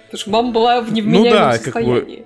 Потому 0.06 0.20
что 0.20 0.30
мама 0.30 0.52
была 0.52 0.82
в 0.82 0.91
невменяемом 0.91 1.30
ну, 1.30 1.36
да, 1.36 1.54
состоянии. 1.54 1.95
Как 1.95 2.26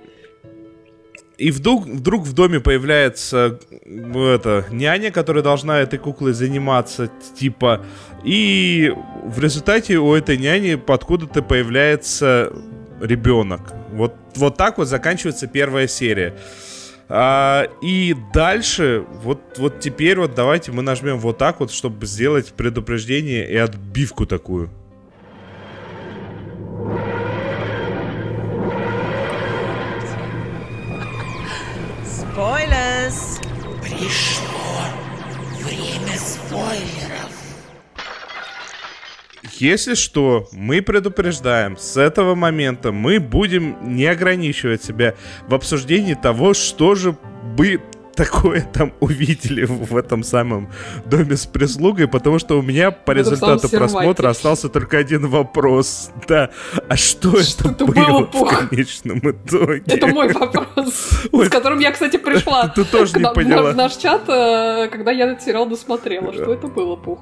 и 1.38 1.50
вдруг, 1.50 1.86
вдруг 1.86 2.22
в 2.24 2.32
доме 2.32 2.60
появляется 2.60 3.58
это, 3.84 4.64
няня, 4.70 5.10
которая 5.10 5.42
должна 5.42 5.80
этой 5.80 5.98
куклой 5.98 6.32
заниматься, 6.32 7.10
типа. 7.38 7.84
И 8.24 8.92
в 9.24 9.38
результате 9.38 9.98
у 9.98 10.14
этой 10.14 10.38
няни 10.38 10.80
откуда-то 10.86 11.42
появляется 11.42 12.52
ребенок. 13.00 13.60
Вот, 13.92 14.14
вот 14.34 14.56
так 14.56 14.78
вот 14.78 14.88
заканчивается 14.88 15.46
первая 15.46 15.86
серия. 15.86 16.34
А, 17.08 17.68
и 17.82 18.16
дальше, 18.34 19.04
вот, 19.22 19.40
вот 19.58 19.80
теперь 19.80 20.18
вот 20.18 20.34
давайте 20.34 20.72
мы 20.72 20.82
нажмем 20.82 21.18
вот 21.18 21.38
так 21.38 21.60
вот, 21.60 21.70
чтобы 21.70 22.06
сделать 22.06 22.52
предупреждение 22.52 23.48
и 23.48 23.56
отбивку 23.56 24.26
такую. 24.26 24.70
Спойлерс! 32.36 33.40
Пришло 33.80 34.44
время 35.64 36.18
спойлеров. 36.18 37.32
Если 39.54 39.94
что, 39.94 40.46
мы 40.52 40.82
предупреждаем, 40.82 41.78
с 41.78 41.96
этого 41.96 42.34
момента 42.34 42.92
мы 42.92 43.20
будем 43.20 43.78
не 43.96 44.04
ограничивать 44.04 44.84
себя 44.84 45.14
в 45.48 45.54
обсуждении 45.54 46.12
того, 46.12 46.52
что 46.52 46.94
же 46.94 47.16
бы 47.56 47.80
такое 48.16 48.62
там 48.72 48.92
увидели 49.00 49.64
в 49.64 49.96
этом 49.96 50.24
самом 50.24 50.70
доме 51.04 51.36
с 51.36 51.46
прислугой, 51.46 52.08
потому 52.08 52.38
что 52.38 52.58
у 52.58 52.62
меня 52.62 52.90
по 52.90 53.12
результату 53.12 53.68
просмотра 53.68 54.30
остался 54.30 54.68
только 54.68 54.98
один 54.98 55.28
вопрос. 55.28 56.10
Да, 56.26 56.50
а 56.88 56.96
что, 56.96 57.42
что 57.42 57.70
это, 57.70 57.84
было, 57.84 58.22
было 58.22 58.26
в 58.26 58.68
конечном 58.68 59.18
итоге? 59.18 59.82
Это 59.86 60.06
мой 60.08 60.32
вопрос, 60.32 61.10
с 61.32 61.48
которым 61.48 61.78
я, 61.78 61.92
кстати, 61.92 62.16
пришла 62.16 62.68
ты 62.68 62.84
тоже 62.84 63.18
не 63.18 63.30
поняла. 63.32 63.72
в 63.72 63.76
наш 63.76 63.96
чат, 63.96 64.28
э, 64.28 64.88
когда 64.90 65.10
я 65.12 65.26
этот 65.26 65.42
сериал 65.42 65.66
досмотрела. 65.66 66.32
Что 66.32 66.52
это 66.52 66.66
было, 66.68 66.96
Пух? 66.96 67.20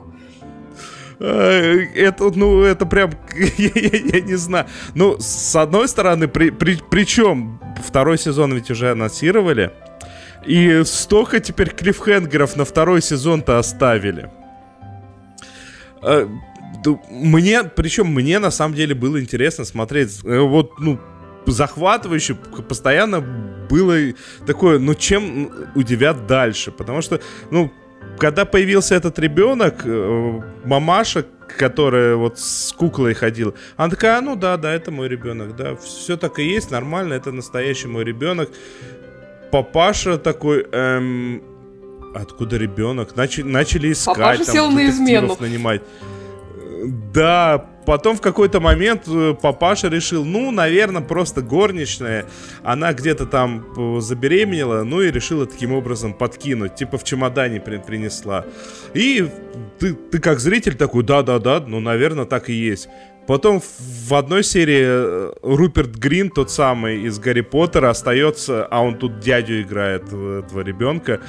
Э, 1.18 1.86
это, 1.94 2.30
ну, 2.34 2.62
это 2.62 2.86
прям, 2.86 3.10
я, 3.58 3.70
я, 3.74 3.98
я 4.14 4.20
не 4.20 4.36
знаю. 4.36 4.66
Ну, 4.94 5.16
с 5.18 5.56
одной 5.56 5.88
стороны, 5.88 6.28
при, 6.28 6.50
при, 6.50 6.78
причем 6.90 7.60
второй 7.84 8.18
сезон 8.18 8.54
ведь 8.54 8.70
уже 8.70 8.90
анонсировали, 8.90 9.72
и 10.46 10.82
столько 10.84 11.40
теперь 11.40 11.70
клиффхенгеров 11.70 12.56
на 12.56 12.64
второй 12.64 13.02
сезон-то 13.02 13.58
оставили. 13.58 14.30
Э, 16.02 16.28
мне, 17.10 17.64
причем 17.64 18.08
мне 18.08 18.38
на 18.38 18.50
самом 18.50 18.74
деле 18.74 18.94
было 18.94 19.20
интересно 19.20 19.64
смотреть, 19.64 20.20
э, 20.24 20.38
вот, 20.38 20.78
ну, 20.78 21.00
захватывающе, 21.46 22.34
постоянно 22.68 23.20
было 23.20 23.96
такое, 24.46 24.78
ну, 24.78 24.94
чем 24.94 25.50
удивят 25.74 26.26
дальше, 26.26 26.70
потому 26.70 27.02
что, 27.02 27.20
ну, 27.50 27.72
когда 28.18 28.44
появился 28.44 28.94
этот 28.94 29.18
ребенок, 29.18 29.82
э, 29.84 30.40
мамаша, 30.64 31.26
которая 31.58 32.16
вот 32.16 32.38
с 32.38 32.72
куклой 32.72 33.14
ходила, 33.14 33.54
она 33.76 33.90
такая, 33.90 34.18
«А, 34.18 34.20
ну 34.20 34.36
да, 34.36 34.56
да, 34.56 34.72
это 34.72 34.90
мой 34.90 35.08
ребенок, 35.08 35.56
да, 35.56 35.76
все 35.76 36.16
так 36.16 36.38
и 36.38 36.44
есть, 36.44 36.70
нормально, 36.70 37.14
это 37.14 37.32
настоящий 37.32 37.88
мой 37.88 38.04
ребенок 38.04 38.50
папаша 39.54 40.18
такой, 40.18 40.66
эм, 40.72 41.40
откуда 42.12 42.56
ребенок? 42.56 43.14
Начали, 43.14 43.44
начали 43.44 43.92
искать. 43.92 44.16
Папаша 44.16 44.44
там, 44.46 44.52
сел 44.52 44.70
на 44.72 44.86
измену. 44.90 45.36
нанимать. 45.38 45.80
Да, 47.14 47.64
потом 47.86 48.16
в 48.16 48.20
какой-то 48.20 48.58
момент 48.58 49.04
э, 49.06 49.36
папаша 49.40 49.86
решил, 49.88 50.24
ну, 50.24 50.50
наверное, 50.50 51.02
просто 51.02 51.40
горничная, 51.40 52.26
она 52.64 52.92
где-то 52.92 53.26
там 53.26 53.64
э, 53.76 54.00
забеременела, 54.00 54.82
ну 54.82 55.00
и 55.02 55.12
решила 55.12 55.46
таким 55.46 55.72
образом 55.72 56.14
подкинуть, 56.14 56.74
типа 56.74 56.98
в 56.98 57.04
чемодане 57.04 57.60
при- 57.60 57.78
принесла. 57.78 58.46
И 58.92 59.28
ты, 59.78 59.94
ты 59.94 60.18
как 60.18 60.40
зритель 60.40 60.74
такой, 60.74 61.04
да-да-да, 61.04 61.62
ну, 61.64 61.78
наверное, 61.78 62.24
так 62.24 62.50
и 62.50 62.54
есть. 62.54 62.88
Потом 63.26 63.60
в 63.60 64.14
одной 64.14 64.44
серии 64.44 64.82
э, 64.84 65.32
Руперт 65.42 65.96
Грин, 65.96 66.30
тот 66.30 66.50
самый 66.50 67.02
из 67.02 67.18
Гарри 67.18 67.40
Поттера, 67.40 67.88
остается, 67.90 68.66
а 68.66 68.82
он 68.82 68.98
тут 68.98 69.20
дядю 69.20 69.62
играет 69.62 70.04
э, 70.12 70.42
этого 70.44 70.60
ребенка, 70.60 71.20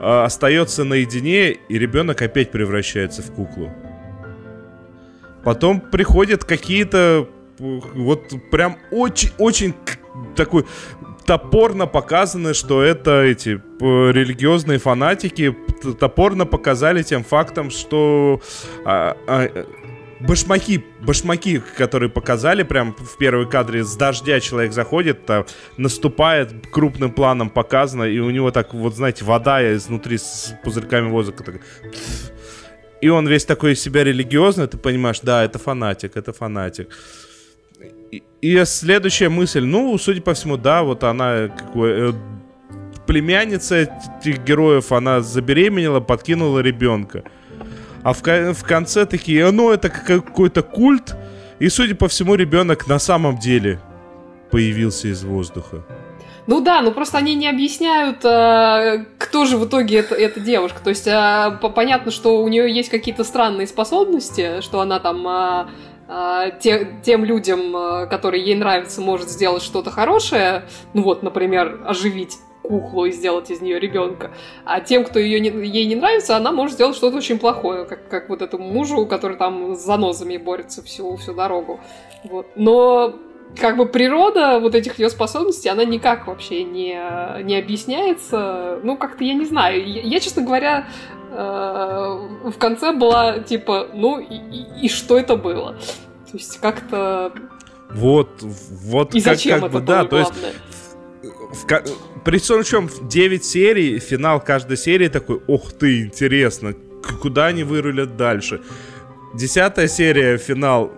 э, 0.00 0.24
остается 0.24 0.82
наедине, 0.82 1.52
и 1.52 1.78
ребенок 1.78 2.20
опять 2.22 2.50
превращается 2.50 3.22
в 3.22 3.30
куклу. 3.32 3.72
Потом 5.44 5.80
приходят 5.80 6.44
какие-то 6.44 7.28
вот 7.58 8.32
прям 8.50 8.76
очень-очень 8.90 9.74
такой 10.34 10.66
топорно 11.24 11.86
показано, 11.86 12.54
что 12.54 12.82
это 12.82 13.22
эти 13.22 13.60
религиозные 13.80 14.78
фанатики 14.78 15.56
топорно 15.98 16.46
показали 16.46 17.02
тем 17.02 17.24
фактом, 17.24 17.70
что 17.70 18.40
а, 18.84 19.16
а, 19.26 19.66
башмаки, 20.20 20.84
башмаки, 21.00 21.62
которые 21.76 22.08
показали 22.08 22.62
прям 22.62 22.94
в 22.94 23.16
первой 23.18 23.48
кадре 23.48 23.84
с 23.84 23.96
дождя 23.96 24.40
человек 24.40 24.72
заходит, 24.72 25.26
там, 25.26 25.46
наступает 25.76 26.66
крупным 26.70 27.10
планом 27.10 27.50
показано, 27.50 28.04
и 28.04 28.18
у 28.18 28.30
него 28.30 28.50
так 28.50 28.74
вот, 28.74 28.94
знаете, 28.94 29.24
вода 29.24 29.74
изнутри 29.74 30.18
с 30.18 30.54
пузырьками 30.64 31.08
воздуха 31.08 31.44
так, 31.44 31.60
и 33.00 33.08
он 33.08 33.28
весь 33.28 33.44
такой 33.44 33.72
из 33.72 33.82
себя 33.82 34.04
религиозный, 34.04 34.66
ты 34.66 34.78
понимаешь, 34.78 35.20
да, 35.20 35.44
это 35.44 35.58
фанатик, 35.58 36.16
это 36.16 36.32
фанатик. 36.32 36.88
И, 38.10 38.22
и 38.40 38.64
следующая 38.64 39.28
мысль, 39.28 39.64
ну, 39.64 39.96
судя 39.98 40.22
по 40.22 40.32
всему, 40.32 40.56
да, 40.56 40.82
вот 40.82 41.04
она 41.04 41.48
какой, 41.48 42.10
э, 42.10 42.12
племянница 43.06 43.88
этих 44.20 44.42
героев, 44.44 44.92
она 44.92 45.20
забеременела, 45.20 46.00
подкинула 46.00 46.60
ребенка. 46.60 47.24
А 48.06 48.12
в, 48.12 48.22
в 48.22 48.62
конце 48.62 49.04
такие, 49.04 49.50
ну, 49.50 49.72
это 49.72 49.88
какой-то 49.88 50.62
культ, 50.62 51.16
и, 51.58 51.68
судя 51.68 51.96
по 51.96 52.06
всему, 52.06 52.36
ребенок 52.36 52.86
на 52.86 53.00
самом 53.00 53.36
деле 53.36 53.80
появился 54.52 55.08
из 55.08 55.24
воздуха. 55.24 55.82
Ну 56.46 56.60
да, 56.60 56.82
ну 56.82 56.92
просто 56.92 57.18
они 57.18 57.34
не 57.34 57.48
объясняют, 57.48 58.24
э, 58.24 59.06
кто 59.18 59.44
же 59.44 59.56
в 59.56 59.66
итоге 59.66 59.96
это, 59.96 60.14
эта 60.14 60.38
девушка. 60.38 60.78
То 60.84 60.90
есть 60.90 61.08
э, 61.08 61.58
по- 61.60 61.68
понятно, 61.68 62.12
что 62.12 62.44
у 62.44 62.46
нее 62.46 62.72
есть 62.72 62.90
какие-то 62.90 63.24
странные 63.24 63.66
способности, 63.66 64.60
что 64.60 64.78
она 64.78 65.00
там 65.00 65.26
э, 65.26 65.66
э, 66.08 66.50
те- 66.60 66.88
тем 67.02 67.24
людям, 67.24 67.76
э, 67.76 68.06
которые 68.06 68.44
ей 68.44 68.54
нравятся, 68.54 69.00
может 69.00 69.28
сделать 69.28 69.64
что-то 69.64 69.90
хорошее. 69.90 70.66
Ну 70.94 71.02
вот, 71.02 71.24
например, 71.24 71.80
оживить 71.84 72.36
куклу 72.68 73.04
и 73.06 73.12
сделать 73.12 73.50
из 73.50 73.60
нее 73.60 73.78
ребенка. 73.78 74.30
А 74.64 74.80
тем, 74.80 75.04
кто 75.04 75.18
ее 75.18 75.40
не- 75.40 75.66
ей 75.66 75.86
не 75.86 75.94
нравится, 75.96 76.36
она 76.36 76.52
может 76.52 76.74
сделать 76.74 76.96
что-то 76.96 77.16
очень 77.16 77.38
плохое, 77.38 77.84
как, 77.84 78.08
как 78.08 78.28
вот 78.28 78.42
этому 78.42 78.64
мужу, 78.68 79.06
который 79.06 79.36
там 79.36 79.74
с 79.74 79.84
занозами 79.84 80.36
борется 80.36 80.82
всю, 80.82 81.16
всю 81.16 81.34
дорогу. 81.34 81.80
Вот. 82.24 82.46
Но 82.56 83.14
как 83.60 83.76
бы 83.76 83.86
природа 83.86 84.58
вот 84.60 84.74
этих 84.74 84.98
ее 84.98 85.08
способностей, 85.08 85.68
она 85.68 85.84
никак 85.84 86.26
вообще 86.26 86.64
не, 86.64 86.98
не 87.44 87.56
объясняется. 87.56 88.80
Ну, 88.82 88.96
как-то 88.96 89.24
я 89.24 89.34
не 89.34 89.44
знаю. 89.46 89.86
Я, 89.88 90.02
я, 90.02 90.20
честно 90.20 90.42
говоря, 90.42 90.86
э, 91.30 92.18
в 92.44 92.58
конце 92.58 92.92
была 92.92 93.38
типа, 93.38 93.88
ну 93.94 94.18
и, 94.18 94.34
и- 94.34 94.86
и 94.86 94.88
что 94.88 95.16
это 95.18 95.36
было? 95.36 95.72
То 96.30 96.36
есть 96.38 96.58
как-то... 96.60 97.32
Вот, 97.90 98.42
вот 98.42 99.14
И 99.14 99.20
как, 99.20 99.34
зачем 99.36 99.60
как 99.60 99.70
это 99.70 99.78
бы, 99.78 99.84
да, 99.86 100.04
то 100.04 100.18
есть? 100.18 100.32
В, 101.52 101.66
ка- 101.66 101.84
при 102.24 102.38
всем 102.38 102.62
чем 102.64 102.88
9 103.02 103.44
серий, 103.44 103.98
финал 103.98 104.40
каждой 104.40 104.76
серии 104.76 105.08
такой, 105.08 105.40
ух 105.46 105.72
ты, 105.72 106.02
интересно, 106.02 106.74
куда 107.22 107.46
они 107.46 107.64
вырулят 107.64 108.16
дальше. 108.16 108.60
Десятая 109.34 109.88
серия, 109.88 110.38
финал, 110.38 110.92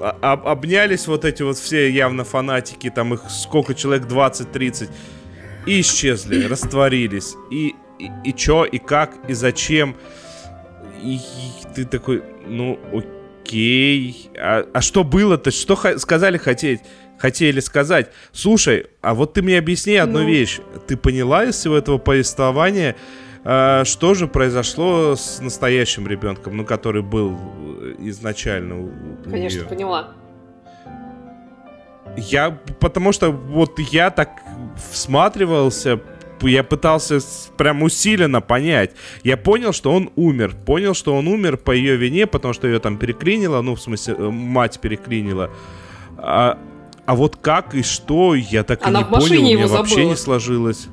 а- 0.00 0.16
об- 0.22 0.46
обнялись 0.46 1.06
вот 1.06 1.24
эти 1.24 1.42
вот 1.42 1.58
все 1.58 1.90
явно 1.90 2.24
фанатики, 2.24 2.90
там 2.90 3.14
их 3.14 3.22
сколько 3.30 3.74
человек, 3.74 4.06
20-30, 4.06 4.88
и 5.66 5.80
исчезли, 5.80 6.44
растворились. 6.48 7.34
И, 7.50 7.74
и, 7.98 8.10
и 8.24 8.32
чё, 8.34 8.64
и 8.64 8.78
как, 8.78 9.16
и 9.28 9.34
зачем. 9.34 9.94
И, 11.02 11.16
и 11.16 11.20
ты 11.74 11.84
такой, 11.84 12.22
ну, 12.46 12.78
окей. 12.92 14.30
А, 14.38 14.66
а 14.72 14.80
что 14.80 15.04
было-то? 15.04 15.50
Что 15.50 15.74
ха- 15.76 15.98
сказали 15.98 16.38
хотеть? 16.38 16.80
Хотели 17.20 17.60
сказать. 17.60 18.10
Слушай, 18.32 18.86
а 19.02 19.12
вот 19.14 19.34
ты 19.34 19.42
мне 19.42 19.58
объясни 19.58 19.94
одну 19.96 20.20
Ну. 20.20 20.26
вещь. 20.26 20.58
Ты 20.86 20.96
поняла 20.96 21.44
из 21.44 21.54
всего 21.54 21.76
этого 21.76 21.98
повествования, 21.98 22.96
а, 23.44 23.84
что 23.84 24.14
же 24.14 24.26
произошло 24.26 25.14
с 25.16 25.38
настоящим 25.40 26.06
ребенком, 26.08 26.56
ну, 26.56 26.64
который 26.64 27.02
был 27.02 27.38
э, 27.82 27.94
изначально 28.08 28.80
у, 28.84 28.90
Конечно, 29.30 29.58
неё? 29.60 29.68
поняла. 29.68 30.08
Я, 32.16 32.58
потому 32.80 33.12
что 33.12 33.30
вот 33.30 33.78
я 33.78 34.10
так 34.10 34.30
всматривался, 34.90 36.00
я 36.42 36.64
пытался 36.64 37.18
прям 37.58 37.82
усиленно 37.82 38.40
понять. 38.40 38.92
Я 39.24 39.36
понял, 39.36 39.72
что 39.74 39.92
он 39.92 40.10
умер. 40.16 40.54
Понял, 40.66 40.94
что 40.94 41.14
он 41.14 41.28
умер 41.28 41.58
по 41.58 41.70
ее 41.70 41.96
вине, 41.96 42.26
потому 42.26 42.54
что 42.54 42.66
ее 42.66 42.78
там 42.78 42.96
переклинило, 42.96 43.60
ну, 43.60 43.74
в 43.74 43.80
смысле, 43.80 44.14
э, 44.18 44.30
мать 44.30 44.80
переклинила. 44.80 45.50
А, 46.16 46.58
а 47.06 47.14
вот 47.14 47.36
как 47.36 47.74
и 47.74 47.82
что, 47.82 48.34
я 48.34 48.62
так 48.62 48.86
Она 48.86 49.00
и 49.00 49.02
не 49.02 49.08
в 49.08 49.10
понял, 49.10 49.40
у 49.40 49.44
меня 49.44 49.66
вообще 49.66 49.94
забыла. 49.94 50.10
не 50.10 50.16
сложилось. 50.16 50.88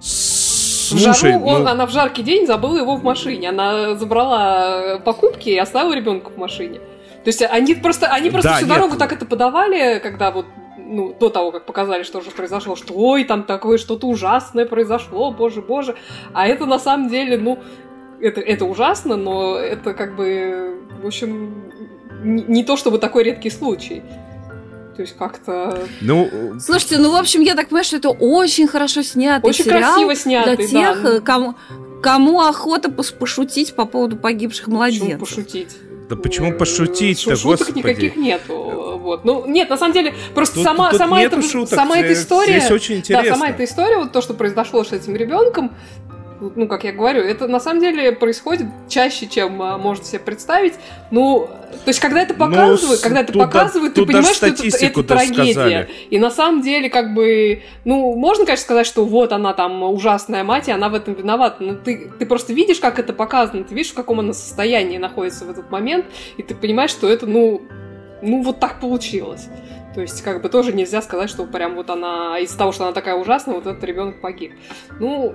В 0.00 0.04
Слушай, 0.04 1.32
жару 1.32 1.44
он- 1.46 1.62
ну, 1.64 1.70
она 1.70 1.86
в 1.86 1.90
жаркий 1.90 2.22
день 2.22 2.46
забыла 2.46 2.76
его 2.78 2.96
в 2.96 3.02
машине. 3.02 3.48
Она 3.48 3.94
забрала 3.94 4.98
покупки 5.04 5.48
и 5.48 5.56
оставила 5.58 5.94
ребенка 5.94 6.30
в 6.30 6.36
машине. 6.36 6.78
То 7.24 7.28
есть 7.28 7.42
они 7.42 7.74
просто, 7.74 8.06
они 8.08 8.30
просто 8.30 8.50
Да, 8.50 8.56
всю 8.56 8.66
нет. 8.66 8.74
дорогу 8.76 8.96
так 8.96 9.12
это 9.12 9.24
подавали, 9.24 9.98
когда 9.98 10.30
вот 10.30 10.44
ну, 10.76 11.16
до 11.18 11.30
того, 11.30 11.50
как 11.52 11.64
показали, 11.64 12.02
что 12.02 12.20
же 12.20 12.30
произошло, 12.30 12.76
что 12.76 12.92
ой, 12.94 13.24
там 13.24 13.44
такое 13.44 13.78
что-то 13.78 14.06
ужасное 14.06 14.66
произошло, 14.66 15.30
боже, 15.32 15.62
боже. 15.62 15.94
А 16.34 16.46
это 16.46 16.66
на 16.66 16.78
самом 16.78 17.08
деле, 17.08 17.38
ну, 17.38 17.58
это, 18.20 18.42
это 18.42 18.66
ужасно, 18.66 19.16
но 19.16 19.56
это 19.56 19.94
как 19.94 20.14
бы, 20.14 20.78
в 21.02 21.06
общем, 21.06 21.64
не, 22.22 22.42
не 22.42 22.64
то 22.64 22.76
чтобы 22.76 22.98
такой 22.98 23.24
редкий 23.24 23.48
случай. 23.50 24.02
То 24.96 25.02
есть 25.02 25.16
как-то 25.18 25.78
ну, 26.00 26.30
Слушайте, 26.60 26.98
ну, 26.98 27.10
в 27.10 27.16
общем, 27.16 27.40
я 27.40 27.54
так 27.54 27.68
понимаю, 27.68 27.84
что 27.84 27.96
это 27.96 28.10
очень 28.10 28.68
хорошо 28.68 29.02
снятый 29.02 29.48
очень 29.50 29.64
сериал 29.64 29.80
красиво 30.06 30.12
для 30.12 30.16
снятый, 30.16 30.66
тех, 30.68 31.02
да. 31.02 31.08
э, 31.16 31.20
кому, 31.20 31.54
кому 32.02 32.40
охота 32.42 32.88
пос- 32.90 33.14
пошутить 33.16 33.74
по 33.74 33.86
поводу 33.86 34.16
погибших 34.16 34.66
Почему 34.66 34.76
младенцев. 34.76 35.18
пошутить? 35.20 35.76
да 36.08 36.16
почему 36.16 36.50
Э, 36.50 36.52
пошутить-то, 36.52 37.30
шу- 37.34 37.36
Шуток 37.42 37.58
господи? 37.68 37.78
никаких 37.78 38.16
нету. 38.16 38.54
Вот. 39.02 39.24
Ну, 39.24 39.46
нет, 39.46 39.68
на 39.70 39.76
самом 39.78 39.94
деле, 39.94 40.14
просто 40.34 40.56
Тут- 40.56 40.64
сама, 40.64 40.90
тут 40.90 40.98
сама, 40.98 41.18
нету 41.20 41.38
эта, 41.38 41.48
шуток, 41.48 41.74
сама 41.74 41.98
эта 41.98 42.12
история... 42.12 42.60
Здесь 42.60 42.70
очень 42.70 42.96
интересно. 42.96 43.28
Да, 43.30 43.34
сама 43.34 43.48
эта 43.48 43.64
история, 43.64 43.96
вот 43.98 44.12
то, 44.12 44.20
что 44.20 44.34
произошло 44.34 44.84
с 44.84 44.92
этим 44.92 45.16
ребенком, 45.16 45.72
ну, 46.40 46.66
как 46.68 46.84
я 46.84 46.92
говорю, 46.92 47.22
это 47.22 47.46
на 47.48 47.60
самом 47.60 47.80
деле 47.80 48.12
происходит 48.12 48.66
чаще, 48.88 49.26
чем 49.26 49.60
а, 49.62 49.78
можно 49.78 50.04
себе 50.04 50.18
представить. 50.18 50.74
Ну, 51.10 51.48
то 51.84 51.88
есть, 51.88 52.00
когда 52.00 52.22
это 52.22 52.34
Ну, 52.34 52.40
показывают, 52.46 53.00
с- 53.00 53.02
когда 53.02 53.20
это 53.20 53.32
тут 53.32 53.40
да- 53.42 53.46
показывают, 53.46 53.94
ты 53.94 54.00
тут 54.00 54.08
даже 54.08 54.18
понимаешь, 54.18 54.36
что 54.36 54.46
это, 54.46 54.84
это 54.86 55.02
трагедия. 55.04 55.52
сказали. 55.52 55.88
И 56.10 56.18
на 56.18 56.30
самом 56.30 56.62
деле, 56.62 56.90
как 56.90 57.14
бы, 57.14 57.62
ну, 57.84 58.14
можно, 58.16 58.44
конечно, 58.46 58.64
сказать, 58.64 58.86
что 58.86 59.04
вот 59.04 59.32
она 59.32 59.52
там 59.54 59.82
ужасная 59.82 60.44
мать, 60.44 60.68
и 60.68 60.72
она 60.72 60.88
в 60.88 60.94
этом 60.94 61.14
виновата, 61.14 61.62
но 61.62 61.74
ты, 61.74 62.10
ты 62.18 62.26
просто 62.26 62.52
видишь, 62.52 62.80
как 62.80 62.98
это 62.98 63.12
показано, 63.12 63.64
ты 63.64 63.74
видишь, 63.74 63.92
в 63.92 63.94
каком 63.94 64.20
она 64.20 64.32
состоянии 64.32 64.98
находится 64.98 65.44
в 65.44 65.50
этот 65.50 65.70
момент, 65.70 66.06
и 66.36 66.42
ты 66.42 66.54
понимаешь, 66.54 66.90
что 66.90 67.08
это, 67.08 67.26
ну, 67.26 67.62
ну, 68.22 68.42
вот 68.42 68.60
так 68.60 68.80
получилось. 68.80 69.48
То 69.94 70.00
есть, 70.00 70.22
как 70.22 70.42
бы 70.42 70.48
тоже 70.48 70.72
нельзя 70.72 71.00
сказать, 71.02 71.30
что 71.30 71.44
прям 71.46 71.76
вот 71.76 71.88
она 71.90 72.38
из-за 72.40 72.58
того, 72.58 72.72
что 72.72 72.84
она 72.84 72.92
такая 72.92 73.14
ужасная, 73.14 73.54
вот 73.54 73.66
этот 73.66 73.84
ребенок 73.84 74.20
погиб. 74.20 74.52
Ну, 74.98 75.34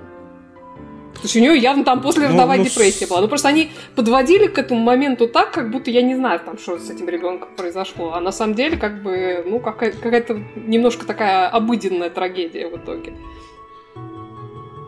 то 1.20 1.26
есть 1.26 1.36
у 1.36 1.40
нее 1.40 1.56
явно 1.56 1.84
там 1.84 2.00
послеродовая 2.00 2.56
Ну, 2.58 2.64
ну, 2.64 2.68
депрессия 2.68 3.06
была. 3.06 3.20
Ну 3.20 3.28
просто 3.28 3.48
они 3.48 3.70
подводили 3.94 4.46
к 4.46 4.58
этому 4.58 4.80
моменту 4.80 5.28
так, 5.28 5.52
как 5.52 5.70
будто 5.70 5.90
я 5.90 6.02
не 6.02 6.16
знаю, 6.16 6.40
там, 6.40 6.58
что 6.58 6.78
с 6.78 6.90
этим 6.90 7.08
ребенком 7.08 7.48
произошло. 7.56 8.12
А 8.14 8.20
на 8.20 8.32
самом 8.32 8.54
деле, 8.54 8.76
как 8.76 9.02
бы, 9.02 9.44
ну, 9.46 9.60
какая- 9.60 9.92
какая-то 9.92 10.40
немножко 10.56 11.06
такая 11.06 11.48
обыденная 11.48 12.10
трагедия 12.10 12.68
в 12.68 12.76
итоге. 12.76 13.12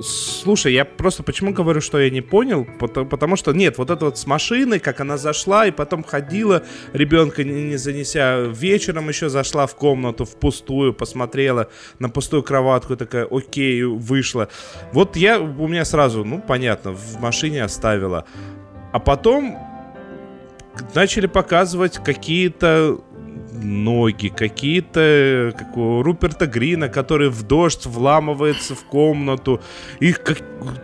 Слушай, 0.03 0.73
я 0.73 0.85
просто 0.85 1.23
почему 1.23 1.53
говорю, 1.53 1.81
что 1.81 2.01
я 2.01 2.11
не 2.11 2.21
понял? 2.21 2.67
Потому, 2.79 3.09
потому 3.09 3.37
что 3.37 3.53
нет, 3.53 3.79
вот 3.79 3.91
это 3.91 4.07
вот 4.07 4.19
с 4.19 4.27
машиной, 4.27 4.81
как 4.81 5.01
она 5.01 5.17
зашла 5.17 5.67
и 5.67 5.71
потом 5.71 6.03
ходила, 6.03 6.63
ребенка 6.93 7.45
не, 7.45 7.65
не 7.65 7.77
занеся, 7.77 8.41
вечером 8.41 9.09
еще 9.09 9.29
зашла 9.29 9.67
в 9.67 9.75
комнату 9.77 10.25
в 10.25 10.37
пустую, 10.37 10.93
посмотрела 10.93 11.69
на 11.99 12.09
пустую 12.09 12.43
кроватку, 12.43 12.97
такая, 12.97 13.27
окей, 13.31 13.83
вышла. 13.85 14.49
Вот 14.93 15.17
я, 15.17 15.39
у 15.39 15.69
меня 15.69 15.85
сразу, 15.85 16.25
ну, 16.25 16.41
понятно, 16.41 16.93
в 16.93 17.21
машине 17.21 17.63
оставила. 17.63 18.25
А 18.93 18.99
потом 18.99 19.57
начали 20.95 21.27
показывать 21.27 21.99
какие-то 21.99 23.01
ноги, 23.53 24.29
какие-то, 24.29 25.55
как 25.57 25.77
у 25.77 26.03
Руперта 26.03 26.47
Грина, 26.47 26.89
который 26.89 27.29
в 27.29 27.43
дождь 27.43 27.87
вламывается 27.87 28.75
в 28.75 28.85
комнату, 28.85 29.61
их 30.01 30.23
как, 30.23 30.39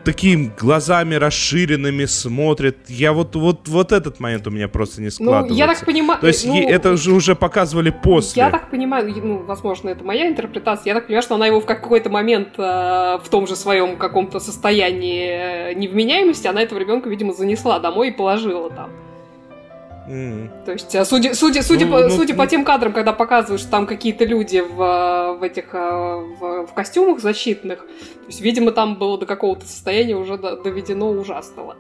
такими 0.05 0.53
глазами 0.59 1.15
расширенными 1.15 2.05
смотрит. 2.05 2.79
Я 2.89 3.13
вот, 3.13 3.35
вот, 3.37 3.69
вот 3.69 3.93
этот 3.93 4.21
момент 4.21 4.47
у 4.47 4.51
меня 4.51 4.69
просто 4.69 5.01
не 5.01 5.11
складывается. 5.11 5.53
Ну, 5.53 5.59
я 5.59 5.67
так 5.67 5.85
понимаю... 5.85 6.21
То 6.21 6.27
есть 6.27 6.47
ну, 6.47 6.69
это 6.69 6.97
же 6.97 7.13
уже 7.13 7.35
показывали 7.35 7.91
после. 7.91 8.43
Я 8.43 8.51
так 8.51 8.71
понимаю, 8.71 9.13
ну, 9.23 9.39
возможно, 9.39 9.89
это 9.89 10.05
моя 10.05 10.29
интерпретация, 10.29 10.91
я 10.91 10.95
так 10.95 11.07
понимаю, 11.07 11.23
что 11.23 11.35
она 11.35 11.47
его 11.47 11.61
в 11.61 11.67
какой-то 11.67 12.11
момент 12.11 12.51
э, 12.59 12.63
в 12.63 13.29
том 13.31 13.47
же 13.47 13.57
своем 13.57 13.97
каком-то 13.97 14.41
состоянии 14.41 15.71
э, 15.71 15.75
невменяемости, 15.75 16.47
она 16.47 16.63
этого 16.63 16.79
ребенка, 16.79 17.09
видимо, 17.09 17.33
занесла 17.33 17.79
домой 17.79 18.09
и 18.09 18.13
положила 18.13 18.71
там. 18.71 19.08
М. 20.09 20.51
То 20.65 20.73
есть, 20.73 20.95
а, 20.97 21.05
судя, 21.05 21.35
судя, 21.35 21.63
судя, 21.63 21.87
Ну, 21.87 21.93
по, 21.93 22.01
ну, 22.03 22.11
судя 22.11 22.35
ну. 22.35 22.39
по 22.39 22.47
тем 22.47 22.65
кадрам, 22.65 22.93
когда 22.93 23.13
показывают, 23.13 23.61
что 23.61 23.71
там 23.71 23.87
какие-то 23.87 24.25
люди 24.25 24.61
в, 24.61 24.81
э, 24.83 25.39
в 25.39 25.43
этих 25.43 25.75
э, 25.75 25.79
в, 26.41 26.67
в 26.67 26.75
костюмах 26.75 27.21
защитных, 27.21 27.81
то 27.81 28.27
есть, 28.29 28.41
видимо, 28.41 28.71
там 28.73 28.97
было 28.97 29.19
до 29.19 29.27
какого-то 29.27 29.67
состояния 29.67 30.17
уже 30.17 30.39
до- 30.39 30.57
доведено 30.57 31.11
ужасного. 31.11 31.77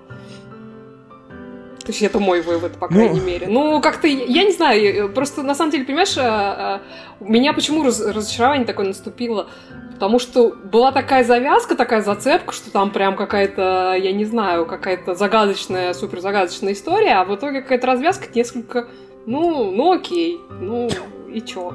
То 1.89 1.93
есть 1.93 2.03
это 2.03 2.18
мой 2.18 2.43
вывод, 2.43 2.72
по 2.72 2.86
Ну. 2.91 2.97
крайней 2.97 3.20
мере. 3.20 3.47
Ну, 3.49 3.80
как-то, 3.80 4.07
я 4.07 4.45
не 4.45 4.53
знаю, 4.53 5.07
э, 5.07 5.09
просто 5.09 5.43
на 5.43 5.55
самом 5.55 5.70
деле, 5.70 5.86
понимаешь, 5.86 6.18
э, 6.18 6.20
э, 6.20 6.78
у 7.20 7.32
меня 7.32 7.55
почему 7.55 7.82
раз- 7.82 8.05
разочарование 8.05 8.66
такое 8.66 8.84
наступило? 8.89 9.47
Потому 9.95 10.18
что 10.18 10.51
была 10.51 10.93
такая 10.93 11.24
завязка, 11.24 11.76
такая 11.76 12.03
зацепка, 12.03 12.53
что 12.53 12.70
там 12.70 12.91
прям 12.91 13.16
какая-то, 13.16 13.95
я 13.99 14.12
не 14.12 14.26
знаю, 14.26 14.66
какая-то 14.66 15.14
загадочная, 15.14 15.95
супер 15.95 16.20
загадочная 16.20 16.74
история, 16.74 17.14
а 17.14 17.24
в 17.24 17.34
итоге 17.34 17.62
какая-то 17.62 17.86
развязка 17.86 18.26
несколько, 18.34 18.89
ну, 19.24 19.72
ну 19.72 19.93
окей, 19.95 20.39
ну 20.61 20.91
и 21.32 21.41
чё? 21.41 21.72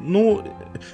Ну, 0.00 0.42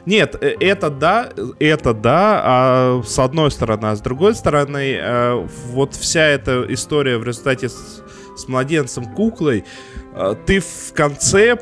нет, 0.07 0.35
э, 0.41 0.57
это 0.61 0.89
да, 0.91 1.29
это 1.61 1.93
да, 1.95 2.41
а 2.45 3.03
с 3.07 3.19
одной 3.19 3.51
стороны, 3.51 3.87
а 3.91 3.97
с 3.97 4.01
другой 4.01 4.35
стороны, 4.35 4.99
э, 5.01 5.47
вот 5.69 5.95
вся 5.95 6.23
эта 6.27 6.65
история 6.71 7.19
в 7.19 7.25
результате 7.25 7.69
с, 8.37 8.43
с 8.43 8.49
младенцем 8.49 9.05
куклой, 9.15 9.65
э, 10.15 10.35
ты 10.47 10.61
в 10.61 10.93
конце, 10.95 11.59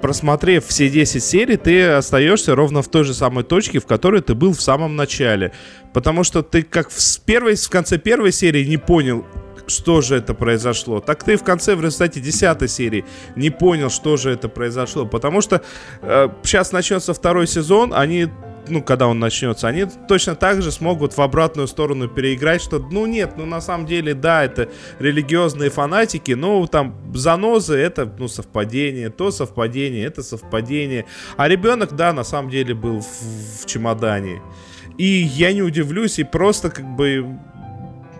просмотрев 0.00 0.66
все 0.66 0.88
10 0.88 1.22
серий, 1.22 1.56
ты 1.56 1.86
остаешься 1.86 2.54
ровно 2.54 2.82
в 2.82 2.88
той 2.88 3.04
же 3.04 3.14
самой 3.14 3.44
точке, 3.44 3.78
в 3.80 3.86
которой 3.86 4.22
ты 4.22 4.34
был 4.34 4.52
в 4.52 4.60
самом 4.60 4.96
начале. 4.96 5.52
Потому 5.92 6.24
что 6.24 6.42
ты 6.42 6.62
как 6.62 6.90
в, 6.90 7.20
первой, 7.22 7.56
в 7.56 7.70
конце 7.70 7.98
первой 7.98 8.32
серии 8.32 8.64
не 8.64 8.76
понял, 8.76 9.26
что 9.66 10.00
же 10.00 10.16
это 10.16 10.34
произошло. 10.34 11.00
Так 11.00 11.24
ты 11.24 11.36
в 11.36 11.44
конце, 11.44 11.74
в 11.74 11.82
результате 11.82 12.20
10 12.20 12.70
серии 12.70 13.04
не 13.36 13.50
понял, 13.50 13.90
что 13.90 14.16
же 14.16 14.30
это 14.30 14.48
произошло. 14.48 15.06
Потому 15.06 15.40
что 15.40 15.62
сейчас 16.42 16.72
начнется 16.72 17.12
второй 17.12 17.46
сезон, 17.46 17.92
они, 17.94 18.28
ну, 18.68 18.82
когда 18.82 19.06
он 19.08 19.18
начнется, 19.18 19.68
они 19.68 19.86
точно 20.08 20.34
так 20.34 20.62
же 20.62 20.72
смогут 20.72 21.16
в 21.16 21.20
обратную 21.20 21.68
сторону 21.68 22.08
переиграть, 22.08 22.62
что, 22.62 22.78
ну, 22.78 23.06
нет, 23.06 23.34
ну, 23.36 23.46
на 23.46 23.60
самом 23.60 23.86
деле, 23.86 24.14
да, 24.14 24.44
это 24.44 24.68
религиозные 24.98 25.70
фанатики, 25.70 26.32
но 26.32 26.66
там 26.66 26.94
занозы, 27.14 27.76
это, 27.76 28.12
ну, 28.18 28.28
совпадение, 28.28 29.10
то 29.10 29.30
совпадение, 29.30 30.06
это 30.06 30.22
совпадение. 30.22 31.04
А 31.36 31.48
ребенок, 31.48 31.94
да, 31.96 32.12
на 32.12 32.24
самом 32.24 32.50
деле 32.50 32.74
был 32.74 33.00
в, 33.00 33.62
в 33.62 33.66
чемодане. 33.66 34.42
И 34.96 35.04
я 35.04 35.52
не 35.52 35.62
удивлюсь, 35.62 36.18
и 36.18 36.24
просто 36.24 36.70
как 36.70 36.84
бы 36.84 37.38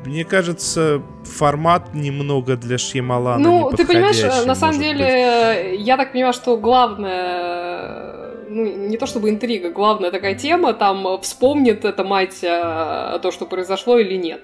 мне 0.05 0.24
кажется, 0.24 1.03
формат 1.24 1.94
немного 1.94 2.57
для 2.57 2.78
Шьямалана 2.78 3.38
ну, 3.38 3.70
ты 3.76 3.84
понимаешь, 3.86 4.46
на 4.46 4.55
самом 4.55 4.78
деле, 4.78 5.05
э, 5.05 5.74
я 5.76 5.96
так 5.96 6.12
понимаю, 6.12 6.32
что 6.32 6.57
главное, 6.57 8.27
ну, 8.49 8.64
не 8.64 8.96
то 8.96 9.07
чтобы 9.07 9.30
интрига, 9.30 9.70
главная 9.70 10.11
такая 10.11 10.34
тема, 10.34 10.74
там, 10.74 11.07
э, 11.07 11.18
вспомнит 11.20 11.84
эта 11.84 12.05
мать 12.05 12.38
э, 12.42 13.18
то, 13.22 13.30
что 13.30 13.46
произошло 13.46 13.99
или 13.99 14.16
нет. 14.16 14.40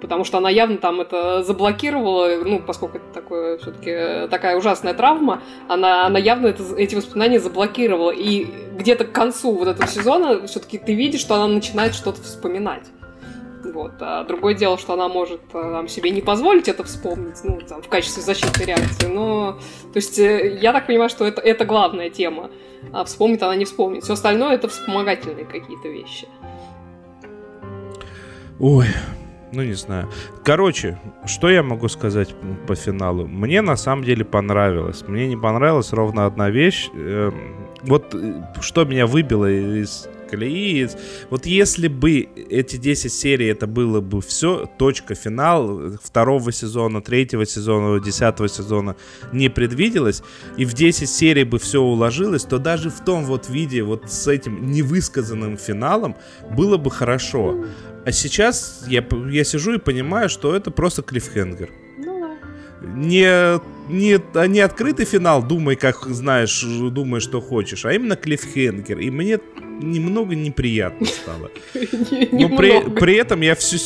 Потому 0.00 0.24
что 0.24 0.38
она 0.38 0.48
явно 0.48 0.78
там 0.78 1.00
это 1.00 1.42
заблокировала, 1.42 2.44
ну, 2.44 2.60
поскольку 2.60 2.98
это 2.98 3.06
такое, 3.12 3.58
все-таки 3.58 4.28
такая 4.30 4.56
ужасная 4.56 4.94
травма, 4.94 5.42
она, 5.66 6.06
она 6.06 6.20
явно 6.20 6.46
это, 6.46 6.62
эти 6.76 6.94
воспоминания 6.94 7.40
заблокировала. 7.40 8.12
И 8.12 8.46
где-то 8.76 9.04
к 9.04 9.12
концу 9.12 9.52
вот 9.56 9.66
этого 9.66 9.88
сезона 9.88 10.46
все-таки 10.46 10.78
ты 10.78 10.94
видишь, 10.94 11.20
что 11.20 11.34
она 11.34 11.48
начинает 11.48 11.94
что-то 11.94 12.22
вспоминать. 12.22 12.84
Вот. 13.72 13.92
А 14.00 14.24
другое 14.24 14.54
дело, 14.54 14.78
что 14.78 14.94
она 14.94 15.08
может 15.08 15.40
э, 15.52 15.60
там, 15.60 15.88
себе 15.88 16.10
не 16.10 16.20
позволить 16.20 16.68
это 16.68 16.84
вспомнить, 16.84 17.36
ну, 17.44 17.60
там, 17.68 17.82
в 17.82 17.88
качестве 17.88 18.22
защитной 18.22 18.66
реакции. 18.66 19.06
Но, 19.06 19.52
то 19.92 19.96
есть, 19.96 20.18
э, 20.18 20.58
я 20.60 20.72
так 20.72 20.86
понимаю, 20.86 21.10
что 21.10 21.26
это, 21.26 21.40
это 21.40 21.64
главная 21.64 22.10
тема. 22.10 22.50
А 22.92 23.04
вспомнит 23.04 23.42
она 23.42 23.56
не 23.56 23.64
вспомнит. 23.64 24.04
Все 24.04 24.12
остальное 24.12 24.54
это 24.54 24.68
вспомогательные 24.68 25.44
какие-то 25.44 25.88
вещи. 25.88 26.28
Ой, 28.60 28.86
ну 29.52 29.62
не 29.62 29.74
знаю. 29.74 30.08
Короче, 30.44 30.98
что 31.26 31.48
я 31.48 31.62
могу 31.62 31.88
сказать 31.88 32.34
по 32.66 32.74
финалу? 32.74 33.26
Мне 33.26 33.62
на 33.62 33.76
самом 33.76 34.04
деле 34.04 34.24
понравилось. 34.24 35.04
Мне 35.06 35.26
не 35.28 35.36
понравилась 35.36 35.92
ровно 35.92 36.26
одна 36.26 36.50
вещь. 36.50 36.90
Эм, 36.94 37.68
Вот 37.82 38.14
э, 38.14 38.42
что 38.60 38.84
меня 38.84 39.06
выбило 39.06 39.50
из 39.50 40.08
колеи. 40.30 40.88
Вот 41.30 41.46
если 41.46 41.88
бы 41.88 42.28
эти 42.50 42.76
10 42.76 43.12
серий 43.12 43.46
это 43.46 43.66
было 43.66 44.00
бы 44.00 44.20
все, 44.20 44.66
точка, 44.78 45.14
финал 45.14 45.92
второго 46.02 46.52
сезона, 46.52 47.00
третьего 47.00 47.46
сезона, 47.46 48.00
десятого 48.00 48.48
сезона 48.48 48.96
не 49.32 49.48
предвиделось, 49.48 50.22
и 50.56 50.64
в 50.64 50.74
10 50.74 51.08
серий 51.08 51.44
бы 51.44 51.58
все 51.58 51.80
уложилось, 51.80 52.44
то 52.44 52.58
даже 52.58 52.90
в 52.90 53.00
том 53.04 53.24
вот 53.24 53.48
виде, 53.48 53.82
вот 53.82 54.10
с 54.10 54.28
этим 54.28 54.70
невысказанным 54.70 55.56
финалом 55.56 56.16
было 56.50 56.76
бы 56.76 56.90
хорошо. 56.90 57.64
А 58.04 58.12
сейчас 58.12 58.84
я, 58.88 59.04
я 59.30 59.44
сижу 59.44 59.74
и 59.74 59.78
понимаю, 59.78 60.28
что 60.28 60.54
это 60.54 60.70
просто 60.70 61.02
клиффхенгер. 61.02 61.70
Ну. 61.98 62.36
Не, 62.80 63.60
не, 63.90 64.18
а 64.34 64.46
не 64.46 64.60
открытый 64.60 65.04
финал, 65.04 65.42
думай, 65.42 65.76
как 65.76 66.06
знаешь, 66.06 66.62
думай, 66.62 67.20
что 67.20 67.40
хочешь, 67.40 67.84
а 67.84 67.92
именно 67.92 68.16
клиффхенгер. 68.16 68.98
И 68.98 69.10
мне 69.10 69.38
немного 69.78 70.34
неприятно 70.34 71.06
стало. 71.06 71.50
Но 72.32 72.56
при, 72.56 72.90
при 72.90 73.16
этом 73.16 73.40
я 73.40 73.54
все... 73.54 73.78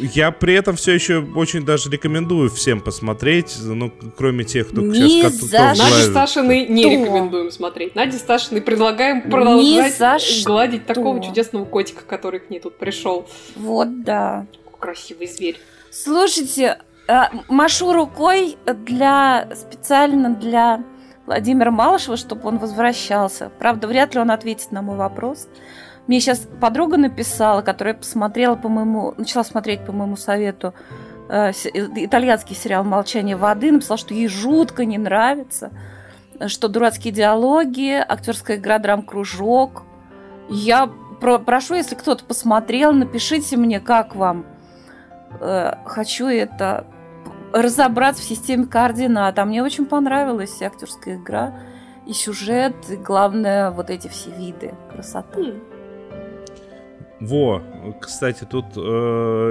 Я 0.00 0.30
при 0.30 0.54
этом 0.54 0.76
все 0.76 0.92
еще 0.92 1.24
очень 1.36 1.64
даже 1.64 1.90
рекомендую 1.90 2.50
всем 2.50 2.80
посмотреть, 2.80 3.56
ну, 3.62 3.92
кроме 4.16 4.44
тех, 4.44 4.68
кто 4.68 4.80
Ни 4.80 4.94
сейчас 4.94 5.34
за 5.34 5.58
готов 5.58 5.76
что. 5.76 5.84
Наде 5.84 6.10
Сташиной 6.10 6.66
не 6.66 6.82
Что? 6.82 6.92
рекомендуем 6.92 7.50
смотреть. 7.50 7.94
Наде 7.94 8.18
Сташиной 8.18 8.62
предлагаем 8.62 9.30
продолжать 9.30 9.96
за 9.96 10.18
что. 10.18 10.46
гладить 10.46 10.86
такого 10.86 11.22
чудесного 11.22 11.64
котика, 11.66 12.02
который 12.04 12.40
к 12.40 12.50
ней 12.50 12.60
тут 12.60 12.78
пришел. 12.78 13.28
Вот 13.56 14.02
да. 14.02 14.46
Какой 14.64 14.80
красивый 14.80 15.26
зверь. 15.26 15.58
Слушайте, 15.90 16.78
э, 17.06 17.22
машу 17.48 17.92
рукой 17.92 18.56
для 18.66 19.48
специально 19.54 20.34
для 20.34 20.82
Владимира 21.30 21.70
Малышева, 21.70 22.16
чтобы 22.16 22.48
он 22.48 22.58
возвращался. 22.58 23.52
Правда, 23.60 23.86
вряд 23.86 24.16
ли 24.16 24.20
он 24.20 24.32
ответит 24.32 24.72
на 24.72 24.82
мой 24.82 24.96
вопрос. 24.96 25.46
Мне 26.08 26.18
сейчас 26.18 26.48
подруга 26.60 26.96
написала, 26.96 27.62
которая 27.62 27.94
посмотрела 27.94 28.56
по 28.56 28.68
моему, 28.68 29.14
начала 29.16 29.44
смотреть 29.44 29.86
по 29.86 29.92
моему 29.92 30.16
совету 30.16 30.74
э, 31.28 31.52
э, 31.52 31.86
итальянский 32.04 32.56
сериал 32.56 32.82
«Молчание 32.82 33.36
воды», 33.36 33.70
написала, 33.70 33.96
что 33.96 34.12
ей 34.12 34.26
жутко 34.26 34.84
не 34.84 34.98
нравится, 34.98 35.70
что 36.48 36.66
дурацкие 36.66 37.14
диалоги, 37.14 37.92
актерская 37.92 38.56
игра 38.56 38.80
драм-кружок. 38.80 39.84
Я 40.48 40.90
про- 41.20 41.38
прошу, 41.38 41.74
если 41.74 41.94
кто-то 41.94 42.24
посмотрел, 42.24 42.92
напишите 42.92 43.56
мне, 43.56 43.78
как 43.78 44.16
вам. 44.16 44.46
Э, 45.38 45.74
хочу 45.84 46.26
это 46.26 46.86
разобраться 47.52 48.22
в 48.22 48.26
системе 48.26 48.66
координат. 48.66 49.38
А 49.38 49.44
мне 49.44 49.62
очень 49.62 49.86
понравилась 49.86 50.60
актерская 50.62 51.16
игра, 51.16 51.54
и 52.06 52.12
сюжет, 52.12 52.74
и 52.90 52.96
главное, 52.96 53.70
вот 53.70 53.90
эти 53.90 54.08
все 54.08 54.30
виды. 54.30 54.74
Красота. 54.92 55.38
М. 55.38 55.62
Во, 57.20 57.62
кстати, 58.00 58.44
тут 58.44 58.64
э, 58.76 58.80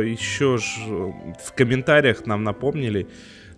еще 0.06 0.58
ж 0.58 0.80
в 1.44 1.54
комментариях 1.54 2.26
нам 2.26 2.44
напомнили, 2.44 3.08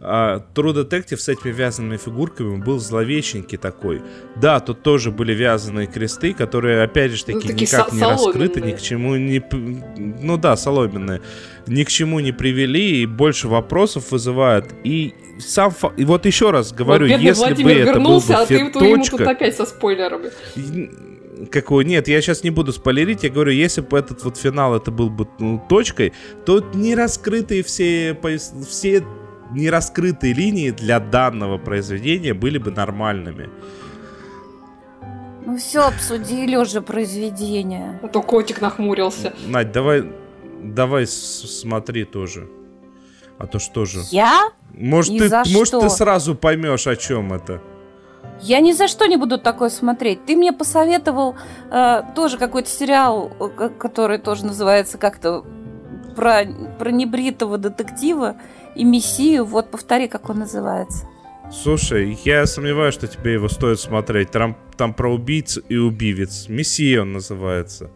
а, 0.03 0.43
True 0.55 0.73
Detective 0.73 1.17
с 1.17 1.29
этими 1.29 1.51
вязаными 1.51 1.97
фигурками 1.97 2.57
был 2.57 2.79
зловещенький 2.79 3.57
такой. 3.57 4.01
Да, 4.35 4.59
тут 4.59 4.81
тоже 4.81 5.11
были 5.11 5.33
вязаные 5.33 5.85
кресты, 5.87 6.33
которые, 6.33 6.81
опять 6.81 7.11
же, 7.11 7.23
таки, 7.25 7.35
Ну, 7.35 7.41
такие 7.41 7.67
никак 7.67 7.89
со- 7.89 7.95
не 7.95 8.01
раскрыты, 8.01 8.61
ни 8.61 8.71
к 8.71 8.81
чему 8.81 9.15
не... 9.15 9.43
Ну 10.23 10.37
да, 10.37 10.57
соломенные. 10.57 11.21
Ни 11.67 11.83
к 11.83 11.89
чему 11.89 12.19
не 12.19 12.31
привели, 12.31 13.01
и 13.01 13.05
больше 13.05 13.47
вопросов 13.47 14.11
вызывают. 14.11 14.65
И 14.83 15.13
сам... 15.39 15.69
фа- 15.71 15.93
И 15.97 16.03
вот 16.03 16.25
еще 16.25 16.49
раз 16.49 16.73
говорю, 16.73 17.07
вот 17.07 17.19
если 17.21 17.39
Владимир 17.45 17.75
бы 17.75 17.81
это 17.91 17.99
был 17.99 18.19
бы 18.19 18.33
а 18.33 18.45
ты 18.45 18.55
фе- 18.55 18.71
тут 18.71 18.81
ему 18.81 19.03
тут 19.03 19.19
точка- 19.19 19.29
опять 19.29 19.55
со 19.55 19.65
спойлерами. 19.65 20.31
какой 21.51 21.85
нет, 21.85 22.07
я 22.07 22.21
сейчас 22.21 22.43
не 22.43 22.49
буду 22.49 22.73
спойлерить, 22.73 23.23
я 23.23 23.29
говорю, 23.29 23.51
если 23.51 23.81
бы 23.81 23.97
этот 23.97 24.23
вот 24.23 24.37
финал 24.37 24.75
это 24.75 24.91
был 24.91 25.09
бы 25.09 25.27
ну, 25.39 25.61
точкой, 25.69 26.13
то 26.45 26.59
не 26.73 26.95
раскрытые 26.95 27.63
все, 27.63 28.17
все 28.67 29.03
нераскрытые 29.51 30.33
линии 30.33 30.71
для 30.71 30.99
данного 30.99 31.57
произведения 31.57 32.33
были 32.33 32.57
бы 32.57 32.71
нормальными. 32.71 33.49
Ну 35.45 35.57
все, 35.57 35.87
обсудили 35.87 36.55
уже 36.55 36.81
произведение. 36.81 37.99
А 38.03 38.07
то 38.07 38.21
котик 38.21 38.61
нахмурился. 38.61 39.33
Надь, 39.47 39.71
давай, 39.71 40.09
давай 40.63 41.07
смотри 41.07 42.05
тоже. 42.05 42.47
А 43.39 43.47
то 43.47 43.57
что 43.59 43.85
же? 43.85 44.01
Я? 44.11 44.49
Может, 44.73 45.13
Ни 45.13 45.19
ты, 45.19 45.29
за 45.29 45.43
может 45.47 45.67
что. 45.67 45.81
ты 45.81 45.89
сразу 45.89 46.35
поймешь, 46.35 46.85
о 46.87 46.95
чем 46.95 47.33
это. 47.33 47.59
Я 48.39 48.59
ни 48.59 48.71
за 48.71 48.87
что 48.87 49.07
не 49.07 49.17
буду 49.17 49.39
такое 49.39 49.69
смотреть. 49.69 50.25
Ты 50.25 50.35
мне 50.35 50.53
посоветовал 50.53 51.35
э, 51.71 52.01
тоже 52.15 52.37
какой-то 52.37 52.69
сериал, 52.69 53.31
э, 53.39 53.47
ко- 53.49 53.69
который 53.69 54.19
тоже 54.19 54.45
называется 54.45 54.97
как-то 54.99 55.43
про, 56.15 56.43
про 56.77 56.91
небритого 56.91 57.57
детектива 57.57 58.35
и 58.75 58.83
мессию. 58.83 59.45
Вот 59.45 59.71
повтори, 59.71 60.07
как 60.07 60.29
он 60.29 60.39
называется. 60.39 61.05
Слушай, 61.51 62.17
я 62.23 62.45
сомневаюсь, 62.45 62.93
что 62.93 63.07
тебе 63.07 63.33
его 63.33 63.49
стоит 63.49 63.79
смотреть. 63.79 64.31
Там, 64.31 64.55
там 64.77 64.93
про 64.93 65.13
убийц 65.13 65.59
и 65.67 65.75
убивец. 65.75 66.45
Мессия 66.47 67.01
он 67.01 67.11
называется. 67.13 67.89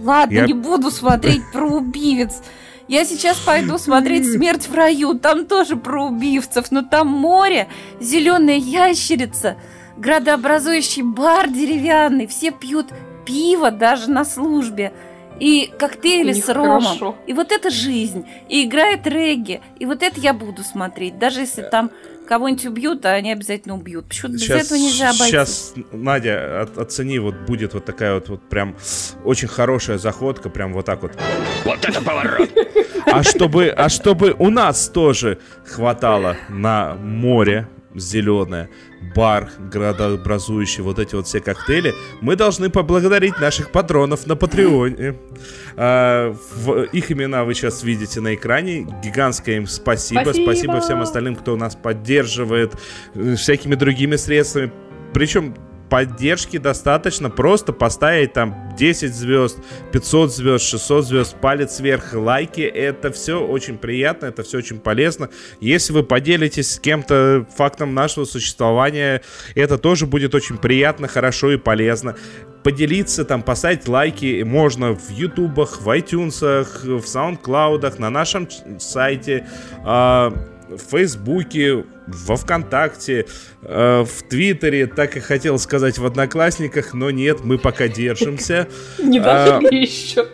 Ладно, 0.00 0.34
Я- 0.34 0.46
не 0.46 0.54
буду 0.54 0.90
смотреть 0.90 1.42
про 1.52 1.66
убивец. 1.66 2.42
Я 2.88 3.04
сейчас 3.04 3.36
пойду 3.38 3.76
смотреть 3.78 4.26
«Смерть 4.32 4.66
в 4.68 4.74
раю». 4.74 5.14
Там 5.18 5.46
тоже 5.46 5.76
про 5.76 6.06
убивцев, 6.06 6.70
но 6.70 6.82
там 6.82 7.08
море, 7.08 7.68
зеленая 8.00 8.56
ящерица, 8.56 9.56
градообразующий 9.98 11.02
бар 11.02 11.50
деревянный. 11.50 12.26
Все 12.26 12.50
пьют 12.50 12.86
пиво 13.26 13.70
даже 13.70 14.10
на 14.10 14.24
службе. 14.24 14.92
И 15.40 15.72
коктейли 15.78 16.32
с 16.32 16.48
ромом. 16.48 16.82
хорошо. 16.82 17.16
И 17.26 17.32
вот 17.32 17.52
это 17.52 17.70
жизнь. 17.70 18.26
И 18.48 18.64
играет 18.64 19.06
регги. 19.06 19.60
И 19.78 19.86
вот 19.86 20.02
это 20.02 20.20
я 20.20 20.32
буду 20.32 20.62
смотреть. 20.62 21.18
Даже 21.18 21.40
если 21.40 21.62
там 21.62 21.90
кого-нибудь 22.26 22.66
убьют, 22.66 23.06
а 23.06 23.10
они 23.12 23.32
обязательно 23.32 23.74
убьют. 23.74 24.06
Почему 24.08 24.32
без 24.32 24.48
этого 24.50 24.78
нельзя 24.78 25.06
обойтись? 25.10 25.28
Сейчас, 25.28 25.74
Надя, 25.92 26.62
от- 26.62 26.76
оцени, 26.76 27.18
вот 27.18 27.34
будет 27.46 27.72
вот 27.74 27.84
такая 27.84 28.14
вот, 28.14 28.28
вот 28.28 28.42
прям 28.48 28.76
очень 29.24 29.48
хорошая 29.48 29.96
заходка, 29.98 30.50
прям 30.50 30.74
вот 30.74 30.84
так 30.86 31.02
вот. 31.02 31.12
Вот 31.64 31.84
это 31.84 32.02
поворот! 32.02 32.50
А 33.06 33.22
чтобы, 33.22 33.68
а 33.68 33.88
чтобы 33.88 34.34
у 34.38 34.50
нас 34.50 34.88
тоже 34.88 35.38
хватало 35.64 36.36
на 36.50 36.94
море 36.96 37.66
зеленое, 37.94 38.68
бар 39.14 39.50
градообразующий, 39.58 40.82
вот 40.82 40.98
эти 40.98 41.14
вот 41.14 41.26
все 41.26 41.40
коктейли, 41.40 41.94
мы 42.20 42.36
должны 42.36 42.70
поблагодарить 42.70 43.38
наших 43.40 43.70
патронов 43.70 44.26
на 44.26 44.36
Патреоне. 44.36 45.16
А, 45.76 46.34
в- 46.54 46.82
их 46.92 47.10
имена 47.12 47.44
вы 47.44 47.54
сейчас 47.54 47.82
видите 47.82 48.20
на 48.20 48.34
экране. 48.34 48.86
Гигантское 49.02 49.56
им 49.56 49.66
спасибо. 49.66 50.20
Спасибо. 50.22 50.44
Спасибо 50.44 50.80
всем 50.80 51.00
остальным, 51.00 51.36
кто 51.36 51.56
нас 51.56 51.74
поддерживает 51.76 52.74
э, 53.14 53.34
всякими 53.36 53.74
другими 53.74 54.16
средствами. 54.16 54.70
Причем 55.14 55.54
поддержки 55.88 56.58
достаточно 56.58 57.30
просто 57.30 57.72
поставить 57.72 58.32
там 58.32 58.74
10 58.76 59.14
звезд, 59.14 59.58
500 59.92 60.32
звезд, 60.32 60.64
600 60.64 61.04
звезд, 61.04 61.36
палец 61.40 61.80
вверх, 61.80 62.14
лайки. 62.14 62.60
Это 62.60 63.10
все 63.10 63.40
очень 63.40 63.78
приятно, 63.78 64.26
это 64.26 64.42
все 64.42 64.58
очень 64.58 64.78
полезно. 64.78 65.30
Если 65.60 65.92
вы 65.92 66.02
поделитесь 66.02 66.74
с 66.74 66.78
кем-то 66.78 67.46
фактом 67.56 67.94
нашего 67.94 68.24
существования, 68.24 69.22
это 69.54 69.78
тоже 69.78 70.06
будет 70.06 70.34
очень 70.34 70.58
приятно, 70.58 71.08
хорошо 71.08 71.52
и 71.52 71.56
полезно. 71.56 72.16
Поделиться, 72.62 73.24
там, 73.24 73.42
поставить 73.42 73.88
лайки 73.88 74.42
можно 74.42 74.94
в 74.94 75.10
ютубах, 75.10 75.80
в 75.80 75.88
iTunes, 75.88 76.66
в 76.84 77.06
саундклаудах, 77.06 77.98
на 77.98 78.10
нашем 78.10 78.48
сайте, 78.78 79.46
а, 79.84 80.32
в 80.68 80.78
Фейсбуке, 80.78 81.84
во 82.06 82.36
Вконтакте, 82.36 83.26
э, 83.62 84.04
в 84.04 84.22
Твиттере, 84.28 84.86
так 84.86 85.16
и 85.16 85.20
хотел 85.20 85.58
сказать 85.58 85.98
в 85.98 86.06
Одноклассниках, 86.06 86.94
но 86.94 87.10
нет, 87.10 87.44
мы 87.44 87.58
пока 87.58 87.88
держимся. 87.88 88.68
Не 88.98 89.18
А, 89.18 89.60
дошли 89.60 89.82
еще. 89.82 90.26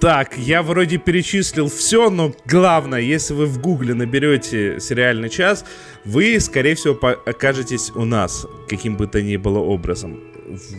Так, 0.00 0.38
я 0.38 0.62
вроде 0.62 0.96
перечислил 0.96 1.68
все, 1.68 2.08
но 2.08 2.34
главное, 2.46 3.00
если 3.00 3.34
вы 3.34 3.46
в 3.46 3.60
гугле 3.60 3.94
наберете 3.94 4.80
сериальный 4.80 5.28
час, 5.28 5.64
вы, 6.04 6.40
скорее 6.40 6.74
всего, 6.74 6.98
окажетесь 7.26 7.90
у 7.94 8.04
нас, 8.04 8.46
каким 8.68 8.96
бы 8.96 9.06
то 9.06 9.20
ни 9.20 9.36
было 9.36 9.58
образом. 9.58 10.20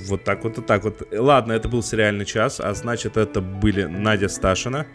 Вот 0.07 0.23
так 0.23 0.43
вот 0.43 0.57
и 0.57 0.61
так 0.61 0.83
вот. 0.83 1.07
Ладно, 1.11 1.53
это 1.53 1.69
был 1.69 1.83
сериальный 1.83 2.25
час, 2.25 2.59
а 2.59 2.73
значит, 2.73 3.15
это 3.15 3.41
были 3.41 3.83
Надя 3.83 4.27
Сташина. 4.27 4.87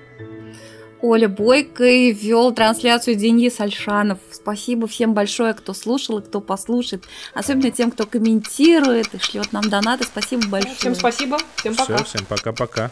Оля 1.02 1.28
Бойко 1.28 1.84
и 1.84 2.12
вел 2.12 2.52
трансляцию 2.52 3.16
Денис 3.16 3.60
Альшанов. 3.60 4.18
Спасибо 4.30 4.86
всем 4.86 5.14
большое, 5.14 5.54
кто 5.54 5.74
слушал 5.74 6.18
и 6.18 6.22
кто 6.22 6.40
послушает. 6.40 7.04
Особенно 7.34 7.70
тем, 7.70 7.90
кто 7.90 8.06
комментирует 8.06 9.14
и 9.14 9.18
шлет 9.18 9.52
нам 9.52 9.68
донаты. 9.68 10.04
Спасибо 10.04 10.46
большое. 10.48 10.74
Всем 10.76 10.94
спасибо. 10.94 11.38
Всем 11.56 11.74
пока. 11.74 11.96
Все, 11.96 12.04
всем 12.04 12.26
пока-пока. 12.26 12.90